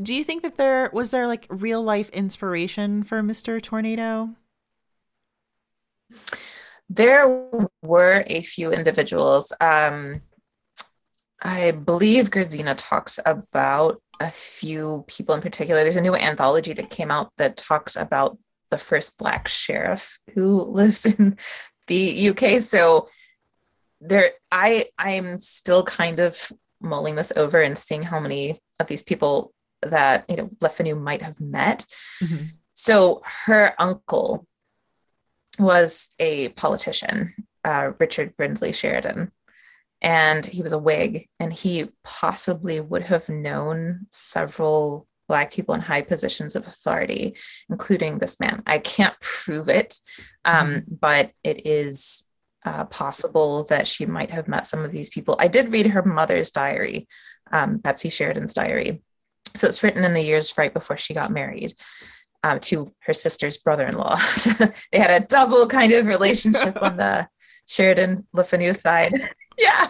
Do 0.02 0.14
you 0.14 0.24
think 0.24 0.44
that 0.44 0.58
there 0.58 0.90
was 0.94 1.10
there 1.12 1.28
like 1.28 1.48
real 1.50 1.82
life 1.82 2.10
inspiration 2.10 3.04
for 3.04 3.24
Mr. 3.24 3.62
Tornado? 3.62 4.36
There 6.90 7.68
were 7.82 8.24
a 8.28 8.42
few 8.42 8.72
individuals. 8.72 9.52
Um, 9.60 10.22
I 11.42 11.72
believe 11.72 12.32
Gerzina 12.32 12.76
talks 12.78 13.20
about 13.26 14.02
a 14.20 14.32
few 14.32 15.04
people 15.08 15.36
in 15.36 15.42
particular. 15.42 15.84
There's 15.84 15.98
a 15.98 16.02
new 16.02 16.16
anthology 16.16 16.74
that 16.74 16.90
came 16.90 17.12
out 17.12 17.32
that 17.38 17.58
talks 17.58 17.96
about 17.96 18.38
the 18.72 18.78
first 18.78 19.18
black 19.18 19.48
sheriff 19.48 20.20
who 20.34 20.62
lived 20.64 21.06
in 21.06 21.38
the 21.88 22.30
UK. 22.30 22.62
So 22.62 23.10
there 24.02 24.32
I 24.52 24.86
I'm 24.98 25.40
still 25.40 25.84
kind 25.84 26.20
of 26.20 26.52
mulling 26.82 27.16
this 27.16 27.34
over 27.36 27.62
and 27.62 27.78
seeing 27.78 28.04
how 28.04 28.20
many 28.20 28.62
of 28.80 28.88
these 28.88 29.04
people 29.04 29.54
that 29.82 30.26
you 30.30 30.38
know 30.38 30.50
Le 30.62 30.70
Fanu 30.70 30.96
might 30.96 31.22
have 31.22 31.40
met. 31.42 31.86
Mm-hmm. 32.22 32.46
So 32.74 33.22
her 33.46 33.74
uncle 33.80 34.47
was 35.60 36.10
a 36.20 36.50
politician, 36.50 37.34
uh, 37.64 37.92
Richard 38.00 38.36
Brinsley 38.38 38.74
Sheridan, 38.74 39.32
and 40.02 40.46
he 40.46 40.62
was 40.62 40.74
a 40.74 40.78
Whig, 40.78 41.28
and 41.40 41.52
he 41.52 41.90
possibly 42.04 42.80
would 42.80 43.04
have 43.04 43.30
known 43.30 44.08
several 44.12 45.08
Black 45.28 45.52
people 45.52 45.76
in 45.76 45.82
high 45.82 46.04
positions 46.04 46.56
of 46.56 46.68
authority, 46.68 47.36
including 47.70 48.18
this 48.18 48.40
man. 48.40 48.64
I 48.66 48.80
can't 48.80 49.20
prove 49.20 49.68
it, 49.68 50.00
um, 50.46 50.68
mm-hmm. 50.68 50.96
but 51.02 51.32
it 51.44 51.66
is 51.68 52.26
uh, 52.66 52.86
possible 52.86 53.66
that 53.66 53.88
she 53.88 54.06
might 54.06 54.32
have 54.32 54.48
met 54.48 54.68
some 54.68 54.86
of 54.86 54.92
these 54.92 55.10
people. 55.10 55.36
I 55.40 55.48
did 55.48 55.72
read 55.72 55.88
her 55.88 56.04
mother's 56.04 56.52
diary, 56.52 57.08
um, 57.52 57.78
Betsy 57.78 58.10
Sheridan's 58.10 58.54
diary. 58.54 59.02
So 59.56 59.68
it's 59.68 59.84
written 59.84 60.06
in 60.06 60.14
the 60.14 60.22
years 60.22 60.58
right 60.58 60.74
before 60.74 60.98
she 60.98 61.14
got 61.14 61.32
married 61.32 61.74
um, 62.48 62.60
to 62.62 62.94
her 63.00 63.14
sister's 63.14 63.58
brother-in-law. 63.58 64.18
they 64.92 65.00
had 65.00 65.22
a 65.22 65.26
double 65.26 65.68
kind 65.68 65.92
of 65.92 66.06
relationship 66.06 66.82
on 66.82 66.96
the 66.96 67.28
Sheridan 67.66 68.26
Le 68.32 68.44
Fanu 68.44 68.74
side. 68.74 69.30
yeah. 69.58 69.90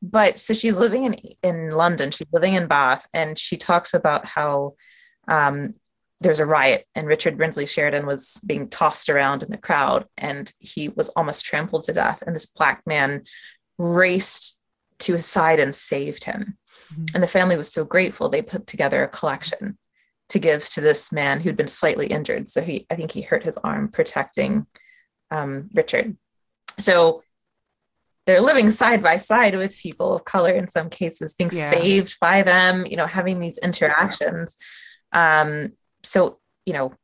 But 0.00 0.38
so 0.38 0.54
she's 0.54 0.76
living 0.76 1.04
in 1.04 1.14
in 1.42 1.68
London. 1.70 2.10
She's 2.10 2.32
living 2.32 2.54
in 2.54 2.66
Bath, 2.66 3.06
and 3.12 3.38
she 3.38 3.56
talks 3.56 3.92
about 3.92 4.26
how 4.26 4.74
um, 5.28 5.74
there's 6.20 6.40
a 6.40 6.46
riot, 6.46 6.86
and 6.94 7.06
Richard 7.06 7.36
Brinsley 7.36 7.68
Sheridan 7.68 8.06
was 8.06 8.40
being 8.46 8.68
tossed 8.68 9.10
around 9.10 9.42
in 9.42 9.50
the 9.50 9.58
crowd, 9.58 10.06
and 10.16 10.50
he 10.58 10.88
was 10.88 11.10
almost 11.10 11.44
trampled 11.44 11.84
to 11.84 11.92
death. 11.92 12.22
And 12.26 12.34
this 12.34 12.46
black 12.46 12.82
man 12.86 13.24
raced 13.78 14.58
to 15.00 15.14
his 15.14 15.26
side 15.26 15.60
and 15.60 15.74
saved 15.74 16.24
him. 16.24 16.56
Mm-hmm. 16.92 17.04
And 17.14 17.22
the 17.22 17.28
family 17.28 17.56
was 17.56 17.70
so 17.70 17.84
grateful 17.84 18.28
they 18.28 18.42
put 18.42 18.66
together 18.66 19.02
a 19.02 19.08
collection 19.08 19.76
to 20.32 20.38
give 20.38 20.66
to 20.70 20.80
this 20.80 21.12
man 21.12 21.40
who'd 21.40 21.58
been 21.58 21.66
slightly 21.66 22.06
injured. 22.06 22.48
So 22.48 22.62
he, 22.62 22.86
I 22.90 22.94
think 22.94 23.10
he 23.10 23.20
hurt 23.20 23.44
his 23.44 23.58
arm 23.58 23.88
protecting 23.88 24.66
um, 25.30 25.68
Richard. 25.74 26.16
So 26.78 27.22
they're 28.24 28.40
living 28.40 28.70
side 28.70 29.02
by 29.02 29.18
side 29.18 29.54
with 29.56 29.76
people 29.76 30.14
of 30.14 30.24
color 30.24 30.52
in 30.52 30.68
some 30.68 30.88
cases, 30.88 31.34
being 31.34 31.50
yeah. 31.52 31.70
saved 31.70 32.18
by 32.18 32.42
them, 32.42 32.86
you 32.86 32.96
know, 32.96 33.06
having 33.06 33.40
these 33.40 33.58
interactions. 33.58 34.56
Um, 35.12 35.72
so, 36.02 36.38
you 36.64 36.72
know, 36.72 36.94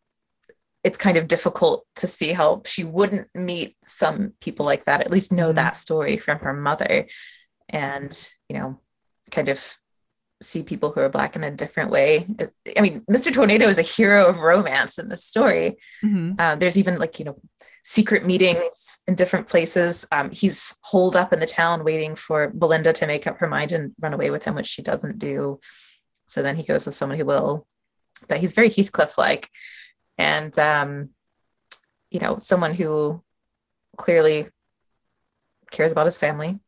it's 0.83 0.97
kind 0.97 1.19
of 1.19 1.29
difficult 1.29 1.85
to 1.97 2.07
see 2.07 2.33
how 2.33 2.63
she 2.65 2.83
wouldn't 2.85 3.29
meet 3.35 3.75
some 3.85 4.33
people 4.41 4.65
like 4.65 4.85
that, 4.85 5.03
at 5.03 5.11
least 5.11 5.33
know 5.33 5.49
mm-hmm. 5.49 5.57
that 5.57 5.77
story 5.77 6.17
from 6.17 6.39
her 6.39 6.55
mother. 6.55 7.07
And, 7.69 8.31
you 8.49 8.57
know, 8.57 8.81
kind 9.31 9.49
of 9.49 9.77
see 10.41 10.63
people 10.63 10.91
who 10.91 11.01
are 11.01 11.09
black 11.09 11.37
in 11.37 11.45
a 11.45 11.51
different 11.51 11.91
way. 11.91 12.27
I 12.77 12.81
mean, 12.81 13.03
Mr. 13.11 13.33
Tornado 13.33 13.67
is 13.67 13.79
a 13.79 13.83
hero 13.83 14.27
of 14.27 14.39
romance 14.39 14.99
in 14.99 15.09
this 15.09 15.25
story. 15.25 15.79
Mm-hmm. 16.05 16.33
Uh, 16.39 16.57
there's 16.57 16.79
even 16.79 16.99
like 16.99 17.19
you 17.19 17.25
know 17.25 17.41
secret 17.85 18.25
meetings 18.25 19.01
in 19.07 19.15
different 19.15 19.49
places. 19.49 20.07
Um, 20.13 20.31
he's 20.31 20.77
holed 20.83 21.17
up 21.17 21.33
in 21.33 21.41
the 21.41 21.47
town 21.47 21.85
waiting 21.85 22.15
for 22.15 22.49
Belinda 22.49 22.93
to 22.93 23.07
make 23.07 23.27
up 23.27 23.39
her 23.39 23.49
mind 23.49 23.73
and 23.73 23.93
run 24.01 24.15
away 24.15 24.31
with 24.31 24.45
him, 24.45 24.55
which 24.55 24.67
she 24.67 24.83
doesn't 24.83 25.19
do. 25.19 25.59
So 26.27 26.43
then 26.43 26.57
he 26.57 26.63
goes 26.63 26.87
with 26.87 26.95
someone 26.95 27.19
who 27.19 27.25
will. 27.25 27.67
But 28.29 28.39
he's 28.41 28.53
very 28.53 28.69
Heathcliff-like, 28.69 29.49
and 30.17 30.57
um, 30.59 31.11
you 32.11 32.21
know, 32.21 32.39
someone 32.39 32.75
who 32.75 33.23
clearly 33.97 34.49
cares 35.71 35.93
about 35.93 36.07
his 36.07 36.19
family, 36.19 36.59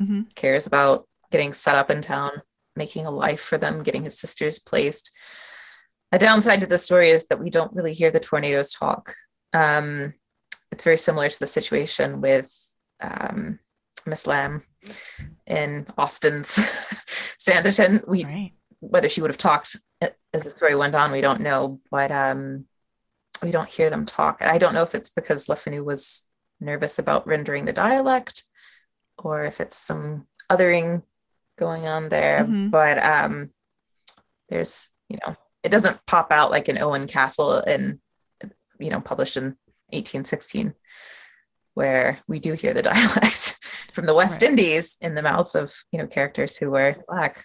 mm-hmm. 0.00 0.22
cares 0.34 0.66
about 0.66 1.08
getting 1.30 1.52
set 1.52 1.76
up 1.76 1.90
in 1.90 2.00
town 2.00 2.42
making 2.76 3.06
a 3.06 3.10
life 3.10 3.40
for 3.40 3.58
them, 3.58 3.82
getting 3.82 4.04
his 4.04 4.18
sisters 4.18 4.58
placed. 4.58 5.10
A 6.12 6.18
downside 6.18 6.60
to 6.60 6.66
the 6.66 6.78
story 6.78 7.10
is 7.10 7.26
that 7.26 7.40
we 7.40 7.50
don't 7.50 7.72
really 7.72 7.92
hear 7.92 8.10
the 8.10 8.20
tornadoes 8.20 8.70
talk. 8.70 9.14
Um, 9.52 10.14
it's 10.72 10.84
very 10.84 10.96
similar 10.96 11.28
to 11.28 11.40
the 11.40 11.46
situation 11.46 12.20
with 12.20 12.50
um, 13.00 13.58
Miss 14.06 14.26
Lamb 14.26 14.62
in 15.46 15.86
Austen's 15.98 16.56
Sanditon. 17.38 18.06
We 18.06 18.24
right. 18.24 18.52
whether 18.80 19.08
she 19.08 19.20
would 19.20 19.30
have 19.30 19.38
talked 19.38 19.76
as 20.32 20.42
the 20.42 20.50
story 20.50 20.74
went 20.74 20.94
on, 20.94 21.12
we 21.12 21.20
don't 21.20 21.40
know, 21.40 21.80
but 21.90 22.10
um, 22.10 22.66
we 23.42 23.50
don't 23.50 23.70
hear 23.70 23.90
them 23.90 24.06
talk. 24.06 24.42
I 24.42 24.58
don't 24.58 24.74
know 24.74 24.82
if 24.82 24.94
it's 24.94 25.10
because 25.10 25.48
Le 25.48 25.56
Fanu 25.56 25.84
was 25.84 26.28
nervous 26.60 26.98
about 26.98 27.26
rendering 27.26 27.64
the 27.64 27.72
dialect, 27.72 28.44
or 29.18 29.44
if 29.44 29.60
it's 29.60 29.76
some 29.76 30.26
othering 30.50 31.02
going 31.60 31.86
on 31.86 32.08
there. 32.08 32.42
Mm-hmm. 32.42 32.70
But 32.70 32.98
um, 33.04 33.50
there's, 34.48 34.88
you 35.08 35.18
know, 35.24 35.36
it 35.62 35.68
doesn't 35.68 36.04
pop 36.06 36.32
out 36.32 36.50
like 36.50 36.66
an 36.66 36.78
Owen 36.78 37.06
Castle 37.06 37.58
in, 37.60 38.00
you 38.80 38.90
know, 38.90 39.00
published 39.00 39.36
in 39.36 39.44
1816, 39.90 40.74
where 41.74 42.18
we 42.26 42.40
do 42.40 42.54
hear 42.54 42.74
the 42.74 42.82
dialects 42.92 43.58
from 43.92 44.06
the 44.06 44.14
West 44.14 44.42
right. 44.42 44.50
Indies 44.50 44.96
in 45.00 45.14
the 45.14 45.22
mouths 45.22 45.54
of, 45.54 45.72
you 45.92 45.98
know, 45.98 46.08
characters 46.08 46.56
who 46.56 46.70
were 46.70 46.96
Black. 47.06 47.44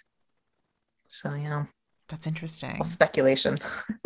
So, 1.06 1.34
yeah. 1.34 1.66
That's 2.08 2.26
interesting. 2.26 2.76
All 2.78 2.84
speculation. 2.84 3.58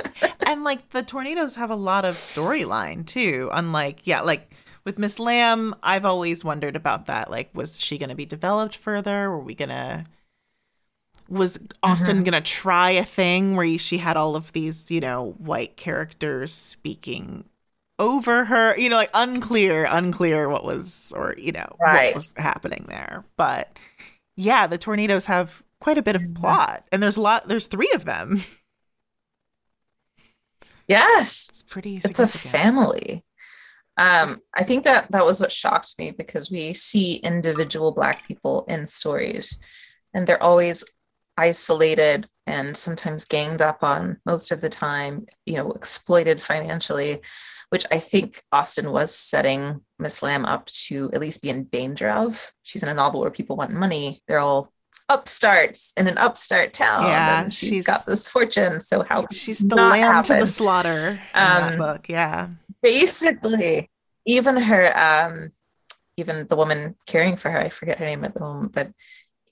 and 0.46 0.64
like 0.64 0.88
the 0.90 1.02
tornadoes 1.02 1.54
have 1.56 1.70
a 1.70 1.76
lot 1.76 2.06
of 2.06 2.14
storyline 2.14 3.06
too. 3.06 3.50
Unlike, 3.52 4.06
yeah, 4.06 4.22
like 4.22 4.54
with 4.84 4.98
Miss 4.98 5.18
Lamb, 5.18 5.74
I've 5.82 6.04
always 6.04 6.44
wondered 6.44 6.76
about 6.76 7.06
that. 7.06 7.30
Like, 7.30 7.50
was 7.54 7.80
she 7.80 7.98
going 7.98 8.10
to 8.10 8.14
be 8.14 8.26
developed 8.26 8.76
further? 8.76 9.30
Were 9.30 9.40
we 9.40 9.54
going 9.54 9.70
to. 9.70 10.04
Was 11.28 11.60
Austen 11.82 12.16
mm-hmm. 12.16 12.24
going 12.24 12.42
to 12.42 12.50
try 12.50 12.90
a 12.90 13.04
thing 13.04 13.54
where 13.54 13.78
she 13.78 13.98
had 13.98 14.16
all 14.16 14.34
of 14.34 14.52
these, 14.52 14.90
you 14.90 15.00
know, 15.00 15.36
white 15.38 15.76
characters 15.76 16.52
speaking 16.52 17.44
over 18.00 18.46
her? 18.46 18.76
You 18.76 18.88
know, 18.88 18.96
like 18.96 19.10
unclear, 19.14 19.86
unclear 19.88 20.48
what 20.48 20.64
was, 20.64 21.12
or, 21.14 21.36
you 21.38 21.52
know, 21.52 21.76
right. 21.78 22.06
what 22.08 22.16
was 22.16 22.34
happening 22.36 22.86
there. 22.88 23.24
But 23.36 23.78
yeah, 24.34 24.66
the 24.66 24.76
tornadoes 24.76 25.26
have 25.26 25.62
quite 25.80 25.98
a 25.98 26.02
bit 26.02 26.16
of 26.16 26.22
mm-hmm. 26.22 26.34
plot, 26.34 26.88
and 26.90 27.00
there's 27.00 27.16
a 27.16 27.20
lot, 27.20 27.46
there's 27.46 27.68
three 27.68 27.92
of 27.94 28.04
them. 28.04 28.42
Yes. 30.88 31.48
It's 31.50 31.62
pretty 31.62 32.00
It's 32.02 32.18
a 32.18 32.26
family. 32.26 33.22
Um, 34.00 34.40
I 34.54 34.64
think 34.64 34.84
that 34.84 35.12
that 35.12 35.26
was 35.26 35.40
what 35.40 35.52
shocked 35.52 35.94
me 35.98 36.10
because 36.10 36.50
we 36.50 36.72
see 36.72 37.16
individual 37.16 37.92
Black 37.92 38.26
people 38.26 38.64
in 38.66 38.86
stories, 38.86 39.58
and 40.14 40.26
they're 40.26 40.42
always 40.42 40.82
isolated 41.36 42.26
and 42.46 42.74
sometimes 42.74 43.26
ganged 43.26 43.60
up 43.60 43.84
on 43.84 44.18
most 44.24 44.52
of 44.52 44.62
the 44.62 44.70
time, 44.70 45.26
you 45.44 45.56
know, 45.56 45.70
exploited 45.72 46.42
financially, 46.42 47.20
which 47.68 47.84
I 47.92 47.98
think 47.98 48.42
Austen 48.50 48.90
was 48.90 49.14
setting 49.14 49.82
Miss 49.98 50.22
Lamb 50.22 50.46
up 50.46 50.66
to 50.86 51.10
at 51.12 51.20
least 51.20 51.42
be 51.42 51.50
in 51.50 51.64
danger 51.64 52.08
of. 52.08 52.52
She's 52.62 52.82
in 52.82 52.88
a 52.88 52.94
novel 52.94 53.20
where 53.20 53.30
people 53.30 53.56
want 53.56 53.70
money. 53.70 54.22
They're 54.26 54.38
all 54.38 54.72
upstarts 55.10 55.92
in 55.96 56.06
an 56.06 56.16
upstart 56.16 56.72
town. 56.72 57.04
Yeah, 57.04 57.42
and 57.42 57.52
she's, 57.52 57.68
she's 57.68 57.86
got 57.86 58.06
this 58.06 58.26
fortune. 58.26 58.80
So 58.80 59.02
how 59.02 59.26
she's 59.30 59.58
the 59.58 59.76
lamb 59.76 60.14
happen? 60.14 60.38
to 60.38 60.44
the 60.44 60.50
slaughter 60.50 61.08
in 61.10 61.18
um, 61.34 61.60
that 61.60 61.78
book. 61.78 62.08
Yeah, 62.08 62.48
basically, 62.82 63.89
even 64.26 64.56
her, 64.56 64.96
um, 64.98 65.50
even 66.16 66.46
the 66.48 66.56
woman 66.56 66.96
caring 67.06 67.36
for 67.36 67.50
her, 67.50 67.58
I 67.58 67.68
forget 67.68 67.98
her 67.98 68.04
name 68.04 68.24
at 68.24 68.34
the 68.34 68.40
moment, 68.40 68.72
but 68.72 68.90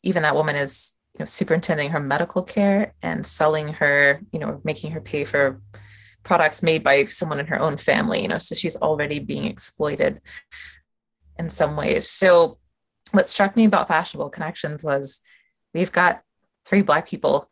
even 0.02 0.22
that 0.22 0.34
woman 0.34 0.56
is 0.56 0.92
you 1.14 1.20
know 1.20 1.26
superintending 1.26 1.90
her 1.90 2.00
medical 2.00 2.42
care 2.42 2.94
and 3.02 3.24
selling 3.24 3.68
her, 3.68 4.20
you 4.32 4.38
know, 4.38 4.60
making 4.64 4.92
her 4.92 5.00
pay 5.00 5.24
for 5.24 5.60
products 6.22 6.62
made 6.62 6.84
by 6.84 7.04
someone 7.06 7.40
in 7.40 7.46
her 7.46 7.58
own 7.58 7.76
family. 7.76 8.22
You 8.22 8.28
know, 8.28 8.38
so 8.38 8.54
she's 8.54 8.76
already 8.76 9.18
being 9.18 9.44
exploited 9.44 10.20
in 11.38 11.48
some 11.48 11.76
ways. 11.76 12.08
So 12.08 12.58
what 13.12 13.30
struck 13.30 13.56
me 13.56 13.64
about 13.64 13.88
fashionable 13.88 14.30
connections 14.30 14.84
was 14.84 15.22
we've 15.72 15.92
got 15.92 16.22
three 16.66 16.82
black 16.82 17.08
people 17.08 17.50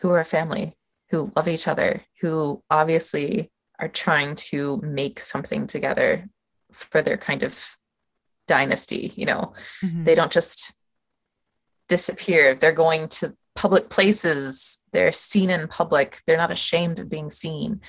who 0.00 0.10
are 0.10 0.20
a 0.20 0.24
family 0.24 0.76
who 1.10 1.32
love 1.36 1.48
each 1.48 1.68
other 1.68 2.02
who 2.20 2.62
obviously 2.70 3.50
are 3.78 3.88
trying 3.88 4.36
to 4.36 4.80
make 4.82 5.18
something 5.20 5.66
together 5.66 6.28
for 6.74 7.02
their 7.02 7.16
kind 7.16 7.42
of 7.42 7.76
dynasty 8.46 9.12
you 9.16 9.24
know 9.24 9.54
mm-hmm. 9.82 10.04
they 10.04 10.14
don't 10.14 10.32
just 10.32 10.72
disappear. 11.88 12.54
They're 12.54 12.72
going 12.72 13.08
to 13.08 13.36
public 13.54 13.88
places. 13.88 14.82
They're 14.92 15.12
seen 15.12 15.50
in 15.50 15.68
public. 15.68 16.20
They're 16.26 16.36
not 16.36 16.50
ashamed 16.50 16.98
of 16.98 17.08
being 17.08 17.30
seen. 17.30 17.80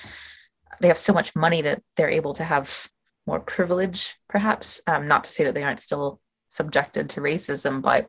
They 0.80 0.88
have 0.88 0.98
so 0.98 1.12
much 1.12 1.34
money 1.34 1.62
that 1.62 1.82
they're 1.96 2.10
able 2.10 2.34
to 2.34 2.44
have 2.44 2.88
more 3.26 3.40
privilege, 3.40 4.16
perhaps. 4.28 4.80
Um, 4.86 5.08
not 5.08 5.24
to 5.24 5.30
say 5.30 5.44
that 5.44 5.54
they 5.54 5.62
aren't 5.62 5.80
still 5.80 6.20
subjected 6.48 7.08
to 7.10 7.20
racism, 7.20 7.82
but 7.82 8.06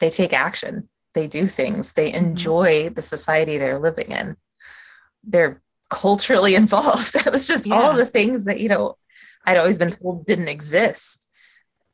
they 0.00 0.10
take 0.10 0.32
action. 0.32 0.88
They 1.12 1.28
do 1.28 1.46
things. 1.46 1.92
They 1.92 2.10
Mm-hmm. 2.10 2.24
enjoy 2.24 2.90
the 2.90 3.02
society 3.02 3.58
they're 3.58 3.78
living 3.78 4.10
in. 4.10 4.36
They're 5.22 5.62
culturally 5.90 6.54
involved. 6.62 7.14
It 7.14 7.30
was 7.30 7.46
just 7.46 7.70
all 7.70 7.94
the 7.94 8.06
things 8.06 8.44
that, 8.44 8.58
you 8.58 8.68
know, 8.68 8.96
I'd 9.46 9.58
always 9.58 9.78
been 9.78 9.92
told 9.92 10.26
didn't 10.26 10.48
exist. 10.48 11.26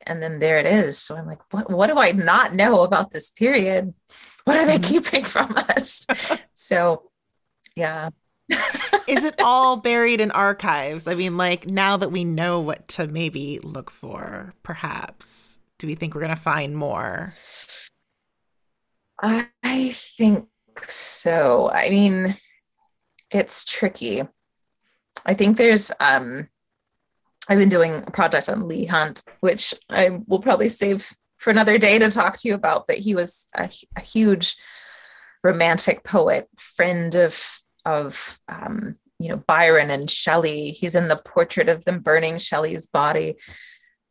And 0.05 0.21
then 0.21 0.39
there 0.39 0.57
it 0.57 0.65
is. 0.65 0.97
So 0.99 1.15
I'm 1.15 1.27
like, 1.27 1.53
what 1.53 1.69
what 1.69 1.87
do 1.87 1.97
I 1.99 2.11
not 2.11 2.55
know 2.55 2.83
about 2.83 3.11
this 3.11 3.29
period? 3.29 3.93
What 4.45 4.57
are 4.57 4.65
they 4.65 4.79
Mhm. 4.79 4.83
keeping 4.83 5.23
from 5.23 5.53
us? 5.57 6.07
so 6.53 7.11
yeah. 7.75 8.09
Is 9.07 9.23
it 9.25 9.35
all 9.39 9.77
buried 9.77 10.21
in 10.21 10.31
archives? 10.31 11.07
I 11.07 11.15
mean, 11.15 11.37
like 11.37 11.67
now 11.67 11.97
that 11.97 12.11
we 12.11 12.23
know 12.25 12.59
what 12.59 12.87
to 12.89 13.07
maybe 13.07 13.59
look 13.63 13.89
for, 13.91 14.53
perhaps, 14.63 15.59
do 15.77 15.87
we 15.87 15.95
think 15.95 16.13
we're 16.13 16.21
going 16.21 16.35
to 16.35 16.41
find 16.41 16.75
more? 16.75 17.33
I 19.21 19.95
think 20.17 20.47
so. 20.87 21.69
I 21.71 21.89
mean, 21.89 22.35
it's 23.29 23.63
tricky. 23.65 24.23
I 25.25 25.33
think 25.33 25.57
there's 25.57 25.91
um 25.99 26.47
I've 27.49 27.57
been 27.57 27.69
doing 27.69 28.03
a 28.05 28.11
project 28.11 28.49
on 28.49 28.67
Leigh 28.67 28.85
Hunt, 28.85 29.23
which 29.39 29.73
I 29.89 30.19
will 30.27 30.39
probably 30.39 30.69
save 30.69 31.11
for 31.37 31.49
another 31.49 31.77
day 31.77 31.97
to 31.97 32.11
talk 32.11 32.37
to 32.37 32.47
you 32.47 32.53
about, 32.53 32.85
but 32.87 32.97
he 32.97 33.15
was 33.15 33.47
a, 33.55 33.69
a 33.97 34.01
huge 34.01 34.55
romantic 35.43 36.03
poet, 36.03 36.47
friend 36.57 37.15
of 37.15 37.43
of 37.83 38.39
um, 38.47 38.95
you 39.17 39.29
know 39.29 39.37
Byron 39.37 39.89
and 39.89 40.09
Shelley. 40.09 40.69
He's 40.69 40.93
in 40.95 41.07
the 41.07 41.15
portrait 41.15 41.67
of 41.67 41.83
them 41.83 41.99
burning 41.99 42.37
Shelley's 42.37 42.85
body. 42.85 43.37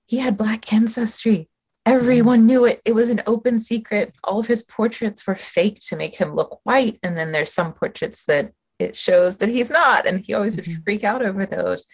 He 0.07 0.19
had 0.19 0.37
black 0.37 0.73
ancestry. 0.73 1.49
Everyone 1.87 2.47
knew 2.47 2.65
it. 2.65 2.83
It 2.85 2.95
was 2.95 3.11
an 3.11 3.23
open 3.27 3.59
secret. 3.61 4.13
All 4.25 4.41
of 4.41 4.47
his 4.49 4.65
portraits 4.65 5.27
were 5.27 5.35
fake 5.37 5.79
to 5.87 5.97
make 5.97 6.17
him 6.17 6.35
look 6.35 6.61
white. 6.65 6.99
And 7.03 7.17
then 7.17 7.33
there's 7.33 7.53
some 7.53 7.73
portraits 7.73 8.25
that 8.27 8.53
it 8.79 8.97
shows 8.97 9.39
that 9.39 9.49
he's 9.49 9.71
not. 9.71 10.05
And 10.07 10.21
he 10.21 10.35
always 10.35 10.57
would 10.57 10.67
Mhm. 10.67 10.85
freak 10.85 11.05
out 11.05 11.25
over 11.25 11.47
those. 11.47 11.87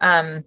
Um, 0.00 0.44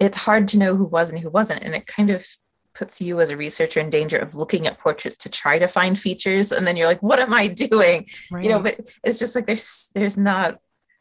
it's 0.00 0.18
hard 0.18 0.48
to 0.48 0.58
know 0.58 0.74
who 0.74 0.84
was 0.84 1.10
and 1.10 1.18
who 1.18 1.30
wasn't. 1.30 1.62
And 1.62 1.74
it 1.74 1.86
kind 1.86 2.10
of 2.10 2.26
puts 2.74 3.00
you 3.00 3.20
as 3.20 3.30
a 3.30 3.36
researcher 3.36 3.80
in 3.80 3.90
danger 3.90 4.16
of 4.16 4.34
looking 4.34 4.66
at 4.66 4.78
portraits 4.78 5.16
to 5.18 5.28
try 5.28 5.58
to 5.58 5.68
find 5.68 5.98
features. 5.98 6.52
And 6.52 6.66
then 6.66 6.76
you're 6.76 6.86
like, 6.86 7.02
what 7.02 7.20
am 7.20 7.34
I 7.34 7.46
doing? 7.46 8.06
Right. 8.30 8.44
you 8.44 8.50
know 8.50 8.60
but 8.60 8.80
it's 9.04 9.18
just 9.18 9.34
like 9.34 9.46
there's 9.46 9.90
there's 9.94 10.16
not 10.16 10.58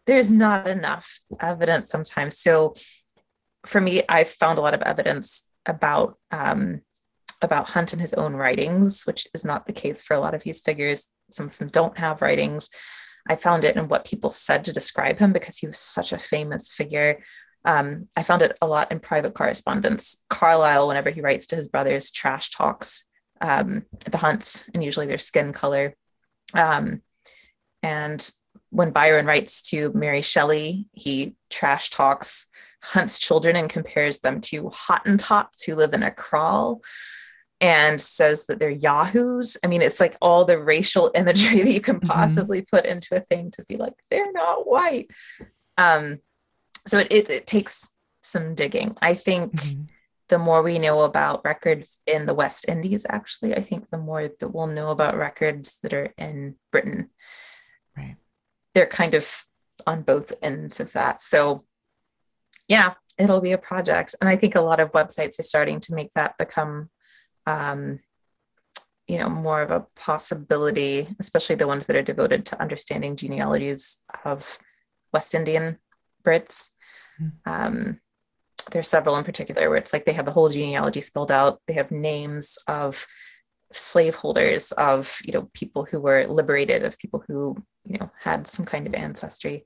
there's 0.09 0.31
not 0.31 0.67
enough 0.67 1.19
evidence 1.39 1.87
sometimes 1.89 2.39
so 2.39 2.73
for 3.67 3.79
me 3.79 4.01
i 4.09 4.23
found 4.23 4.57
a 4.57 4.61
lot 4.61 4.73
of 4.73 4.81
evidence 4.81 5.47
about 5.67 6.17
um 6.31 6.81
about 7.43 7.69
hunt 7.69 7.93
in 7.93 7.99
his 7.99 8.15
own 8.15 8.33
writings 8.33 9.03
which 9.03 9.27
is 9.35 9.45
not 9.45 9.67
the 9.67 9.73
case 9.73 10.01
for 10.01 10.15
a 10.15 10.19
lot 10.19 10.33
of 10.33 10.41
these 10.43 10.61
figures 10.61 11.05
some 11.29 11.45
of 11.45 11.57
them 11.59 11.67
don't 11.67 11.99
have 11.99 12.23
writings 12.23 12.69
i 13.27 13.35
found 13.35 13.63
it 13.63 13.75
in 13.75 13.87
what 13.87 14.03
people 14.03 14.31
said 14.31 14.63
to 14.63 14.73
describe 14.73 15.19
him 15.19 15.31
because 15.31 15.57
he 15.57 15.67
was 15.67 15.77
such 15.77 16.11
a 16.11 16.17
famous 16.17 16.71
figure 16.71 17.21
um, 17.65 18.07
i 18.15 18.23
found 18.23 18.41
it 18.41 18.57
a 18.61 18.67
lot 18.67 18.91
in 18.91 18.99
private 18.99 19.33
correspondence 19.33 20.23
carlyle 20.29 20.87
whenever 20.87 21.09
he 21.09 21.21
writes 21.21 21.47
to 21.47 21.55
his 21.55 21.67
brothers 21.67 22.11
trash 22.11 22.51
talks 22.51 23.05
um, 23.41 23.85
the 24.09 24.17
hunts 24.17 24.69
and 24.73 24.83
usually 24.83 25.07
their 25.07 25.17
skin 25.17 25.53
color 25.53 25.95
um, 26.55 27.01
and 27.83 28.29
when 28.71 28.91
Byron 28.91 29.25
writes 29.25 29.61
to 29.69 29.91
Mary 29.95 30.21
Shelley, 30.21 30.87
he 30.91 31.35
trash 31.49 31.89
talks 31.89 32.47
Hunt's 32.83 33.17
children 33.17 33.55
and 33.55 33.69
compares 33.69 34.19
them 34.19 34.41
to 34.41 34.63
Hottentots 34.69 35.65
who 35.65 35.75
live 35.75 35.93
in 35.93 36.03
a 36.03 36.11
kraal 36.11 36.81
and 37.61 37.99
says 37.99 38.45
that 38.47 38.59
they're 38.59 38.69
yahoos. 38.69 39.57
I 39.63 39.67
mean, 39.67 39.81
it's 39.81 39.99
like 39.99 40.15
all 40.21 40.45
the 40.45 40.59
racial 40.59 41.11
imagery 41.15 41.61
that 41.63 41.71
you 41.71 41.81
can 41.81 41.99
Mhm. 41.99 42.07
possibly 42.07 42.61
put 42.61 42.85
into 42.85 43.15
a 43.15 43.19
thing 43.19 43.51
to 43.51 43.63
be 43.67 43.77
like, 43.77 43.93
they're 44.09 44.31
not 44.31 44.67
white. 44.67 45.09
Um, 45.77 46.19
so 46.89 46.99
it, 46.99 47.07
it, 47.11 47.29
it 47.29 47.47
takes 47.47 47.91
some 48.23 48.55
digging. 48.55 48.97
I 49.01 49.13
think 49.13 49.53
Mhm. 49.53 49.89
the 50.27 50.37
more 50.37 50.61
we 50.61 50.79
know 50.79 51.01
about 51.01 51.43
records 51.43 52.01
in 52.05 52.25
the 52.25 52.33
West 52.33 52.67
Indies, 52.67 53.05
actually, 53.09 53.55
I 53.55 53.61
think 53.61 53.89
the 53.89 53.97
more 53.97 54.27
that 54.27 54.49
we'll 54.49 54.67
know 54.67 54.91
about 54.91 55.17
records 55.17 55.79
that 55.81 55.93
are 55.93 56.13
in 56.17 56.55
Britain. 56.71 57.09
Right. 57.97 58.17
They're 58.73 58.85
kind 58.85 59.13
of 59.13 59.45
on 59.87 60.03
both 60.03 60.33
ends 60.41 60.79
of 60.79 60.91
that. 60.93 61.21
So, 61.21 61.63
yeah, 62.67 62.93
it'll 63.17 63.41
be 63.41 63.53
a 63.53 63.57
project. 63.57 64.15
And 64.19 64.29
I 64.29 64.35
think 64.35 64.55
a 64.55 64.61
lot 64.61 64.79
of 64.79 64.91
websites 64.91 65.39
are 65.39 65.43
starting 65.43 65.79
to 65.81 65.95
make 65.95 66.11
that 66.11 66.37
become, 66.37 66.89
um, 67.47 67.99
you 69.07 69.17
know, 69.17 69.29
more 69.29 69.61
of 69.61 69.71
a 69.71 69.87
possibility, 69.95 71.07
especially 71.19 71.55
the 71.55 71.67
ones 71.67 71.87
that 71.87 71.95
are 71.95 72.03
devoted 72.03 72.45
to 72.47 72.61
understanding 72.61 73.15
genealogies 73.15 74.03
of 74.23 74.59
West 75.11 75.33
Indian 75.33 75.79
Brits. 76.23 76.69
Um, 77.45 77.99
there's 78.71 78.87
several 78.87 79.17
in 79.17 79.23
particular 79.23 79.67
where 79.69 79.77
it's 79.77 79.93
like 79.93 80.05
they 80.05 80.13
have 80.13 80.25
the 80.25 80.31
whole 80.31 80.49
genealogy 80.49 81.01
spelled 81.01 81.31
out. 81.31 81.59
They 81.67 81.73
have 81.73 81.91
names 81.91 82.57
of 82.67 83.05
slaveholders, 83.73 84.71
of 84.73 85.19
you 85.23 85.33
know 85.33 85.49
people 85.53 85.85
who 85.85 85.99
were 85.99 86.25
liberated, 86.27 86.83
of 86.83 86.97
people 86.97 87.23
who 87.27 87.55
you 87.85 87.97
know 87.97 88.11
had 88.19 88.47
some 88.47 88.65
kind 88.65 88.87
of 88.87 88.93
ancestry, 88.93 89.63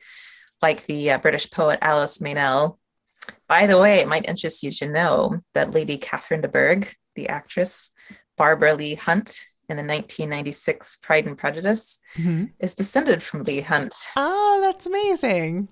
like 0.61 0.85
the 0.85 1.11
uh, 1.11 1.17
British 1.17 1.49
poet 1.51 1.79
Alice 1.81 2.19
Meynell. 2.19 2.77
By 3.47 3.67
the 3.67 3.77
way, 3.79 3.99
it 3.99 4.07
might 4.07 4.25
interest 4.25 4.63
you 4.63 4.71
to 4.71 4.89
know 4.89 5.39
that 5.53 5.71
Lady 5.73 5.97
Catherine 5.97 6.41
de 6.41 6.47
Bourgh, 6.49 6.87
the 7.15 7.29
actress 7.29 7.91
Barbara 8.37 8.73
Leigh-Hunt 8.73 9.39
in 9.69 9.77
the 9.77 9.83
1996 9.83 10.97
Pride 10.97 11.25
and 11.25 11.37
Prejudice, 11.37 11.99
Mhm. 12.17 12.51
is 12.59 12.75
descended 12.75 13.23
from 13.23 13.43
Leigh 13.43 13.61
Hunt. 13.61 13.93
Oh, 14.17 14.59
that's 14.61 14.85
amazing. 14.85 15.69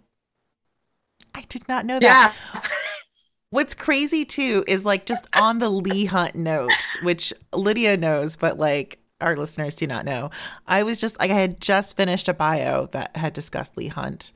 I 1.36 1.42
did 1.50 1.68
not 1.68 1.86
know 1.86 2.00
that. 2.00 2.36
Yeah. 2.54 2.62
What's 3.50 3.74
crazy 3.76 4.24
too 4.24 4.64
is 4.68 4.86
like 4.86 5.06
just 5.06 5.28
on 5.36 5.60
the 5.60 5.70
Leigh 5.70 6.06
Hunt 6.06 6.36
note, 6.36 6.72
which 7.04 7.34
Lydia 7.54 7.98
knows, 7.98 8.38
but 8.38 8.58
like 8.58 9.00
our 9.20 9.36
listeners 9.36 9.76
do 9.76 9.86
not 9.88 10.06
know. 10.06 10.32
I 10.68 10.84
was 10.84 11.00
just 11.00 11.20
like 11.20 11.32
I 11.32 11.36
had 11.36 11.60
just 11.60 11.98
finished 11.98 12.30
a 12.30 12.34
bio 12.34 12.86
that 12.88 13.16
had 13.18 13.34
discussed 13.34 13.78
Leigh 13.78 13.88
Hunt. 13.88 14.32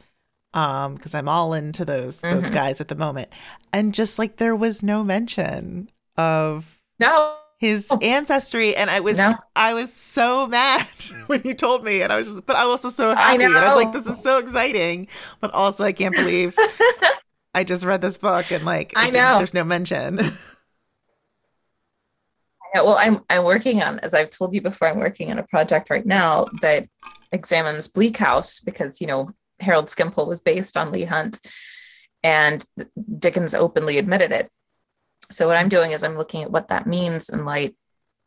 Um, 0.53 0.95
because 0.95 1.13
I'm 1.13 1.27
all 1.27 1.53
into 1.53 1.83
those 1.83 2.21
those 2.21 2.49
Mhm. 2.49 2.53
guys 2.53 2.79
at 2.81 2.87
the 2.87 2.95
moment. 2.95 3.29
And 3.73 3.93
just 3.93 4.17
like 4.19 4.37
there 4.37 4.55
was 4.55 4.83
no 4.83 5.03
mention 5.03 5.89
of 6.17 6.81
No. 6.99 7.35
His 7.57 7.87
Oh. 7.91 7.97
ancestry 8.01 8.75
and 8.75 8.89
I 8.89 8.99
was 8.99 9.17
No. 9.17 9.33
I 9.55 9.73
was 9.73 9.91
so 9.93 10.45
mad 10.47 10.85
when 11.27 11.41
you 11.45 11.53
told 11.53 11.83
me 11.83 12.01
and 12.01 12.11
I 12.11 12.17
was 12.17 12.27
just 12.29 12.45
but 12.45 12.55
I 12.55 12.65
was 12.65 12.83
also 12.85 12.89
so 12.89 13.11
I 13.11 13.31
happy 13.31 13.43
and 13.45 13.55
I 13.57 13.73
was 13.73 13.83
like 13.83 13.93
this 13.93 14.07
is 14.07 14.21
so 14.21 14.37
exciting 14.39 15.07
but 15.39 15.53
also 15.53 15.83
I 15.85 15.93
can't 15.93 16.13
believe 16.15 16.55
I 17.53 17.63
just 17.63 17.85
read 17.85 18.01
this 18.01 18.17
book 18.17 18.51
and 18.51 18.65
like 18.65 18.91
I 18.97 19.09
know. 19.09 19.37
there's 19.37 19.53
no 19.53 19.63
mention. 19.63 20.19
Yeah, 22.73 22.81
well, 22.81 22.97
I'm 22.97 23.23
I'm 23.29 23.45
working 23.45 23.81
on, 23.81 23.99
as 23.99 24.13
I've 24.13 24.29
told 24.29 24.53
you 24.53 24.61
before, 24.61 24.89
I'm 24.89 24.99
working 24.99 25.31
on 25.31 25.39
a 25.39 25.43
project 25.43 25.89
right 25.89 26.05
now 26.05 26.45
that 26.61 26.87
examines 27.31 27.87
Bleak 27.87 28.17
House 28.17 28.59
because 28.59 28.99
you 28.99 29.07
know 29.07 29.29
Harold 29.61 29.89
Skimpole 29.89 30.25
was 30.25 30.41
based 30.41 30.75
on 30.75 30.91
Leigh 30.91 31.05
Hunt, 31.05 31.39
and 32.21 32.65
Dickens 33.19 33.53
openly 33.53 33.97
admitted 33.97 34.33
it. 34.33 34.49
So 35.31 35.47
what 35.47 35.57
I'm 35.57 35.69
doing 35.69 35.91
is 35.91 36.03
I'm 36.03 36.17
looking 36.17 36.43
at 36.43 36.51
what 36.51 36.67
that 36.67 36.87
means 36.87 37.29
in 37.29 37.45
light 37.45 37.75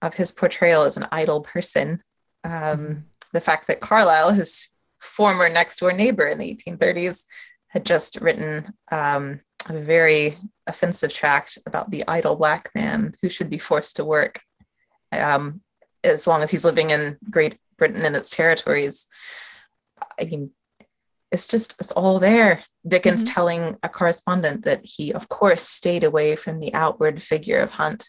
of 0.02 0.14
his 0.14 0.32
portrayal 0.32 0.82
as 0.82 0.96
an 0.96 1.06
idle 1.12 1.40
person. 1.40 2.02
Um, 2.44 2.52
Mhm. 2.52 3.02
The 3.32 3.40
fact 3.40 3.66
that 3.66 3.80
Carlyle, 3.80 4.32
his 4.32 4.68
former 5.00 5.48
next 5.48 5.78
door 5.80 5.92
neighbor 5.92 6.26
in 6.26 6.38
the 6.38 6.48
1830s, 6.48 7.24
had 7.68 7.84
just 7.84 8.20
written 8.20 8.72
um, 8.90 9.40
a 9.68 9.78
very 9.78 10.38
offensive 10.66 11.12
tract 11.12 11.58
about 11.66 11.90
the 11.90 12.04
idle 12.08 12.36
black 12.36 12.70
man 12.74 13.14
who 13.20 13.28
should 13.28 13.50
be 13.50 13.58
forced 13.58 13.96
to 13.96 14.04
work 14.04 14.40
um, 15.12 15.60
as 16.02 16.26
long 16.26 16.42
as 16.42 16.50
he's 16.50 16.64
living 16.64 16.90
in 16.90 17.18
Great 17.30 17.58
Britain 17.76 18.04
and 18.04 18.16
its 18.16 18.30
territories. 18.30 19.06
I 20.18 20.24
mean, 20.24 20.50
it's 21.30 21.46
just, 21.46 21.76
it's 21.80 21.92
all 21.92 22.18
there. 22.18 22.64
Dickens 22.86 23.24
Mhm. 23.24 23.34
telling 23.34 23.76
a 23.82 23.88
correspondent 23.88 24.64
that 24.64 24.80
he, 24.84 25.12
of 25.12 25.28
course, 25.28 25.62
stayed 25.62 26.04
away 26.04 26.36
from 26.36 26.58
the 26.60 26.72
outward 26.74 27.22
figure 27.22 27.58
of 27.58 27.70
Hunt 27.72 28.08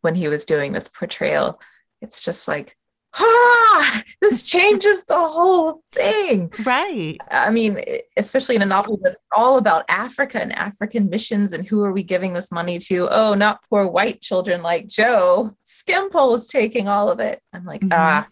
when 0.00 0.14
he 0.14 0.28
was 0.28 0.44
doing 0.46 0.72
this 0.72 0.88
portrayal. 0.88 1.60
It's 2.00 2.22
just 2.22 2.48
like, 2.48 2.76
ah, 3.14 4.02
this 4.22 4.42
changes 4.54 5.04
the 5.04 5.18
whole 5.18 5.82
thing. 5.92 6.50
Right. 6.64 7.18
I 7.30 7.50
mean, 7.50 7.78
especially 8.16 8.56
in 8.56 8.62
a 8.62 8.66
novel 8.66 8.98
that's 9.02 9.18
all 9.36 9.58
about 9.58 9.84
Africa 9.90 10.40
and 10.40 10.52
African 10.56 11.10
missions 11.10 11.52
and 11.52 11.66
who 11.66 11.82
are 11.84 11.92
we 11.92 12.02
giving 12.02 12.32
this 12.32 12.50
money 12.50 12.78
to? 12.78 13.08
Oh, 13.10 13.34
not 13.34 13.62
poor 13.68 13.86
white 13.86 14.22
children 14.22 14.62
like 14.62 14.86
Jo. 14.86 15.50
Skimpole 15.64 16.36
is 16.36 16.46
taking 16.46 16.88
all 16.88 17.10
of 17.10 17.20
it. 17.20 17.42
I'm 17.52 17.66
like, 17.66 17.82
Mhm. 17.82 17.92
ah. 17.92 18.28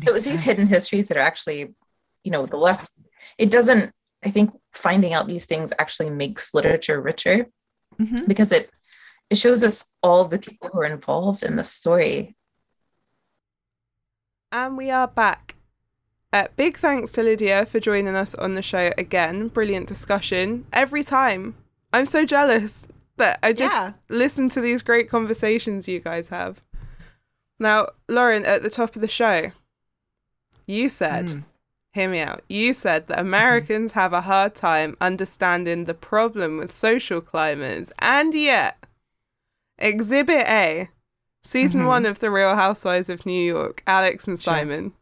So 0.00 0.12
Makes 0.12 0.16
it's 0.16 0.24
these 0.26 0.42
hidden 0.42 0.66
histories 0.66 1.08
that 1.08 1.16
are 1.16 1.20
actually, 1.20 1.72
you 2.24 2.30
know, 2.30 2.46
the 2.46 2.56
less 2.56 2.92
it 3.38 3.50
doesn't, 3.50 3.92
I 4.24 4.30
think 4.30 4.50
finding 4.72 5.12
out 5.12 5.28
these 5.28 5.46
things 5.46 5.72
actually 5.78 6.10
makes 6.10 6.54
literature 6.54 7.00
richer 7.00 7.46
Mhm. 8.00 8.26
because 8.26 8.50
it 8.52 8.70
it 9.30 9.38
shows 9.38 9.62
us 9.64 9.84
all 10.02 10.24
the 10.26 10.38
people 10.38 10.68
who 10.70 10.80
are 10.80 10.84
involved 10.84 11.42
in 11.44 11.56
the 11.56 11.64
story. 11.64 12.36
And 14.52 14.76
we 14.76 14.90
are 14.90 15.08
back. 15.08 15.56
Uh, 16.32 16.48
big 16.56 16.76
thanks 16.76 17.10
to 17.12 17.22
Lydia 17.22 17.64
for 17.66 17.80
joining 17.80 18.14
us 18.14 18.34
on 18.34 18.54
the 18.54 18.62
show 18.62 18.90
again. 18.98 19.48
Brilliant 19.48 19.86
discussion 19.88 20.66
every 20.72 21.02
time. 21.04 21.56
I'm 21.92 22.06
so 22.06 22.24
jealous 22.24 22.86
that 23.16 23.38
I 23.42 23.52
just 23.52 23.74
Yeah. 23.74 23.92
listen 24.08 24.48
to 24.50 24.60
these 24.60 24.82
great 24.82 25.08
conversations 25.08 25.88
you 25.88 26.00
guys 26.00 26.28
have. 26.28 26.60
Now, 27.58 27.88
Lauren, 28.08 28.44
at 28.44 28.62
the 28.62 28.70
top 28.70 28.94
of 28.96 29.00
the 29.00 29.08
show, 29.08 29.52
you 30.66 30.88
said, 30.88 31.26
Mm. 31.26 31.44
Hear 31.94 32.08
me 32.08 32.18
out, 32.20 32.42
you 32.48 32.72
said 32.72 33.06
that 33.08 33.20
Americans 33.20 33.92
have 33.92 34.12
a 34.12 34.22
hard 34.22 34.54
time 34.54 34.96
understanding 35.00 35.84
the 35.84 35.94
problem 35.94 36.58
with 36.58 36.72
social 36.72 37.20
climbers, 37.20 37.92
and 38.00 38.34
yet, 38.34 38.76
Exhibit 39.78 40.46
A, 40.48 40.88
season 41.42 41.82
Mhm. 41.82 41.86
one 41.86 42.06
of 42.06 42.18
The 42.20 42.30
Real 42.30 42.54
Housewives 42.56 43.08
of 43.08 43.24
New 43.26 43.44
York, 43.44 43.82
Alex 43.86 44.26
and 44.26 44.38
Sure. 44.40 44.54
Simon. 44.54 44.92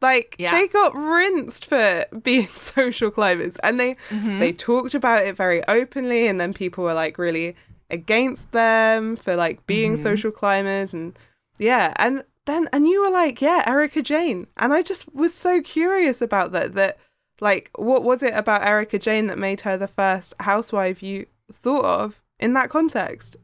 Like 0.00 0.36
Yeah. 0.38 0.52
they 0.52 0.68
got 0.68 0.94
rinsed 0.94 1.64
for 1.66 2.04
being 2.22 2.46
social 2.48 3.10
climbers, 3.10 3.56
and 3.62 3.80
they 3.80 3.96
Mhm. 4.10 4.38
they 4.38 4.52
talked 4.52 4.94
about 4.94 5.24
it 5.24 5.36
very 5.36 5.62
openly 5.66 6.26
and 6.28 6.40
then 6.40 6.54
people 6.54 6.84
were 6.84 6.94
like 6.94 7.18
really 7.18 7.56
against 7.90 8.52
them 8.52 9.16
for 9.16 9.34
like 9.34 9.66
being 9.66 9.94
Mhm. 9.94 10.02
social 10.02 10.30
climbers 10.30 10.92
and 10.92 11.18
yeah 11.58 11.92
and 11.96 12.22
then 12.48 12.68
and 12.72 12.88
you 12.88 13.02
were 13.02 13.10
like 13.10 13.40
yeah 13.40 13.62
erika 13.66 14.02
jayne 14.02 14.46
and 14.56 14.72
i 14.72 14.82
just 14.82 15.14
was 15.14 15.32
so 15.32 15.62
curious 15.62 16.20
about 16.20 16.50
that 16.50 16.74
that 16.74 16.98
like 17.40 17.70
what 17.76 18.02
was 18.02 18.22
it 18.22 18.34
about 18.34 18.66
erika 18.66 18.98
jayne 18.98 19.28
that 19.28 19.38
made 19.38 19.60
her 19.60 19.76
the 19.76 19.86
first 19.86 20.34
housewife 20.40 21.02
you 21.02 21.26
thought 21.52 21.84
of 21.84 22.20
in 22.40 22.52
that 22.54 22.68
context 22.68 23.36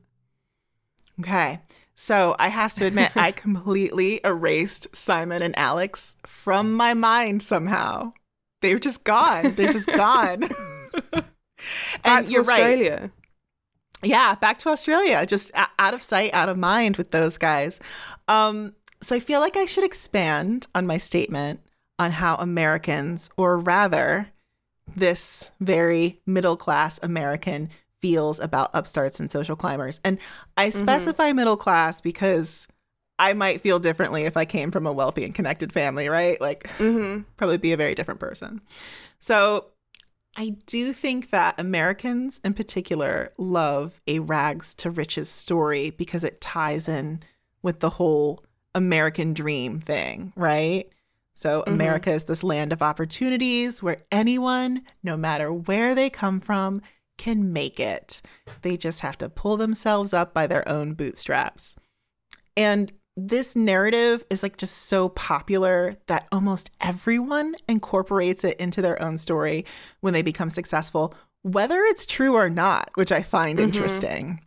Okay. 1.20 1.60
So 1.96 2.34
I 2.38 2.48
have 2.48 2.74
to 2.74 2.86
admit, 2.86 3.16
I 3.16 3.30
completely 3.32 4.20
erased 4.24 4.94
Simon 4.94 5.42
and 5.42 5.56
Alex 5.58 6.16
from 6.26 6.74
my 6.74 6.94
mind 6.94 7.42
somehow. 7.42 8.12
They're 8.62 8.78
just 8.78 9.04
gone. 9.04 9.54
They're 9.54 9.72
just 9.72 9.86
gone. 9.94 10.40
Back 11.12 11.24
and 12.04 12.26
to 12.26 12.32
you're 12.32 12.42
right. 12.42 12.60
australia 12.60 13.10
Yeah, 14.02 14.34
back 14.34 14.58
to 14.58 14.68
Australia, 14.68 15.24
just 15.24 15.50
out 15.54 15.94
of 15.94 16.02
sight, 16.02 16.34
out 16.34 16.50
of 16.50 16.58
mind 16.58 16.98
with 16.98 17.10
those 17.10 17.38
guys. 17.38 17.80
Um, 18.28 18.74
so 19.04 19.14
I 19.14 19.20
feel 19.20 19.40
like 19.40 19.56
I 19.56 19.66
should 19.66 19.84
expand 19.84 20.66
on 20.74 20.86
my 20.86 20.98
statement 20.98 21.60
on 21.98 22.10
how 22.10 22.36
Americans, 22.36 23.30
or 23.36 23.58
rather, 23.58 24.28
this 24.96 25.50
very 25.60 26.20
middle 26.26 26.56
class 26.56 26.98
American 27.02 27.70
feels 28.00 28.38
about 28.40 28.70
upstarts 28.74 29.20
and 29.20 29.30
social 29.30 29.56
climbers. 29.56 30.00
And 30.04 30.18
I 30.56 30.70
specify 30.70 31.32
middle 31.32 31.56
class 31.56 32.00
because 32.00 32.68
I 33.18 33.32
might 33.32 33.60
feel 33.60 33.78
differently 33.78 34.24
if 34.24 34.36
I 34.36 34.44
came 34.44 34.70
from 34.70 34.86
a 34.86 34.92
wealthy 34.92 35.24
and 35.24 35.34
connected 35.34 35.72
family, 35.72 36.08
right? 36.08 36.40
Like, 36.40 36.64
mm-hmm. 36.78 37.22
probably 37.36 37.58
be 37.58 37.72
a 37.72 37.78
very 37.78 37.94
different 37.94 38.20
person. 38.20 38.60
So 39.20 39.66
I 40.36 40.56
do 40.66 40.92
think 40.92 41.30
that 41.30 41.58
Americans 41.58 42.40
in 42.44 42.54
particular 42.54 43.32
love 43.38 44.00
a 44.06 44.18
rags 44.18 44.74
to 44.76 44.90
riches 44.90 45.28
story 45.28 45.90
because 45.90 46.24
it 46.24 46.40
ties 46.40 46.88
in 46.88 47.22
with 47.62 47.80
the 47.80 47.90
whole 47.90 48.43
American 48.74 49.34
dream 49.34 49.80
thing, 49.80 50.32
right? 50.36 50.88
So 51.34 51.62
Mhm. 51.62 51.74
America 51.74 52.12
is 52.12 52.24
this 52.24 52.44
land 52.44 52.72
of 52.72 52.82
opportunities 52.82 53.82
where 53.82 53.98
anyone, 54.12 54.82
no 55.02 55.16
matter 55.16 55.52
where 55.52 55.94
they 55.94 56.10
come 56.10 56.40
from, 56.40 56.80
can 57.18 57.52
make 57.52 57.78
it. 57.80 58.22
They 58.62 58.76
just 58.76 59.00
have 59.00 59.18
to 59.18 59.28
pull 59.28 59.56
themselves 59.56 60.12
up 60.12 60.32
by 60.32 60.46
their 60.46 60.68
own 60.68 60.94
bootstraps. 60.94 61.76
And 62.56 62.92
this 63.16 63.54
narrative 63.54 64.24
is 64.30 64.42
like 64.42 64.56
just 64.56 64.74
so 64.74 65.08
popular 65.08 65.96
that 66.06 66.26
almost 66.32 66.70
everyone 66.80 67.54
incorporates 67.68 68.42
it 68.42 68.58
into 68.58 68.82
their 68.82 69.00
own 69.00 69.18
story 69.18 69.64
when 70.00 70.12
they 70.14 70.22
become 70.22 70.50
successful, 70.50 71.14
whether 71.42 71.80
it's 71.82 72.06
true 72.06 72.34
or 72.34 72.50
not, 72.50 72.90
which 72.94 73.12
I 73.12 73.22
find 73.22 73.58
Mhm. 73.58 73.64
interesting. 73.64 74.40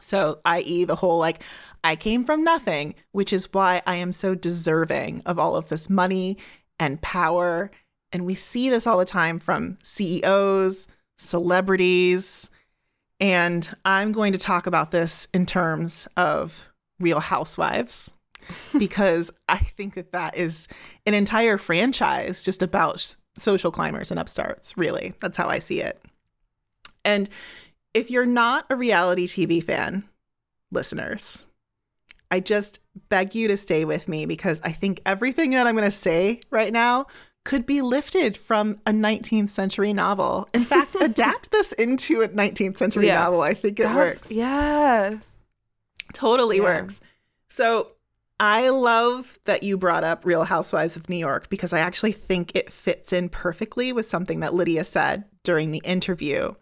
So, 0.00 0.40
i.e., 0.44 0.84
the 0.84 0.96
whole 0.96 1.18
like, 1.18 1.42
I 1.82 1.96
came 1.96 2.24
from 2.24 2.44
nothing, 2.44 2.94
which 3.12 3.32
is 3.32 3.52
why 3.52 3.82
I 3.86 3.96
am 3.96 4.12
so 4.12 4.34
deserving 4.34 5.22
of 5.26 5.38
all 5.38 5.56
of 5.56 5.68
this 5.68 5.90
money 5.90 6.38
and 6.78 7.00
power. 7.00 7.70
And 8.12 8.24
we 8.24 8.34
see 8.34 8.70
this 8.70 8.86
all 8.86 8.98
the 8.98 9.04
time 9.04 9.38
from 9.38 9.76
CEOs, 9.82 10.86
celebrities. 11.16 12.50
And 13.20 13.68
I'm 13.84 14.12
going 14.12 14.32
to 14.32 14.38
talk 14.38 14.66
about 14.66 14.90
this 14.90 15.26
in 15.34 15.46
terms 15.46 16.06
of 16.16 16.70
Real 17.00 17.20
Housewives 17.20 18.12
because 18.78 19.32
I 19.48 19.58
think 19.58 19.94
that 19.94 20.12
that 20.12 20.36
is 20.36 20.68
an 21.06 21.14
entire 21.14 21.58
franchise 21.58 22.42
just 22.42 22.62
about 22.62 23.16
social 23.36 23.70
climbers 23.70 24.10
and 24.10 24.20
upstarts, 24.20 24.76
really. 24.76 25.14
That's 25.20 25.36
how 25.36 25.48
I 25.48 25.58
see 25.58 25.80
it. 25.80 26.00
And 27.04 27.28
if 27.94 28.10
you're 28.10 28.26
not 28.26 28.66
a 28.70 28.76
reality 28.76 29.26
TV 29.26 29.62
fan, 29.62 30.04
listeners, 30.70 31.46
I 32.30 32.40
just 32.40 32.80
beg 33.08 33.34
you 33.34 33.48
to 33.48 33.56
stay 33.56 33.84
with 33.84 34.08
me 34.08 34.26
because 34.26 34.60
I 34.62 34.72
think 34.72 35.00
everything 35.06 35.50
that 35.50 35.66
I'm 35.66 35.74
going 35.74 35.84
to 35.84 35.90
say 35.90 36.40
right 36.50 36.72
now 36.72 37.06
could 37.44 37.64
be 37.64 37.80
lifted 37.80 38.36
from 38.36 38.76
a 38.86 38.90
19th 38.92 39.48
century 39.50 39.92
novel. 39.94 40.46
In 40.52 40.64
fact, 40.64 40.96
adapt 41.00 41.50
this 41.50 41.72
into 41.72 42.20
a 42.20 42.28
19th 42.28 42.76
century 42.76 43.06
Yeah. 43.06 43.14
novel. 43.14 43.40
I 43.40 43.54
think 43.54 43.80
it 43.80 43.84
That's, 43.84 43.94
works 43.96 44.32
yes 44.32 45.38
totally 46.12 46.56
Yeah. 46.56 46.62
works. 46.64 47.00
So 47.48 47.92
I 48.40 48.68
love 48.68 49.38
that 49.46 49.62
you 49.62 49.76
brought 49.78 50.04
up 50.04 50.24
Real 50.24 50.44
Housewives 50.44 50.96
of 50.96 51.08
New 51.08 51.16
York 51.16 51.48
because 51.48 51.72
I 51.72 51.80
actually 51.80 52.12
think 52.12 52.52
it 52.54 52.70
fits 52.70 53.12
in 53.12 53.28
perfectly 53.30 53.92
with 53.92 54.06
something 54.06 54.40
that 54.40 54.54
Lydia 54.54 54.84
said 54.84 55.24
during 55.42 55.70
the 55.72 55.82
interview. 55.84 56.54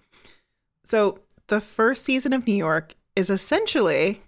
So 0.87 1.19
the 1.49 1.61
first 1.61 2.05
season 2.05 2.33
of 2.33 2.47
New 2.47 2.55
York 2.55 2.95
is 3.17 3.29
essentially, 3.29 4.23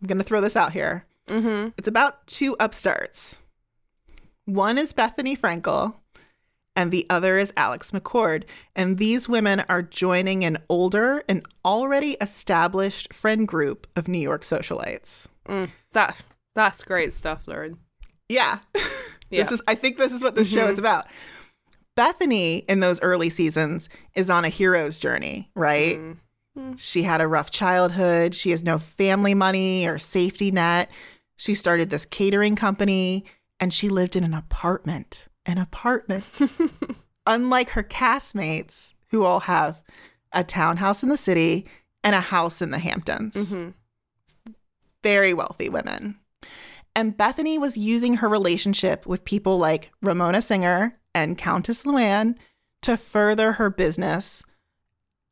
I'm 0.00 0.06
going 0.06 0.16
to 0.16 0.24
throw 0.24 0.40
this 0.40 0.56
out 0.56 0.72
here. 0.72 1.04
mm-hmm. 1.28 1.68
It's 1.76 1.86
about 1.86 2.26
two 2.26 2.56
upstarts. 2.58 3.42
One 4.46 4.78
is 4.78 4.94
Bethenny 4.94 5.38
Frankel, 5.38 5.94
and 6.74 6.90
the 6.90 7.04
other 7.10 7.36
is 7.36 7.52
Alex 7.58 7.90
McCord. 7.90 8.44
And 8.74 8.96
these 8.96 9.28
women 9.28 9.64
are 9.68 9.82
joining 9.82 10.46
an 10.46 10.56
older 10.70 11.24
and 11.28 11.44
already 11.62 12.12
established 12.22 13.12
friend 13.12 13.46
group 13.46 13.86
of 13.94 14.08
New 14.08 14.18
York 14.18 14.42
socialites. 14.44 15.28
mm. 15.46 15.70
that 15.92 16.22
that's 16.54 16.82
great 16.82 17.12
stuff 17.12 17.42
lauren 17.46 17.76
Yeah. 18.30 18.60
Yeah. 19.28 19.44
This 19.44 19.52
is 19.52 19.62
I 19.66 19.74
think 19.76 19.96
this 19.96 20.12
is 20.12 20.22
what 20.22 20.34
this 20.34 20.52
show 20.52 20.66
is 20.66 20.78
about. 20.78 21.06
Bethenny 21.96 22.64
in 22.68 22.80
those 22.80 23.00
early 23.02 23.28
seasons 23.28 23.88
is 24.14 24.30
on 24.30 24.44
a 24.44 24.48
hero's 24.48 24.98
journey, 24.98 25.50
right? 25.54 25.98
Mm. 25.98 26.78
She 26.78 27.02
had 27.02 27.20
a 27.20 27.28
rough 27.28 27.50
childhood. 27.50 28.34
She 28.34 28.50
has 28.50 28.62
no 28.62 28.78
family 28.78 29.34
money 29.34 29.86
or 29.86 29.98
safety 29.98 30.50
net. 30.50 30.90
She 31.36 31.54
started 31.54 31.90
this 31.90 32.04
catering 32.04 32.56
company 32.56 33.24
and 33.58 33.72
she 33.72 33.88
lived 33.88 34.16
in 34.16 34.24
an 34.24 34.34
apartment. 34.34 35.28
An 35.46 35.58
apartment. 35.58 36.24
Unlike 37.26 37.70
her 37.70 37.82
castmates, 37.82 38.94
who 39.10 39.24
all 39.24 39.40
have 39.40 39.82
a 40.32 40.42
townhouse 40.42 41.02
in 41.02 41.08
the 41.08 41.16
city 41.16 41.66
and 42.02 42.14
a 42.14 42.20
house 42.20 42.62
in 42.62 42.70
the 42.70 42.78
Hamptons. 42.78 43.52
Mhm. 43.52 43.74
Very 45.02 45.34
wealthy 45.34 45.68
women. 45.68 46.18
And 46.94 47.16
Bethenny 47.16 47.58
was 47.58 47.76
using 47.76 48.14
her 48.14 48.28
relationship 48.28 49.06
with 49.06 49.24
people 49.24 49.58
like 49.58 49.90
Ramona 50.02 50.42
Singer 50.42 50.98
and 51.14 51.36
Countess 51.38 51.84
Luann 51.84 52.36
to 52.82 52.96
further 52.96 53.52
her 53.52 53.70
business, 53.70 54.42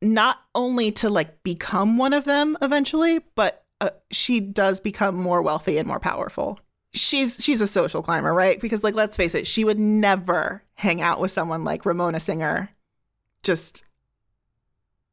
not 0.01 0.39
only 0.55 0.91
to 0.93 1.09
like 1.09 1.43
become 1.43 1.97
one 1.97 2.13
of 2.13 2.25
them 2.25 2.57
eventually, 2.61 3.19
but 3.35 3.65
uh, 3.81 3.89
she 4.11 4.39
does 4.39 4.79
become 4.79 5.15
more 5.15 5.41
wealthy 5.41 5.77
and 5.77 5.87
more 5.87 5.99
powerful. 5.99 6.59
She's 6.93 7.43
she's 7.43 7.61
a 7.61 7.67
social 7.67 8.01
climber, 8.01 8.33
right? 8.33 8.59
Because 8.59 8.83
like 8.83 8.95
let's 8.95 9.17
face 9.17 9.35
it, 9.35 9.47
she 9.47 9.63
would 9.63 9.79
never 9.79 10.63
hang 10.75 11.01
out 11.01 11.19
with 11.19 11.31
someone 11.31 11.63
like 11.63 11.85
Ramona 11.85 12.19
Singer 12.19 12.69
just 13.43 13.83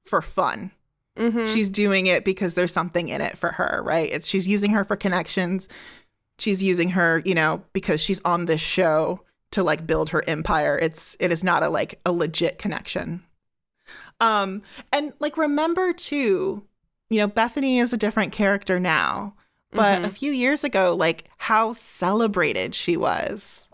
for 0.04 0.22
fun. 0.22 0.70
Mhm. 1.16 1.52
She's 1.52 1.70
doing 1.70 2.06
it 2.06 2.24
because 2.24 2.54
there's 2.54 2.72
something 2.72 3.08
in 3.08 3.20
it 3.20 3.36
for 3.36 3.50
her, 3.52 3.82
right? 3.84 4.08
It's 4.10 4.26
she's 4.26 4.46
using 4.48 4.70
her 4.72 4.84
for 4.84 4.96
connections. 4.96 5.68
She's 6.38 6.62
using 6.62 6.90
her, 6.90 7.22
you 7.24 7.34
know, 7.34 7.62
because 7.72 8.00
she's 8.00 8.20
on 8.24 8.46
this 8.46 8.60
show 8.60 9.20
to 9.52 9.62
like 9.62 9.86
build 9.86 10.10
her 10.10 10.22
empire. 10.26 10.78
It's 10.80 11.16
it 11.20 11.32
is 11.32 11.42
not 11.42 11.62
a 11.62 11.68
like 11.68 12.00
a 12.04 12.12
legit 12.12 12.58
connection. 12.58 13.22
Um 14.20 14.62
and 14.92 15.12
like 15.20 15.36
remember 15.36 15.92
too, 15.92 16.64
you 17.10 17.18
know, 17.18 17.28
Bethenny 17.28 17.80
is 17.80 17.92
a 17.92 17.96
different 17.98 18.32
character 18.32 18.78
now, 18.80 19.34
but 19.72 20.04
a 20.04 20.10
few 20.10 20.32
years 20.32 20.64
ago 20.64 20.94
like 20.94 21.28
how 21.38 21.72
celebrated 21.72 22.74
she 22.74 22.96
was 22.96 23.68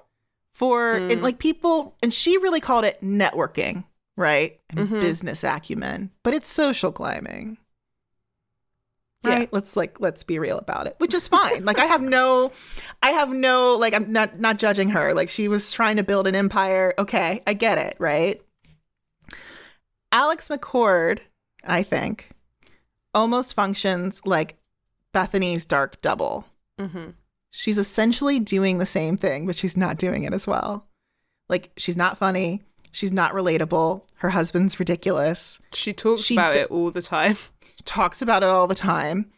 for 0.52 1.02
and 1.10 1.22
like 1.22 1.38
people 1.38 1.96
and 2.02 2.12
she 2.12 2.38
really 2.38 2.60
called 2.60 2.84
it 2.84 3.00
networking, 3.02 3.84
right? 4.16 4.60
And 4.70 4.88
Mhm. 4.88 5.00
business 5.00 5.42
acumen, 5.42 6.10
but 6.22 6.34
it's 6.34 6.48
social 6.48 6.92
climbing. 6.92 7.58
Yeah. 9.24 9.30
Right? 9.38 9.52
Let's 9.52 9.76
like 9.76 10.00
let's 10.00 10.22
be 10.22 10.38
real 10.38 10.58
about 10.58 10.86
it, 10.86 10.94
which 10.98 11.14
is 11.14 11.26
fine. 11.28 11.64
like 11.64 11.78
I 11.78 11.86
have 11.86 12.02
no 12.02 12.52
I 13.02 13.10
have 13.10 13.30
no 13.30 13.76
like 13.78 13.94
I'm 13.94 14.12
not 14.12 14.38
not 14.38 14.58
judging 14.58 14.90
her. 14.90 15.14
Like 15.14 15.28
she 15.28 15.48
was 15.48 15.72
trying 15.72 15.96
to 15.96 16.02
build 16.04 16.26
an 16.26 16.34
empire. 16.34 16.94
Okay, 16.98 17.42
I 17.46 17.54
get 17.54 17.78
it, 17.78 17.96
right? 17.98 18.40
Alex 20.12 20.48
McCord, 20.48 21.20
I 21.64 21.82
think, 21.82 22.30
almost 23.12 23.54
functions 23.54 24.22
like 24.24 24.56
Bethenny's 25.12 25.66
dark 25.66 26.00
double. 26.00 26.46
Mhm. 26.78 27.14
She's 27.50 27.78
essentially 27.78 28.40
doing 28.40 28.78
the 28.78 28.86
same 28.86 29.16
thing, 29.16 29.46
but 29.46 29.56
she's 29.56 29.76
not 29.76 29.96
doing 29.96 30.24
it 30.24 30.32
as 30.32 30.46
well. 30.46 30.86
Like 31.48 31.70
she's 31.76 31.96
not 31.96 32.18
funny, 32.18 32.62
she's 32.90 33.12
not 33.12 33.32
relatable. 33.32 34.02
Her 34.16 34.30
husband's 34.30 34.78
ridiculous. 34.80 35.58
She 35.72 35.92
talks 35.92 36.22
She 36.22 36.34
about 36.34 36.54
d- 36.54 36.60
it 36.60 36.70
all 36.70 36.90
the 36.90 37.02
time. 37.02 37.36
Talks 37.84 38.22
about 38.22 38.42
it 38.42 38.48
all 38.48 38.66
the 38.66 38.74
time. 38.74 39.30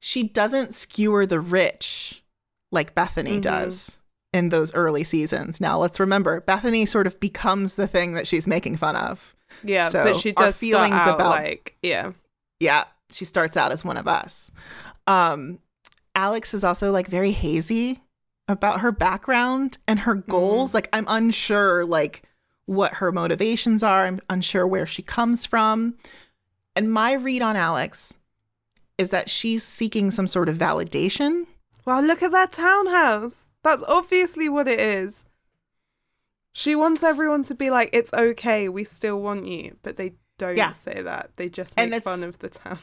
She 0.00 0.24
doesn't 0.24 0.74
skewer 0.74 1.26
the 1.26 1.40
rich 1.40 2.22
like 2.70 2.94
Bethenny 2.94 3.38
Mhm. 3.38 3.42
does 3.42 4.00
in 4.32 4.48
those 4.48 4.72
early 4.74 5.04
seasons. 5.04 5.60
Now, 5.60 5.78
let's 5.78 6.00
remember, 6.00 6.40
Bethenny 6.40 6.88
sort 6.88 7.06
of 7.06 7.20
becomes 7.20 7.74
the 7.74 7.86
thing 7.86 8.14
that 8.14 8.26
she's 8.26 8.46
making 8.46 8.78
fun 8.78 8.96
of. 8.96 9.36
Yeah, 9.62 9.90
So, 9.90 10.04
but 10.04 10.16
she 10.16 10.32
does 10.32 10.56
feelings 10.56 10.94
out 10.94 11.16
about- 11.16 11.30
like 11.30 11.76
yeah. 11.82 12.10
Yeah, 12.58 12.84
she 13.10 13.24
starts 13.24 13.56
out 13.56 13.72
as 13.72 13.84
one 13.84 13.96
of 13.96 14.08
us. 14.08 14.50
Um, 15.06 15.58
Alex 16.14 16.54
is 16.54 16.64
also 16.64 16.90
like 16.92 17.06
very 17.08 17.32
hazy 17.32 18.02
about 18.48 18.80
her 18.80 18.92
background 18.92 19.78
and 19.86 20.00
her 20.00 20.14
goals. 20.14 20.74
Like, 20.74 20.88
I'm 20.92 21.06
unsure, 21.08 21.84
like, 21.84 22.22
what 22.66 22.94
her 22.94 23.12
motivations 23.12 23.82
are. 23.82 24.04
I'm 24.04 24.20
unsure 24.30 24.66
where 24.66 24.86
she 24.86 25.02
comes 25.02 25.44
from. 25.46 25.96
And 26.74 26.92
my 26.92 27.12
read 27.14 27.42
on 27.42 27.56
Alex 27.56 28.18
is 28.98 29.10
that 29.10 29.28
she's 29.30 29.62
seeking 29.62 30.10
some 30.10 30.26
sort 30.26 30.48
of 30.48 30.56
validation. 30.56 31.46
Wow, 31.84 32.00
look 32.00 32.22
at 32.22 32.32
that 32.32 32.52
townhouse. 32.52 33.46
That's 33.62 33.82
obviously 33.84 34.48
what 34.48 34.68
it 34.68 34.80
is. 34.80 35.24
She 36.52 36.74
wants 36.74 37.02
everyone 37.02 37.42
to 37.44 37.54
be 37.54 37.70
like, 37.70 37.90
it's 37.92 38.12
okay, 38.12 38.68
we 38.68 38.84
still 38.84 39.20
want 39.20 39.46
you. 39.46 39.76
But 39.82 39.96
they 39.96 40.12
don't 40.38 40.56
Yeah. 40.56 40.72
say 40.72 41.00
that. 41.02 41.30
They 41.36 41.48
just 41.48 41.76
make 41.76 42.04
fun 42.04 42.22
of 42.24 42.38
the 42.38 42.50
town. 42.50 42.78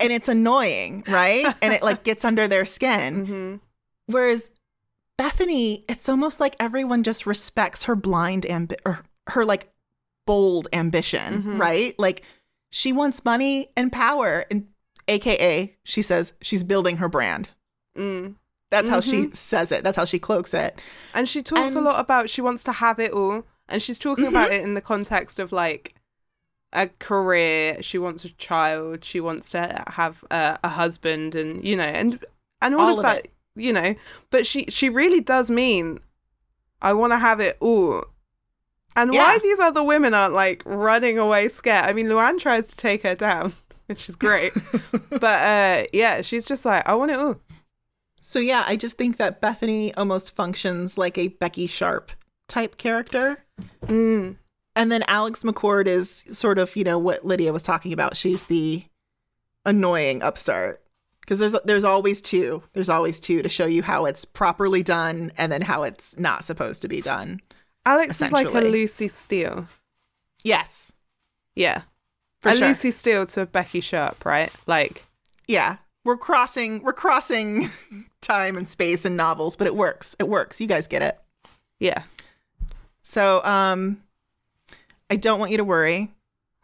And 0.00 0.12
it's 0.12 0.28
annoying, 0.28 1.04
right? 1.08 1.46
and 1.62 1.72
it 1.72 1.82
like 1.82 2.02
gets 2.04 2.24
under 2.24 2.46
their 2.48 2.64
skin. 2.64 3.26
hmm 3.26 3.56
Whereas 4.12 4.50
Bethenny, 5.18 5.84
it's 5.88 6.08
almost 6.08 6.38
like 6.40 6.54
everyone 6.60 7.02
just 7.02 7.26
respects 7.26 7.84
her 7.84 7.96
blind 7.96 8.42
ambi- 8.44 8.76
or 8.84 9.00
her 9.28 9.44
like 9.44 9.72
bold 10.26 10.68
ambition, 10.72 11.42
Mhm. 11.42 11.58
right? 11.58 11.98
Like 11.98 12.22
she 12.76 12.92
wants 12.92 13.24
money 13.24 13.68
and 13.74 13.90
power, 13.90 14.44
and 14.50 14.66
AKA, 15.08 15.74
she 15.82 16.02
says 16.02 16.34
she's 16.42 16.62
building 16.62 16.98
her 16.98 17.08
brand. 17.08 17.52
Mm. 17.96 18.34
That's 18.70 18.90
how 18.90 19.00
she 19.00 19.26
Mhm. 19.28 19.34
says 19.34 19.72
it. 19.72 19.82
That's 19.82 19.96
how 19.96 20.04
she 20.04 20.18
cloaks 20.18 20.52
it. 20.52 20.78
And 21.14 21.26
she 21.26 21.42
talks 21.42 21.74
a 21.74 21.80
lot 21.80 21.98
about 21.98 22.28
she 22.28 22.42
wants 22.42 22.62
to 22.64 22.72
have 22.72 22.98
it 22.98 23.12
all. 23.12 23.44
And 23.68 23.80
she's 23.82 23.98
talking 23.98 24.26
about 24.26 24.52
it 24.52 24.60
in 24.60 24.74
the 24.74 24.80
context 24.82 25.38
of 25.38 25.52
like 25.52 25.94
a 26.74 26.88
career. 26.98 27.82
She 27.82 27.96
wants 27.96 28.24
a 28.26 28.32
child. 28.34 29.04
She 29.04 29.20
wants 29.20 29.50
to 29.52 29.82
have 29.88 30.22
a, 30.30 30.58
a 30.62 30.68
husband, 30.68 31.34
and 31.34 31.64
you 31.66 31.76
know, 31.76 31.84
and 31.84 32.22
and 32.60 32.74
all, 32.74 32.80
All 32.80 32.92
of 32.92 32.98
of 32.98 33.02
that, 33.04 33.28
you 33.54 33.72
know. 33.72 33.94
But 34.30 34.46
she 34.46 34.66
she 34.68 34.90
really 34.90 35.20
does 35.20 35.50
mean, 35.50 36.00
I 36.82 36.92
want 36.92 37.12
to 37.14 37.18
have 37.18 37.40
it 37.40 37.56
all. 37.60 38.04
And 38.96 39.12
why 39.12 39.38
these 39.42 39.60
other 39.60 39.82
women 39.82 40.14
aren't 40.14 40.34
like 40.34 40.62
running 40.64 41.18
away 41.18 41.48
scared? 41.48 41.84
I 41.84 41.92
mean, 41.92 42.06
Luann 42.06 42.40
tries 42.40 42.66
to 42.68 42.76
take 42.76 43.02
her 43.02 43.14
down, 43.14 43.52
which 43.86 44.08
is 44.08 44.16
great. 44.16 44.52
but 45.10 45.22
uh 45.22 45.84
yeah, 45.92 46.22
she's 46.22 46.46
just 46.46 46.64
like, 46.64 46.88
I 46.88 46.94
want 46.94 47.10
it 47.10 47.18
all. 47.18 47.36
So 48.20 48.38
yeah, 48.38 48.64
I 48.66 48.76
just 48.76 48.96
think 48.96 49.18
that 49.18 49.40
Bethenny 49.40 49.92
almost 49.96 50.34
functions 50.34 50.98
like 50.98 51.18
a 51.18 51.28
Becky 51.28 51.66
Sharp 51.66 52.10
type 52.48 52.78
character. 52.78 53.44
Mm. 53.86 54.36
And 54.74 54.92
then 54.92 55.04
Alex 55.08 55.42
McCord 55.42 55.86
is 55.86 56.24
sort 56.30 56.58
of, 56.58 56.74
you 56.74 56.84
know, 56.84 56.98
what 56.98 57.24
Lydia 57.24 57.52
was 57.52 57.62
talking 57.62 57.92
about. 57.92 58.16
She's 58.16 58.44
the 58.44 58.84
annoying 59.64 60.22
upstart. 60.22 60.82
Because 61.20 61.40
there's 61.40 61.56
there's 61.64 61.84
always 61.84 62.22
two. 62.22 62.62
There's 62.72 62.88
always 62.88 63.18
two 63.18 63.42
to 63.42 63.48
show 63.48 63.66
you 63.66 63.82
how 63.82 64.04
it's 64.04 64.24
properly 64.24 64.84
done 64.84 65.32
and 65.36 65.50
then 65.50 65.60
how 65.60 65.82
it's 65.82 66.16
not 66.18 66.44
supposed 66.44 66.82
to 66.82 66.88
be 66.88 67.00
done. 67.00 67.40
Alex 67.86 68.20
is 68.20 68.32
like 68.32 68.48
a 68.48 68.60
Lucy 68.60 69.08
Steele. 69.08 69.68
Yes. 70.42 70.92
Yeah. 71.54 71.82
For 72.40 72.50
a 72.50 72.54
sure. 72.54 72.68
Lucy 72.68 72.90
Steele 72.90 73.24
to 73.26 73.42
a 73.42 73.46
Becky 73.46 73.80
Sharp, 73.80 74.24
right? 74.24 74.52
Like, 74.66 75.04
Yeah. 75.46 75.76
We're 76.04 76.16
crossing 76.16 76.82
we're 76.82 76.92
crossing 76.92 77.70
time 78.20 78.56
and 78.56 78.68
space 78.68 79.04
in 79.04 79.16
novels, 79.16 79.56
but 79.56 79.66
it 79.66 79.74
works. 79.74 80.14
It 80.20 80.28
works. 80.28 80.60
You 80.60 80.68
guys 80.68 80.86
get 80.86 81.02
it. 81.02 81.18
yeah. 81.80 82.04
So, 83.02 83.42
um, 83.44 84.02
I 85.10 85.16
don't 85.16 85.38
want 85.38 85.52
you 85.52 85.56
to 85.58 85.64
worry 85.64 86.12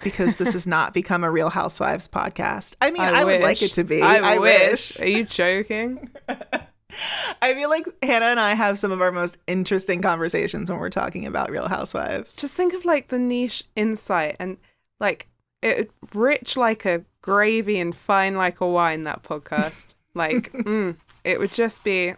because 0.00 0.36
this 0.36 0.52
has 0.52 0.66
not 0.68 0.92
become 0.94 1.24
a 1.24 1.30
Real 1.30 1.50
Housewives 1.50 2.08
podcast. 2.08 2.76
I 2.80 2.90
mean, 2.90 3.02
I, 3.02 3.24
would 3.24 3.40
like 3.40 3.62
it 3.62 3.74
to 3.74 3.84
be. 3.84 4.02
I, 4.02 4.38
wish. 4.38 4.70
wish. 4.70 5.00
Are 5.00 5.08
you 5.08 5.24
joking? 5.24 6.10
I 7.42 7.54
feel 7.54 7.70
like 7.70 7.86
Hannah 8.02 8.26
and 8.26 8.40
I 8.40 8.54
have 8.54 8.78
some 8.78 8.92
of 8.92 9.00
our 9.00 9.12
most 9.12 9.38
interesting 9.46 10.02
conversations 10.02 10.70
when 10.70 10.78
we're 10.78 10.90
talking 10.90 11.26
about 11.26 11.50
Real 11.50 11.68
Housewives. 11.68 12.36
Just 12.36 12.54
think 12.54 12.74
of 12.74 12.84
like 12.84 13.08
the 13.08 13.18
niche 13.18 13.64
insight 13.76 14.36
and 14.38 14.58
like 15.00 15.28
it 15.62 15.90
rich 16.14 16.56
like 16.56 16.84
a 16.84 17.04
gravy 17.20 17.78
and 17.78 17.96
fine 17.96 18.36
like 18.36 18.60
a 18.60 18.66
wine. 18.66 19.02
That 19.02 19.22
podcast, 19.22 19.94
like, 20.14 20.52
mm, 20.52 20.96
it 21.24 21.38
would 21.38 21.52
just 21.52 21.84
be 21.84 22.14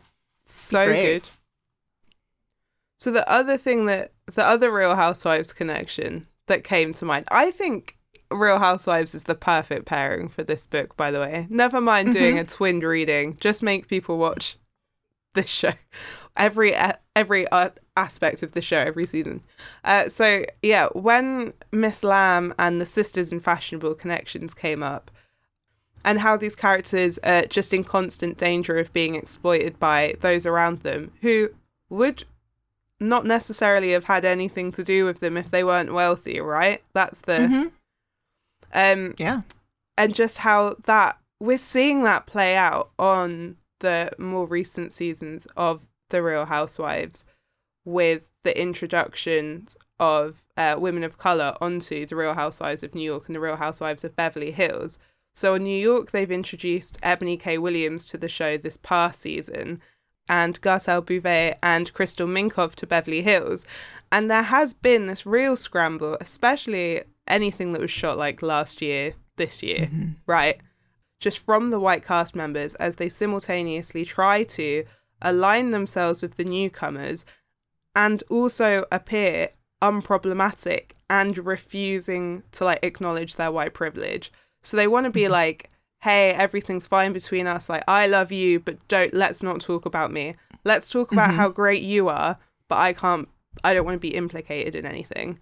so 0.47 0.87
great. 0.87 1.03
good. 1.03 1.29
So 2.99 3.11
the 3.11 3.31
other 3.31 3.57
thing 3.57 3.87
that 3.87 4.13
the 4.27 4.45
other 4.45 4.73
Real 4.73 4.97
Housewives 4.97 5.53
connection 5.53 6.27
that 6.47 6.65
came 6.65 6.93
to 6.95 7.05
mind, 7.05 7.27
I 7.31 7.51
think 7.51 7.99
Real 8.31 8.59
Housewives 8.59 9.15
is 9.15 9.25
the 9.25 9.35
perfect 9.35 9.85
pairing 9.85 10.29
for 10.29 10.43
this 10.43 10.67
book. 10.67 10.97
By 10.97 11.11
the 11.11 11.21
way, 11.21 11.47
never 11.51 11.81
mind 11.81 12.13
doing 12.13 12.39
a 12.39 12.45
twinned 12.45 12.83
reading. 12.83 13.37
Just 13.41 13.63
make 13.63 13.89
people 13.89 14.17
watch 14.17 14.57
this 15.35 15.49
show, 15.49 15.73
every 16.37 16.75
every 17.15 17.47
uh, 17.49 17.71
aspect 17.97 18.43
of 18.43 18.53
the 18.53 18.63
show, 18.63 18.79
every 18.79 19.05
season. 19.07 19.43
Uh, 19.85 20.09
so 20.09 20.45
yeah, 20.63 20.89
when 20.95 21.53
Miss 21.73 22.03
Lamb 22.03 22.55
and 22.59 22.81
the 22.81 22.87
sisters 22.87 23.31
in 23.33 23.41
Fashionable 23.41 23.95
Connections 23.95 24.55
came 24.55 24.83
up, 24.83 25.11
and 26.05 26.21
how 26.21 26.37
these 26.37 26.57
characters 26.57 27.19
are 27.19 27.43
just 27.43 27.73
in 27.73 27.85
constant 27.85 28.37
danger 28.39 28.77
of 28.79 28.93
being 28.93 29.15
exploited 29.15 29.79
by 29.79 30.15
those 30.21 30.45
around 30.47 30.79
them 30.81 31.13
who 31.23 31.51
would 31.89 32.25
not 33.01 33.25
necessarily 33.27 33.91
have 33.93 34.05
had 34.05 34.25
anything 34.25 34.71
to 34.73 34.85
do 34.85 35.05
with 35.05 35.21
them 35.21 35.37
if 35.37 35.51
they 35.51 35.65
weren't 35.65 35.93
wealthy, 35.93 36.41
right? 36.41 36.83
That's 36.95 37.21
the 37.23 37.33
Mhm. 37.39 37.73
um 38.73 39.15
Yeah. 39.19 39.43
and 39.97 40.15
just 40.15 40.39
how 40.39 40.77
that 40.85 41.19
we're 41.41 41.59
seeing 41.59 42.05
that 42.05 42.27
play 42.27 42.57
out 42.57 42.91
on 42.99 43.57
the 43.85 44.11
more 44.19 44.47
recent 44.47 44.93
seasons 44.93 45.47
of 45.59 45.83
the 46.09 46.23
Real 46.23 46.47
Housewives 46.47 47.25
with 47.85 48.31
the 48.45 48.59
introductions 48.59 49.77
of 50.01 50.47
uh, 50.57 50.77
women 50.79 51.05
of 51.05 51.19
color 51.19 51.55
onto 51.61 52.07
the 52.07 52.17
Real 52.17 52.33
Housewives 52.33 52.83
of 52.83 52.95
New 52.95 53.03
York 53.03 53.27
and 53.27 53.37
the 53.37 53.41
Real 53.41 53.57
Housewives 53.57 54.03
of 54.03 54.17
Beverly 54.17 54.53
Hills. 54.53 54.99
So 55.35 55.55
in 55.55 55.65
New 55.65 55.79
York, 55.79 56.13
they've 56.13 56.31
introduced 56.31 56.97
Ebony 57.03 57.37
K. 57.37 57.59
Williams 57.59 58.07
to 58.09 58.17
the 58.17 58.29
show 58.29 58.57
this 58.57 58.79
past 58.79 59.21
season, 59.21 59.83
and 60.31 60.59
Garcelle 60.63 61.05
Beauvais 61.05 61.55
and 61.63 61.93
Crystal 61.93 62.27
Minkoff 62.27 62.75
to 62.77 62.87
Beverly 62.87 63.21
Hills. 63.21 63.67
And 64.11 64.31
there 64.31 64.45
has 64.45 64.73
been 64.73 65.07
this 65.07 65.27
real 65.27 65.57
scramble, 65.57 66.17
especially 66.23 67.03
anything 67.29 67.73
that 67.73 67.83
was 67.83 67.91
shot 67.91 68.17
like 68.17 68.41
last 68.41 68.81
year, 68.81 69.13
this 69.37 69.63
year, 69.63 69.91
right? 70.27 70.59
Just 71.25 71.39
from 71.39 71.71
the 71.71 71.81
white 71.81 72.05
cast 72.05 72.37
members 72.37 72.75
as 72.75 72.97
they 72.97 73.09
simultaneously 73.09 74.05
try 74.05 74.43
to 74.43 74.85
align 75.23 75.71
themselves 75.71 76.21
with 76.21 76.37
the 76.37 76.45
newcomers 76.45 77.25
and 77.97 78.23
also 78.29 78.85
appear 78.93 79.49
unproblematic 79.81 80.91
and 81.09 81.39
refusing 81.39 82.43
to 82.53 82.67
like 82.67 82.81
acknowledge 82.83 83.37
their 83.37 83.51
white 83.51 83.73
privilege. 83.73 84.31
So 84.63 84.77
they 84.77 84.87
want 84.87 85.05
to 85.05 85.11
be 85.11 85.29
like, 85.29 85.71
hey, 86.03 86.33
everything's 86.33 86.87
fine 86.87 87.15
between 87.15 87.47
us. 87.47 87.71
Like, 87.71 87.85
I 87.89 88.07
love 88.07 88.31
you, 88.31 88.61
but 88.61 88.87
don't, 88.89 89.15
let's 89.15 89.43
not 89.43 89.63
talk 89.63 89.87
about 89.87 90.13
me. 90.13 90.35
Let's 90.63 90.91
talk 90.91 91.11
about 91.11 91.31
Mhm. 91.31 91.37
how 91.37 91.49
great 91.49 91.83
you 91.83 92.11
are, 92.11 92.37
but 92.69 92.77
I 92.77 92.93
can't, 92.93 93.31
I 93.63 93.73
don't 93.73 93.87
want 93.87 93.95
to 93.95 94.09
be 94.11 94.15
implicated 94.15 94.75
in 94.75 94.85
anything. 94.85 95.39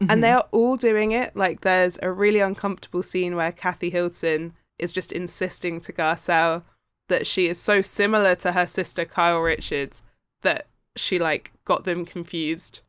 Mm-hmm. 0.00 0.10
And 0.10 0.24
they 0.24 0.32
are 0.32 0.48
all 0.52 0.78
doing 0.78 1.12
it. 1.12 1.36
Like, 1.36 1.60
there's 1.60 1.98
a 2.02 2.10
really 2.10 2.40
uncomfortable 2.40 3.02
scene 3.02 3.36
where 3.36 3.52
Kathy 3.52 3.90
Hilton 3.90 4.54
is 4.78 4.92
just 4.92 5.12
insisting 5.12 5.80
to 5.82 5.92
Garcelle 5.92 6.62
that 7.08 7.26
she 7.26 7.48
is 7.48 7.58
so 7.58 7.80
similar 7.82 8.34
to 8.36 8.52
her 8.52 8.66
sister 8.66 9.04
Kyle 9.04 9.40
Richards 9.40 10.02
that 10.42 10.66
she 10.96 11.18
like 11.18 11.52
got 11.64 11.84
them 11.84 12.04
confused 12.04 12.80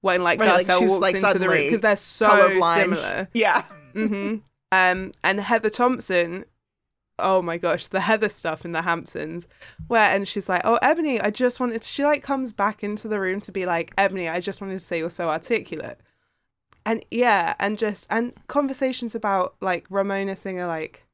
when 0.00 0.22
like 0.22 0.40
Right, 0.40 0.52
like, 0.52 0.66
Garcelle 0.66 0.78
she's, 0.80 0.90
walks 0.90 1.02
like, 1.02 1.14
into 1.16 1.38
the 1.38 1.48
room 1.48 1.64
because 1.64 1.80
they're 1.80 1.96
so 1.96 2.28
colorblind. 2.28 2.96
similar. 2.96 3.28
Yeah. 3.34 3.62
hmm 3.92 4.36
Um, 4.72 5.12
and 5.22 5.40
Heather 5.40 5.70
Thomson, 5.70 6.44
oh 7.18 7.42
my 7.42 7.58
gosh, 7.58 7.86
the 7.88 8.00
Heather 8.00 8.28
stuff 8.28 8.64
in 8.64 8.72
the 8.72 8.82
Hamptons, 8.82 9.46
where 9.88 10.14
and 10.14 10.26
she's 10.26 10.48
like, 10.48 10.62
"Oh, 10.64 10.78
Ebony, 10.80 11.20
I 11.20 11.30
just 11.30 11.60
wanted." 11.60 11.84
She 11.84 12.04
like 12.04 12.22
comes 12.22 12.52
back 12.52 12.82
into 12.82 13.08
the 13.08 13.20
room 13.20 13.40
to 13.42 13.52
be 13.52 13.66
like, 13.66 13.92
"Ebony, 13.98 14.28
I 14.28 14.40
just 14.40 14.60
wanted 14.60 14.74
to 14.74 14.80
say 14.80 14.98
you're 14.98 15.10
so 15.10 15.28
articulate," 15.28 16.00
and 16.86 17.04
yeah, 17.10 17.54
and 17.58 17.78
just 17.78 18.06
and 18.10 18.32
conversations 18.46 19.14
about 19.14 19.54
like 19.60 19.86
Ramona 19.90 20.36
Singer 20.36 20.66
like 20.66 21.04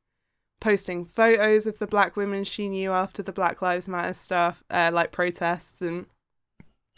posting 0.60 1.04
photos 1.04 1.66
of 1.66 1.78
the 1.78 1.86
black 1.86 2.16
women 2.16 2.44
she 2.44 2.68
knew 2.68 2.90
after 2.92 3.22
the 3.22 3.32
Black 3.32 3.60
Lives 3.62 3.88
Matter 3.88 4.14
stuff, 4.14 4.62
uh, 4.70 4.90
like 4.92 5.12
protests 5.12 5.80
and 5.82 6.06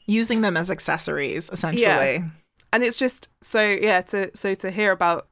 Using 0.07 0.41
them 0.41 0.57
as 0.57 0.71
accessories, 0.71 1.51
essentially. 1.51 1.85
Yeah. 1.85 2.23
and 2.73 2.83
it's 2.83 2.97
just 2.97 3.29
so 3.43 3.61
yeah 3.63 4.01
to 4.03 4.31
so 4.35 4.55
to 4.55 4.71
hear 4.71 4.91
about 4.93 5.29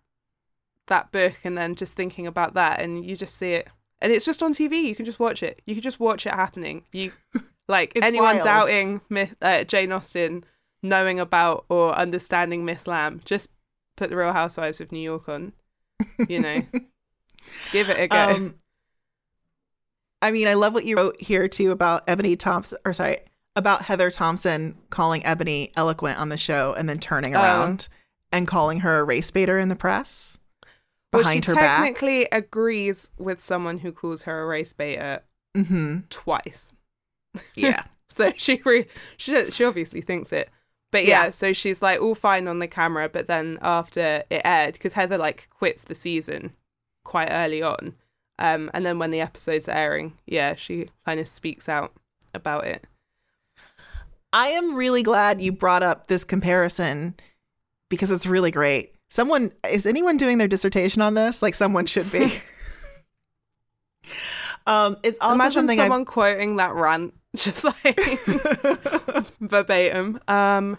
that 0.89 1.11
book 1.13 1.35
and 1.45 1.57
then 1.57 1.75
just 1.75 1.95
thinking 1.97 2.27
about 2.27 2.55
that 2.55 2.81
and 2.81 3.05
you 3.05 3.17
just 3.17 3.37
see 3.37 3.53
it 3.55 3.69
and 4.01 4.13
it's 4.13 4.25
just 4.27 4.43
on 4.43 4.53
TV 4.53 4.83
you 4.83 4.95
can 4.95 5.05
just 5.07 5.19
watch 5.19 5.43
it 5.43 5.61
you 5.67 5.75
can 5.75 5.83
just 5.83 5.99
watch 5.99 6.27
it 6.27 6.35
happening 6.35 6.85
you 6.93 7.11
like 7.69 7.93
It's 7.97 8.07
anyone 8.07 8.37
wild. 8.37 8.45
doubting 8.45 9.01
Myth, 9.09 9.35
uh, 9.43 9.65
Jane 9.65 9.93
Austen 9.93 10.45
knowing 10.83 11.19
about 11.19 11.65
or 11.71 11.95
understanding 11.95 12.65
Miss 12.67 12.85
Lambe 12.85 13.25
just 13.25 13.49
put 13.97 14.11
the 14.11 14.17
Real 14.17 14.33
Housewives 14.35 14.81
of 14.81 14.93
New 14.93 15.01
York 15.01 15.27
on 15.29 15.55
you 16.29 16.39
know 16.39 16.61
give 17.73 17.89
it 17.91 17.99
a 17.99 18.09
go 18.09 18.17
Um, 18.17 18.55
I 20.23 20.31
mean, 20.31 20.49
I 20.49 20.55
love 20.55 20.73
what 20.75 20.85
you 20.85 20.97
wrote 20.97 21.21
here 21.21 21.47
too 21.49 21.71
about 21.71 22.03
Ebony 22.09 22.37
Thompson, 22.37 22.79
or 22.85 22.93
sorry, 22.95 23.19
about 23.55 23.83
Heather 23.83 24.11
Thomson 24.11 24.77
calling 24.91 25.25
Ebony 25.25 25.71
eloquent 25.77 26.19
on 26.19 26.29
the 26.31 26.37
show 26.37 26.75
and 26.77 26.89
then 26.89 26.99
turning 26.99 27.37
Oh. 27.37 27.41
around 27.41 27.89
and 28.33 28.47
calling 28.47 28.81
her 28.81 29.01
a 29.01 29.05
race 29.05 29.31
baiter 29.31 29.59
in 29.59 29.69
the 29.69 29.77
press 29.77 30.41
well, 31.13 31.23
behind 31.23 31.45
she 31.45 31.51
her 31.51 31.55
back. 31.55 31.79
technically 31.79 32.27
agrees 32.33 33.11
with 33.19 33.41
someone 33.41 33.79
who 33.79 33.93
calls 33.93 34.23
her 34.23 34.43
a 34.43 34.47
race 34.47 34.73
baiter 34.73 35.23
Mm-hmm. 35.57 36.01
twice 36.11 36.75
Yeah. 37.55 37.85
So 38.09 38.33
she 38.37 38.63
re- 38.65 38.87
she 39.19 39.51
she 39.51 39.65
obviously 39.65 40.01
thinks 40.01 40.33
it. 40.33 40.49
But 40.91 41.05
yeah, 41.05 41.25
Yeah. 41.25 41.31
so 41.31 41.53
she's 41.53 41.83
like 41.83 42.01
all 42.01 42.15
fine 42.15 42.49
on 42.49 42.61
the 42.61 42.69
camera, 42.69 43.11
but 43.11 43.27
then 43.27 43.59
after 43.61 44.23
it 44.31 44.41
aired, 44.43 44.73
because 44.75 44.95
Heather 44.95 45.19
like 45.19 45.49
quits 45.51 45.85
the 45.85 45.95
season 45.95 46.55
quite 47.07 47.31
early 47.31 47.63
on, 47.63 47.95
um, 48.39 48.71
and 48.75 48.85
then 48.85 48.99
when 48.99 49.11
the 49.11 49.21
episode's 49.21 49.69
airing, 49.69 50.19
yeah, 50.27 50.55
she 50.55 50.91
kind 51.07 51.21
of 51.21 51.29
speaks 51.29 51.69
out 51.69 51.93
about 52.35 52.67
it. 52.67 52.87
I 54.33 54.49
am 54.49 54.75
really 54.75 55.03
glad 55.03 55.41
you 55.41 55.53
brought 55.53 55.83
up 55.83 56.09
this 56.09 56.25
comparison 56.25 57.15
because 57.89 58.11
it's 58.11 58.27
really 58.27 58.51
great. 58.51 58.93
Someone 59.09 59.53
is 59.71 59.87
anyone 59.87 60.17
doing 60.17 60.39
their 60.39 60.49
dissertation 60.49 61.01
on 61.01 61.15
this? 61.15 61.41
Like 61.43 61.55
someone 61.55 61.87
should 61.87 62.11
be. 62.11 62.25
um, 64.67 64.97
it's 65.03 65.19
also 65.21 65.35
Imagine 65.35 65.53
something 65.53 65.79
someone 65.79 66.05
quoting 66.05 66.57
that 66.57 66.75
rant, 66.75 67.15
just 67.37 67.65
like 67.65 67.99
verbatim. 69.41 70.21
Um, 70.29 70.77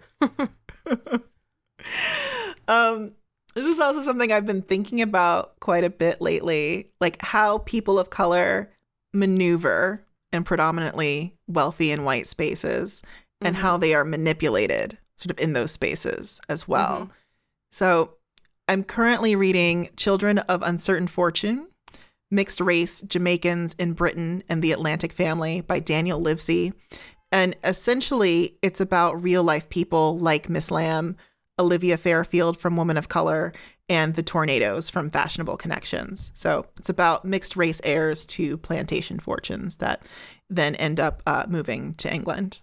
um, 2.67 3.13
this 3.57 3.65
is 3.65 3.79
also 3.79 4.01
something 4.01 4.31
I've 4.31 4.45
been 4.45 4.61
thinking 4.61 5.01
about 5.01 5.59
quite 5.59 5.83
a 5.83 5.89
bit 5.89 6.21
lately, 6.21 6.91
like 7.01 7.21
how 7.21 7.57
people 7.59 7.97
of 7.97 8.09
color 8.09 8.71
maneuver 9.13 10.03
in 10.31 10.43
predominantly 10.43 11.33
wealthy 11.47 11.91
and 11.91 12.05
white 12.05 12.27
spaces 12.27 13.01
and 13.41 13.55
Mhm. 13.55 13.59
how 13.59 13.77
they 13.77 13.95
are 13.95 14.05
manipulated 14.05 14.97
sort 15.15 15.31
of 15.31 15.39
in 15.39 15.53
those 15.53 15.71
spaces 15.71 16.39
as 16.47 16.67
well. 16.67 17.09
So 17.71 18.11
I'm 18.67 18.83
currently 18.83 19.35
reading 19.35 19.89
Children 19.95 20.39
of 20.39 20.61
Uncertain 20.61 21.07
Fortune, 21.07 21.67
Mixed 22.29 22.59
Race 22.61 23.01
Jamaicans 23.01 23.75
in 23.79 23.93
Britain 23.93 24.43
and 24.47 24.61
the 24.61 24.71
Atlantic 24.73 25.13
Family 25.13 25.61
by 25.61 25.79
Daniel 25.79 26.21
Livesay. 26.21 26.73
And 27.31 27.55
essentially, 27.63 28.57
it's 28.61 28.81
about 28.81 29.21
real 29.21 29.43
life 29.43 29.69
people 29.69 30.17
like 30.19 30.49
Miss 30.49 30.69
Lambe, 30.69 31.15
Olivia 31.59 31.97
Fairfield 31.97 32.57
from 32.57 32.75
Woman 32.75 32.97
of 32.97 33.09
Color, 33.09 33.53
and 33.89 34.15
the 34.15 34.23
Tornadoes 34.23 34.89
from 34.89 35.09
Fashionable 35.09 35.57
Connections. 35.57 36.31
So 36.33 36.65
it's 36.77 36.89
about 36.89 37.25
mixed 37.25 37.55
race 37.55 37.79
heirs 37.83 38.25
to 38.27 38.57
plantation 38.57 39.19
fortunes 39.19 39.77
that 39.77 40.03
then 40.49 40.75
end 40.75 40.99
up 40.99 41.23
uh, 41.25 41.45
moving 41.47 41.93
to 41.95 42.13
England. 42.13 42.59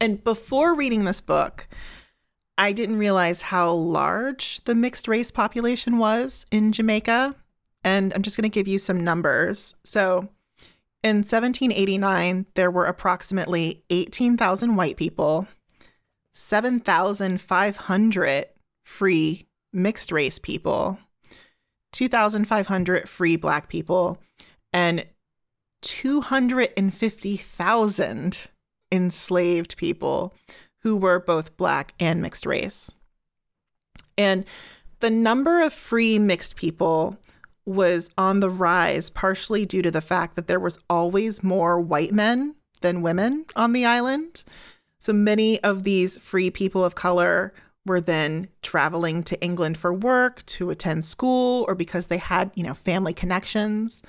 And 0.00 0.22
before 0.22 0.74
reading 0.74 1.04
this 1.04 1.20
book, 1.20 1.68
I 2.58 2.72
didn't 2.72 2.98
realize 2.98 3.42
how 3.42 3.72
large 3.72 4.62
the 4.64 4.74
mixed 4.74 5.08
race 5.08 5.30
population 5.30 5.98
was 5.98 6.46
in 6.50 6.72
Jamaica. 6.72 7.34
And 7.84 8.12
I'm 8.14 8.22
just 8.22 8.36
going 8.36 8.50
to 8.50 8.54
give 8.54 8.66
you 8.66 8.78
some 8.78 9.04
numbers. 9.04 9.74
So 9.84 10.28
in 11.02 11.18
1789, 11.18 12.46
there 12.54 12.70
were 12.70 12.86
approximately 12.86 13.84
18,000 13.90 14.76
white 14.76 14.96
people, 14.96 15.46
7,500 16.36 18.46
free 18.84 19.46
mixed 19.72 20.12
race 20.12 20.38
people, 20.38 20.98
2,500 21.94 23.08
free 23.08 23.36
black 23.36 23.70
people, 23.70 24.18
and 24.70 25.06
250,000 25.80 28.48
enslaved 28.92 29.78
people 29.78 30.34
who 30.82 30.98
were 30.98 31.18
both 31.18 31.56
black 31.56 31.94
and 31.98 32.20
mixed 32.20 32.44
race. 32.44 32.92
And 34.18 34.44
the 35.00 35.08
number 35.08 35.62
of 35.62 35.72
free 35.72 36.18
mixed 36.18 36.56
people 36.56 37.16
was 37.64 38.10
on 38.18 38.40
the 38.40 38.50
rise 38.50 39.08
partially 39.08 39.64
due 39.64 39.80
to 39.80 39.90
the 39.90 40.02
fact 40.02 40.36
that 40.36 40.48
there 40.48 40.60
was 40.60 40.78
always 40.90 41.42
more 41.42 41.80
white 41.80 42.12
men 42.12 42.56
than 42.82 43.00
women 43.00 43.46
on 43.56 43.72
the 43.72 43.86
island. 43.86 44.44
So 44.98 45.12
many 45.12 45.62
of 45.62 45.82
these 45.82 46.18
free 46.18 46.50
people 46.50 46.84
of 46.84 46.94
color 46.94 47.52
were 47.84 48.00
then 48.00 48.48
traveling 48.62 49.22
to 49.22 49.40
England 49.40 49.78
for 49.78 49.92
work, 49.92 50.44
to 50.46 50.70
attend 50.70 51.04
school, 51.04 51.64
or 51.68 51.74
because 51.74 52.08
they 52.08 52.18
had, 52.18 52.50
you 52.54 52.64
know, 52.64 52.74
family 52.74 53.12
connections. 53.12 54.02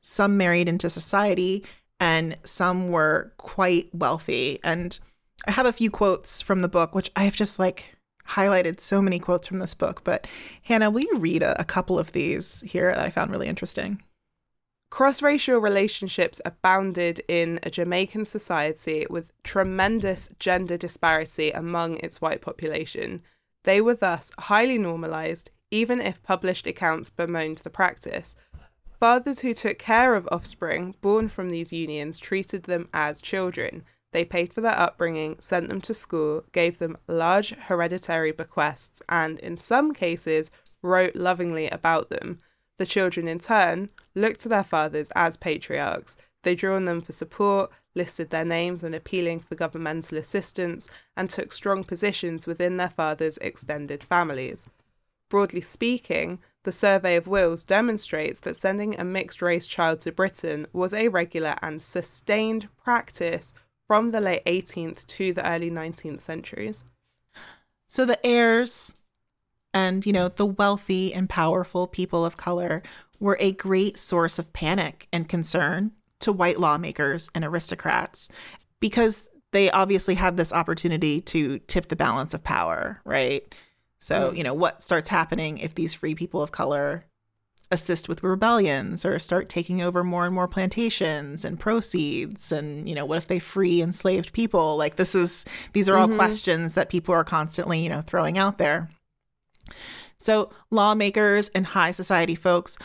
Some 0.00 0.38
married 0.38 0.68
into 0.68 0.88
society, 0.88 1.64
and 1.98 2.36
some 2.42 2.88
were 2.88 3.32
quite 3.36 3.94
wealthy. 3.94 4.58
And 4.64 4.98
I 5.46 5.50
have 5.50 5.66
a 5.66 5.72
few 5.72 5.90
quotes 5.90 6.40
from 6.40 6.62
the 6.62 6.68
book, 6.68 6.94
which 6.94 7.10
I 7.14 7.24
have 7.24 7.34
just 7.34 7.58
like 7.58 7.96
highlighted 8.26 8.80
so 8.80 9.02
many 9.02 9.18
quotes 9.18 9.48
from 9.48 9.58
this 9.58 9.74
book. 9.74 10.02
But 10.04 10.26
Hannah, 10.62 10.90
will 10.90 11.02
you 11.02 11.18
read 11.18 11.42
a, 11.42 11.60
a 11.60 11.64
couple 11.64 11.98
of 11.98 12.12
these 12.12 12.62
here 12.62 12.94
that 12.94 13.04
I 13.04 13.10
found 13.10 13.30
really 13.30 13.48
interesting? 13.48 14.02
Cross 14.90 15.22
racial 15.22 15.60
relationships 15.60 16.40
abounded 16.44 17.22
in 17.28 17.60
a 17.62 17.70
Jamaican 17.70 18.24
society 18.24 19.06
with 19.08 19.32
tremendous 19.44 20.28
gender 20.40 20.76
disparity 20.76 21.52
among 21.52 21.96
its 21.98 22.20
white 22.20 22.40
population. 22.40 23.22
They 23.62 23.80
were 23.80 23.94
thus 23.94 24.32
highly 24.36 24.78
normalised, 24.78 25.50
even 25.70 26.00
if 26.00 26.22
published 26.24 26.66
accounts 26.66 27.08
bemoaned 27.08 27.58
the 27.58 27.70
practice. 27.70 28.34
Fathers 28.98 29.40
who 29.40 29.54
took 29.54 29.78
care 29.78 30.14
of 30.14 30.28
offspring 30.32 30.96
born 31.00 31.28
from 31.28 31.50
these 31.50 31.72
unions 31.72 32.18
treated 32.18 32.64
them 32.64 32.88
as 32.92 33.22
children. 33.22 33.84
They 34.12 34.24
paid 34.24 34.52
for 34.52 34.60
their 34.60 34.78
upbringing, 34.78 35.36
sent 35.38 35.68
them 35.68 35.80
to 35.82 35.94
school, 35.94 36.44
gave 36.50 36.78
them 36.78 36.98
large 37.06 37.54
hereditary 37.54 38.32
bequests, 38.32 39.00
and, 39.08 39.38
in 39.38 39.56
some 39.56 39.94
cases, 39.94 40.50
wrote 40.82 41.14
lovingly 41.14 41.68
about 41.68 42.10
them. 42.10 42.40
The 42.80 42.86
children, 42.86 43.28
in 43.28 43.40
turn, 43.40 43.90
looked 44.14 44.40
to 44.40 44.48
their 44.48 44.64
fathers 44.64 45.10
as 45.14 45.36
patriarchs. 45.36 46.16
They 46.44 46.54
drew 46.54 46.76
on 46.76 46.86
them 46.86 47.02
for 47.02 47.12
support, 47.12 47.70
listed 47.94 48.30
their 48.30 48.46
names 48.46 48.82
when 48.82 48.94
appealing 48.94 49.40
for 49.40 49.54
governmental 49.54 50.16
assistance, 50.16 50.88
and 51.14 51.28
took 51.28 51.52
strong 51.52 51.84
positions 51.84 52.46
within 52.46 52.78
their 52.78 52.88
fathers' 52.88 53.36
extended 53.42 54.02
families. 54.02 54.64
Broadly 55.28 55.60
speaking, 55.60 56.38
the 56.62 56.72
survey 56.72 57.16
of 57.16 57.26
wills 57.26 57.64
demonstrates 57.64 58.40
that 58.40 58.56
sending 58.56 58.98
a 58.98 59.04
mixed 59.04 59.42
race 59.42 59.66
child 59.66 60.00
to 60.00 60.10
Britain 60.10 60.66
was 60.72 60.94
a 60.94 61.08
regular 61.08 61.56
and 61.60 61.82
sustained 61.82 62.70
practice 62.82 63.52
from 63.86 64.08
the 64.08 64.22
late 64.22 64.46
18th 64.46 65.06
to 65.06 65.34
the 65.34 65.46
early 65.46 65.70
19th 65.70 66.22
centuries. 66.22 66.84
So 67.88 68.06
the 68.06 68.24
heirs 68.24 68.94
And, 69.72 70.04
you 70.04 70.12
know, 70.12 70.28
the 70.28 70.46
wealthy 70.46 71.14
and 71.14 71.28
powerful 71.28 71.86
people 71.86 72.24
of 72.24 72.36
color 72.36 72.82
were 73.20 73.36
a 73.40 73.52
great 73.52 73.96
source 73.96 74.38
of 74.38 74.52
panic 74.52 75.06
and 75.12 75.28
concern 75.28 75.92
to 76.20 76.32
white 76.32 76.58
lawmakers 76.58 77.30
and 77.34 77.44
aristocrats 77.44 78.28
because 78.80 79.30
they 79.52 79.70
obviously 79.70 80.14
have 80.14 80.36
this 80.36 80.52
opportunity 80.52 81.20
to 81.20 81.58
tip 81.60 81.88
the 81.88 81.96
balance 81.96 82.34
of 82.34 82.44
power, 82.44 83.00
right? 83.04 83.54
So, 83.98 84.32
you 84.32 84.42
know, 84.42 84.54
what 84.54 84.82
starts 84.82 85.08
happening 85.08 85.58
if 85.58 85.74
these 85.74 85.94
free 85.94 86.14
people 86.14 86.42
of 86.42 86.52
color 86.52 87.04
assist 87.72 88.08
with 88.08 88.22
rebellions 88.24 89.04
or 89.04 89.18
start 89.18 89.48
taking 89.48 89.80
over 89.80 90.02
more 90.02 90.24
and 90.26 90.34
more 90.34 90.48
plantations 90.48 91.44
and 91.44 91.60
proceeds 91.60 92.50
and 92.50 92.88
you 92.88 92.96
know 92.96 93.04
what 93.06 93.16
if 93.16 93.28
they 93.28 93.38
free 93.38 93.80
enslaved 93.80 94.32
people 94.32 94.76
like 94.76 94.96
this 94.96 95.14
is 95.14 95.44
these 95.72 95.88
are 95.88 95.96
all 95.96 96.08
Mhm. 96.08 96.16
questions 96.16 96.74
that 96.74 96.90
people 96.90 97.14
are 97.14 97.22
constantly 97.22 97.78
you 97.80 97.88
know 97.88 98.02
throwing 98.02 98.36
out 98.36 98.58
there 98.58 98.88
so 100.18 100.50
lawmakers 100.70 101.48
and 101.50 101.66
high 101.66 101.90
society 101.92 102.34
folks 102.34 102.76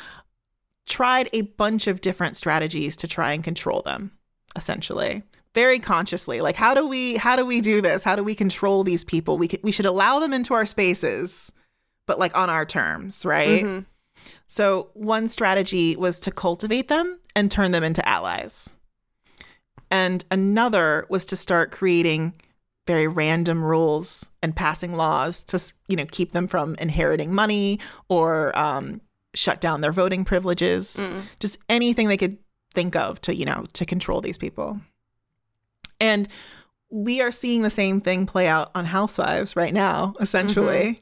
tried 0.86 1.30
a 1.34 1.42
bunch 1.42 1.88
of 1.88 2.02
different 2.02 2.38
strategies 2.38 2.96
to 2.98 3.08
try 3.08 3.34
and 3.34 3.44
control 3.44 3.82
them 3.82 4.12
essentially 4.56 5.24
very 5.54 5.80
consciously 5.80 6.42
like 6.42 6.56
how 6.56 6.74
do 6.74 6.86
we 6.88 7.16
how 7.16 7.36
do 7.36 7.46
we 7.46 7.62
do 7.62 7.82
this 7.82 8.04
how 8.04 8.16
do 8.16 8.24
we 8.24 8.36
control 8.36 8.84
these 8.84 9.04
people 9.04 9.38
we 9.38 9.50
we 9.64 9.72
should 9.72 9.86
allow 9.86 10.20
them 10.20 10.34
into 10.34 10.54
our 10.54 10.66
spaces 10.66 11.52
but 12.06 12.20
like 12.20 12.36
on 12.38 12.50
our 12.50 12.66
terms 12.66 13.26
right 13.26 13.64
Mhm. 13.64 13.86
so, 14.48 14.90
one 14.94 15.28
strategy 15.28 15.96
was 15.96 16.20
to 16.22 16.32
cultivate 16.32 16.88
them 16.88 17.20
and 17.36 17.52
turn 17.52 17.72
them 17.72 17.84
into 17.84 18.08
allies. 18.08 18.76
And 19.92 20.26
another 20.32 21.06
was 21.10 21.26
to 21.28 21.36
start 21.36 21.72
creating 21.72 22.34
very 22.88 23.08
random 23.08 23.64
rules 23.64 24.30
and 24.42 24.56
passing 24.56 24.94
laws 24.96 25.44
to, 25.46 25.60
you 25.88 25.96
know, 25.96 26.06
keep 26.12 26.32
them 26.32 26.48
from 26.48 26.76
inheriting 26.76 27.34
money 27.34 27.80
or 28.10 28.58
um, 28.58 29.02
shut 29.34 29.60
down 29.60 29.82
their 29.82 29.92
voting 29.92 30.24
privileges. 30.24 30.98
Mm. 31.12 31.22
Just 31.40 31.58
anything 31.70 32.08
they 32.08 32.18
could 32.18 32.38
think 32.74 32.96
of 32.96 33.20
to, 33.22 33.36
you 33.36 33.46
know, 33.46 33.66
to 33.74 33.86
control 33.86 34.22
these 34.22 34.38
people. 34.38 34.80
And 36.00 36.28
we 36.90 37.22
are 37.22 37.32
seeing 37.32 37.62
the 37.62 37.70
same 37.70 38.02
thing 38.02 38.26
play 38.26 38.48
out 38.48 38.72
on 38.76 38.86
Housewives 38.86 39.56
right 39.56 39.74
now, 39.74 40.14
essentially. 40.20 41.02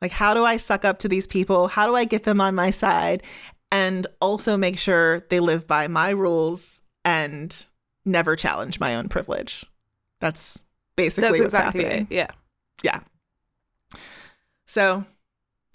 Like, 0.00 0.12
how 0.12 0.32
do 0.32 0.44
I 0.44 0.56
suck 0.56 0.84
up 0.84 1.00
to 1.00 1.08
these 1.08 1.26
people? 1.26 1.68
How 1.68 1.86
do 1.86 1.94
I 1.94 2.04
get 2.04 2.24
them 2.24 2.40
on 2.40 2.54
my 2.54 2.70
side? 2.70 3.22
And 3.70 4.06
also 4.20 4.56
make 4.56 4.78
sure 4.78 5.20
they 5.28 5.40
live 5.40 5.66
by 5.66 5.88
my 5.88 6.10
rules 6.10 6.82
and 7.04 7.66
never 8.04 8.34
challenge 8.34 8.80
my 8.80 8.96
own 8.96 9.08
privilege. 9.08 9.66
That's 10.20 10.64
basically 11.04 11.38
That's 11.38 11.38
what's 11.38 11.54
exactly 11.54 11.84
happening. 11.84 12.06
it. 12.10 12.30
Yeah. 12.82 13.00
So, 14.66 15.04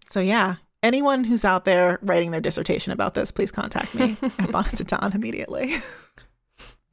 so 0.06 0.20
yeah. 0.20 0.56
Anyone 0.84 1.24
who's 1.24 1.44
out 1.44 1.66
there 1.66 2.00
writing 2.02 2.32
their 2.32 2.42
dissertation 2.42 2.94
about 2.94 3.14
this, 3.16 3.32
please 3.32 3.52
contact 3.52 3.96
me 3.96 4.18
at 4.40 4.52
Bonnets 4.52 4.80
at 4.80 4.88
Dawn 4.88 5.14
immediately. 5.14 5.76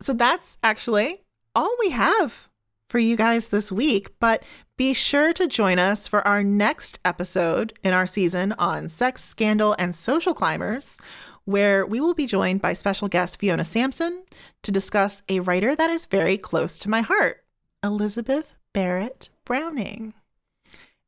so 0.01 0.12
that's 0.14 0.59
actually 0.62 1.20
all 1.55 1.74
we 1.78 1.91
have 1.91 2.49
for 2.89 2.99
you 2.99 3.16
guys 3.16 3.49
this 3.49 3.70
week. 3.70 4.11
But 4.18 4.43
be 4.78 4.95
sure 4.95 5.33
to 5.35 5.47
join 5.47 5.78
us 5.78 6.09
for 6.09 6.26
our 6.26 6.43
next 6.43 6.99
episode 7.05 7.74
in 7.85 7.93
our 7.93 8.07
season 8.07 8.53
on 8.59 8.89
sex, 8.89 9.22
scandal, 9.22 9.76
and 9.78 9.95
social 9.95 10.33
climbers, 10.35 10.99
where 11.45 11.85
we 11.85 12.01
will 12.01 12.14
be 12.14 12.26
joined 12.26 12.62
by 12.62 12.72
special 12.72 13.09
guest 13.09 13.39
Fiona 13.39 13.64
Sampson 13.64 14.24
to 14.62 14.72
discuss 14.72 15.22
a 15.28 15.41
writer 15.41 15.76
that 15.76 15.91
is 15.91 16.07
very 16.07 16.39
close 16.39 16.78
to 16.80 16.89
my 16.89 17.03
heart, 17.03 17.41
Elizabeth 17.85 18.55
Barrett 18.72 19.28
Browning. 19.45 20.14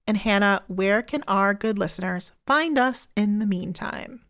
And 0.06 0.18
Hannah, 0.18 0.62
where 0.66 1.02
can 1.02 1.22
our 1.26 1.54
good 1.54 1.78
listeners 1.78 2.32
find 2.46 2.78
us 2.78 3.08
in 3.16 3.38
the 3.38 3.46
meantime? 3.46 4.22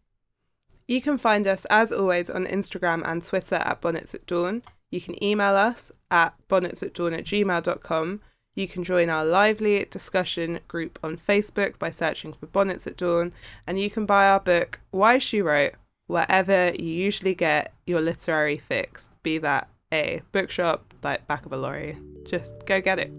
You 0.87 1.01
can 1.01 1.19
find 1.19 1.47
us, 1.47 1.65
as 1.71 1.91
always, 1.91 2.29
on 2.29 2.45
Instagram 2.45 3.03
and 3.05 3.25
Twitter 3.25 3.57
at 3.57 3.81
Bonnets 3.81 4.15
at 4.15 4.27
Dawn. 4.27 4.63
You 4.91 5.01
can 5.01 5.23
email 5.25 5.57
us 5.57 5.91
at 6.11 6.35
bonnetsatdawn 6.49 7.19
at 7.19 7.25
gmail.com. 7.25 8.21
You 8.55 8.69
can 8.69 8.85
join 8.85 9.11
our 9.11 9.25
lively 9.25 9.85
discussion 9.91 10.61
group 10.69 10.99
on 11.03 11.17
Facebook 11.17 11.79
by 11.79 11.91
searching 11.91 12.35
for 12.35 12.47
Bonnets 12.47 12.87
at 12.87 12.97
Dawn. 12.97 13.33
And 13.67 13.81
you 13.81 13.91
can 13.91 14.07
buy 14.07 14.29
our 14.29 14.39
book, 14.39 14.79
Why 14.91 15.19
She 15.19 15.43
Wrote, 15.43 15.73
wherever 16.07 16.73
you 16.79 16.87
usually 16.87 17.35
get 17.35 17.73
your 17.87 18.01
literary 18.01 18.59
fix, 18.59 19.09
be 19.23 19.39
that 19.39 19.69
a 19.93 20.21
bookshop, 20.33 20.94
like 21.05 21.27
back 21.29 21.47
of 21.47 21.53
a 21.53 21.57
lorry. 21.57 21.97
Just 22.25 22.55
go 22.67 22.81
get 22.81 22.99
it. 22.99 23.13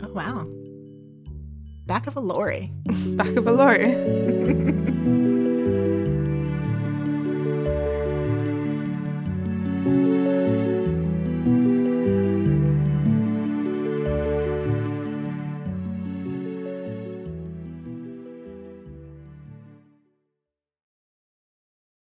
Oh, 0.00 0.12
wow. 0.12 0.46
Back 1.86 2.06
of 2.06 2.16
a 2.16 2.20
lorry. 2.20 2.70
Back 2.88 3.36
of 3.36 3.46
a 3.46 3.52
lorry. 3.52 4.80